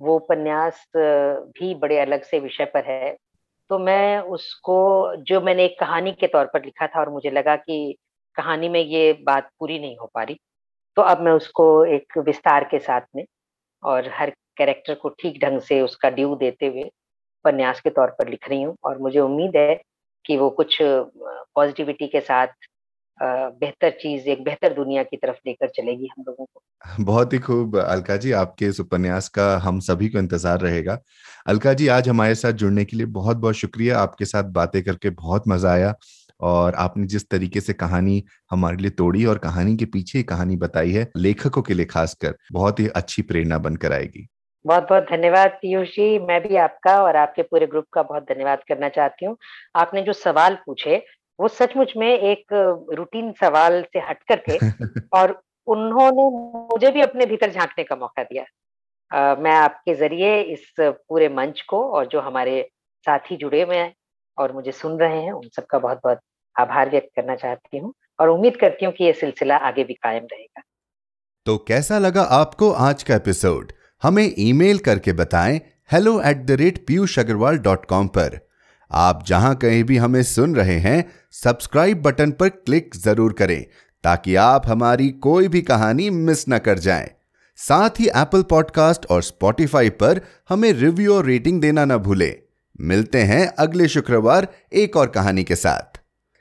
वो 0.00 0.16
उपन्यास 0.16 0.86
भी 0.96 1.74
बड़े 1.74 1.98
अलग 1.98 2.22
से 2.22 2.38
विषय 2.40 2.64
पर 2.64 2.84
है। 2.84 3.16
तो 3.70 3.78
मैं 3.78 4.18
उसको, 4.20 5.16
जो 5.16 5.40
मैंने 5.40 5.64
एक 5.64 5.78
कहानी 5.80 6.12
के 6.12 6.26
तौर 6.26 6.46
पर 6.46 6.64
लिखा 6.64 6.86
था 6.86 7.00
और 7.00 7.10
मुझे 7.10 7.30
लगा 7.30 7.56
कि 7.56 7.96
कहानी 8.36 8.68
में 8.68 8.80
ये 8.80 9.12
बात 9.26 9.50
पूरी 9.58 9.78
नहीं 9.78 9.96
हो 9.96 10.10
पा 10.14 10.22
रही 10.22 10.38
तो 10.96 11.02
अब 11.02 11.20
मैं 11.20 11.32
उसको 11.32 11.64
एक 11.84 12.18
विस्तार 12.18 12.64
के 12.64 12.78
साथ 12.78 13.00
में 13.16 13.24
और 13.82 14.08
हर 14.08 14.30
कैरेक्टर 14.56 14.94
को 14.94 15.08
ठीक 15.08 15.38
ढंग 15.40 15.60
से 15.60 15.80
उसका 15.80 16.10
ड्यू 16.10 16.34
देते 16.34 16.66
हुए 16.66 16.82
उपन्यास 16.82 17.80
के 17.80 17.90
तौर 17.90 18.10
पर 18.10 18.28
लिख 18.28 18.48
रही 18.48 18.62
हूँ 18.62 18.76
और 18.84 18.98
मुझे 18.98 19.20
उम्मीद 19.20 19.56
है 19.56 19.74
कि 20.24 20.36
वो 20.36 20.50
कुछ 20.50 20.78
पॉजिटिविटी 20.82 22.06
के 22.06 22.20
साथ 22.20 22.46
बेहतर 23.20 23.90
चीज़ 23.92 24.28
एक 24.28 24.42
बेहतर 24.44 24.72
दुनिया 24.74 25.02
की 25.02 25.16
तरफ़ 25.16 25.36
लेकर 25.46 25.68
चलेगी 25.68 26.08
हम 26.08 26.24
लोगों 26.26 26.44
को। 26.44 27.04
बहुत 27.04 27.32
ही 27.32 27.38
खूब 27.38 27.76
अलका 27.78 28.16
जी 28.16 28.32
आपके 28.34 28.66
इस 28.66 28.80
उपन्यास 28.80 29.28
का 29.28 29.56
हम 29.58 29.80
सभी 29.80 30.08
को 30.08 30.18
इंतज़ार 30.18 30.60
रहेगा। 30.60 30.98
अलका 31.46 31.72
जी 31.72 31.88
आज 31.88 32.08
हमारे 32.08 32.34
साथ 32.34 32.52
जुड़ने 32.54 32.84
के 32.84 32.96
लिए 32.96 33.06
बहुत 33.12 33.36
बहुत 33.36 33.54
शुक्रिया। 33.56 33.98
आपके 33.98 34.24
साथ 34.24 34.52
बातें 34.52 34.82
करके 34.82 35.10
बहुत 35.12 35.48
मज़ा 35.48 35.72
आया 35.72 35.94
और 36.40 36.74
आपने 36.76 37.06
जिस 37.06 37.28
तरीके 37.30 37.60
से 37.60 37.72
कहानी 37.74 38.22
हमारे 38.50 38.76
लिए 38.76 38.90
तोड़ी 38.92 39.24
और 39.24 39.38
कहानी 39.40 39.76
के 39.76 39.84
पीछे 39.86 40.22
कहानी 40.24 40.56
बताई 40.58 40.92
है 40.92 41.10
लेखकों 41.16 41.62
के 41.62 41.74
लिए 41.74 41.86
खासकर 41.86 42.34
बहुत 42.52 42.80
ही 42.80 42.88
अच्छी 42.96 43.22
प्रेरणा 43.22 43.58
बनकर 43.58 43.92
आएगी। 43.92 44.26
बहुत 44.64 44.86
बहुत 44.88 45.02
धन्यवाद 45.04 45.50
पीयूष। 45.52 45.88
जी 45.88 46.18
मैं 46.18 46.40
भी 46.42 46.56
आपका 46.58 46.96
और 47.02 47.16
आपके 47.16 47.42
पूरे 47.42 47.66
ग्रुप 47.66 47.84
का 47.92 48.02
बहुत 48.02 48.22
धन्यवाद 48.24 48.62
करना 48.68 48.88
चाहती 48.88 49.26
हूँ। 49.26 49.36
आपने 49.76 50.02
जो 50.02 50.12
सवाल 50.14 50.54
पूछे 50.66 50.96
वो 51.40 51.48
सचमुच 51.48 51.92
में 51.96 52.08
एक 52.08 52.52
रूटीन 52.92 53.32
सवाल 53.32 53.82
से 53.82 53.98
हट 53.98 54.22
करके 54.32 54.58
और 55.18 55.42
उन्होंने 55.66 56.28
मुझे 56.72 56.90
भी 56.90 57.00
अपने 57.00 57.26
भीतर 57.26 57.50
झांकने 57.50 57.84
का 57.84 57.96
मौका 57.96 58.22
दिया। 58.22 58.44
आ, 59.10 59.34
मैं 59.34 59.52
आपके 59.52 59.94
ज़रिए 59.94 60.40
इस 60.42 60.74
पूरे 60.80 61.28
मंच 61.28 61.60
को 61.60 61.82
और 61.90 62.06
जो 62.06 62.20
हमारे 62.20 62.68
साथी 63.06 63.36
जुड़े 63.36 63.62
हुए 63.62 63.76
हैं 63.76 63.94
और 64.38 64.52
मुझे 64.52 64.72
सुन 64.72 64.98
रहे 64.98 65.22
हैं 65.22 65.32
उन 65.32 65.48
सबका 65.56 65.78
बहुत 65.78 66.00
बहुत 66.04 66.20
आभार 66.56 66.90
व्यक्त 66.90 67.08
करना 67.16 67.36
चाहती 67.36 67.78
हूँ 67.78 67.92
और 68.20 68.28
उम्मीद 68.28 68.56
करती 68.56 68.84
हूँ 68.84 68.92
कि 68.94 69.04
ये 69.04 69.12
सिलसिला 69.12 69.56
आगे 69.56 69.84
भी 69.84 69.94
कायम 69.94 70.26
रहेगा। 70.32 70.62
तो 71.46 71.56
कैसा 71.58 71.98
लगा 71.98 72.22
आपको 72.22 72.70
आज 72.70 73.02
का 73.02 73.14
एपिसोड 73.14 73.72
हमें 74.02 74.34
ईमेल 74.38 74.78
करके 74.78 75.12
बताएँ 75.12 75.60
hello 75.92 76.20
at 76.20 76.36
the 76.36 76.50
rate 76.50 76.86
Piyush 76.86 77.18
Agarwal 77.18 77.58
dot 77.58 77.84
com 77.86 78.08
पर। 78.08 78.45
आप 78.90 79.24
जहाँ 79.26 79.54
कहीं 79.54 79.82
भी 79.84 79.96
हमें 79.96 80.22
सुन 80.22 80.54
रहे 80.54 80.78
हैं 80.78 81.04
सब्सक्राइब 81.32 82.02
बटन 82.02 82.30
पर 82.30 82.48
क्लिक 82.48 82.96
ज़रूर 82.96 83.32
करें, 83.32 83.64
ताकि 84.04 84.34
आप 84.34 84.66
हमारी 84.66 85.08
कोई 85.08 85.48
भी 85.48 85.62
कहानी 85.62 86.08
मिस 86.10 86.44
न 86.48 86.58
कर 86.58 86.78
जाएँ। 86.78 87.10
साथ 87.58 88.00
ही 88.00 88.06
एप्पल 88.06 88.42
पॉडकास्ट 88.42 89.06
और 89.06 89.22
स्पॉटिफाई 89.22 89.90
पर 89.90 90.20
हमें 90.48 90.72
रिव्यू 90.72 91.14
और 91.14 91.24
रेटिंग 91.24 91.60
देना 91.60 91.84
न 91.84 91.96
भूलें। 91.96 92.34
मिलते 92.80 93.22
हैं 93.22 93.46
अगले 93.48 93.88
शुक्रवार 93.88 94.48
एक 94.72 94.96
और 94.96 95.06
कहानी 95.06 95.44
के 95.44 95.56
साथ। 95.56 96.00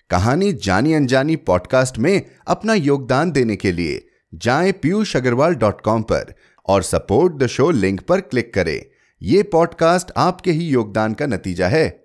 कहानी 0.10 0.52
जानी 0.54 0.94
अनजानी 0.94 1.36
पॉडकास्ट 1.36 1.98
में 1.98 2.22
अपना 2.48 2.74
योगदान 2.74 3.32
देने 3.32 3.56
के 3.56 3.72
लिए 3.72 4.06
जाएँ 4.34 4.72
पीयूष 4.72 5.16
अग्रवाल 5.16 5.56
डॉट 5.56 5.82
कॉम 5.82 6.02
पर 6.02 6.34
और 6.68 6.84
सपोर्ट 6.84 7.34
द 7.34 7.48
शो 7.48 7.70
लिंक 7.72 8.02
पर 8.02 8.22
क्लिक 8.22 8.54
करें। 8.54 8.82
यह 9.22 9.44
पॉडकास्ट 9.52 10.12
आपके 10.18 10.52
ही 10.52 10.68
योगदान 10.68 11.14
का 11.14 11.26
नतीजा 11.26 11.68
है। 11.68 12.05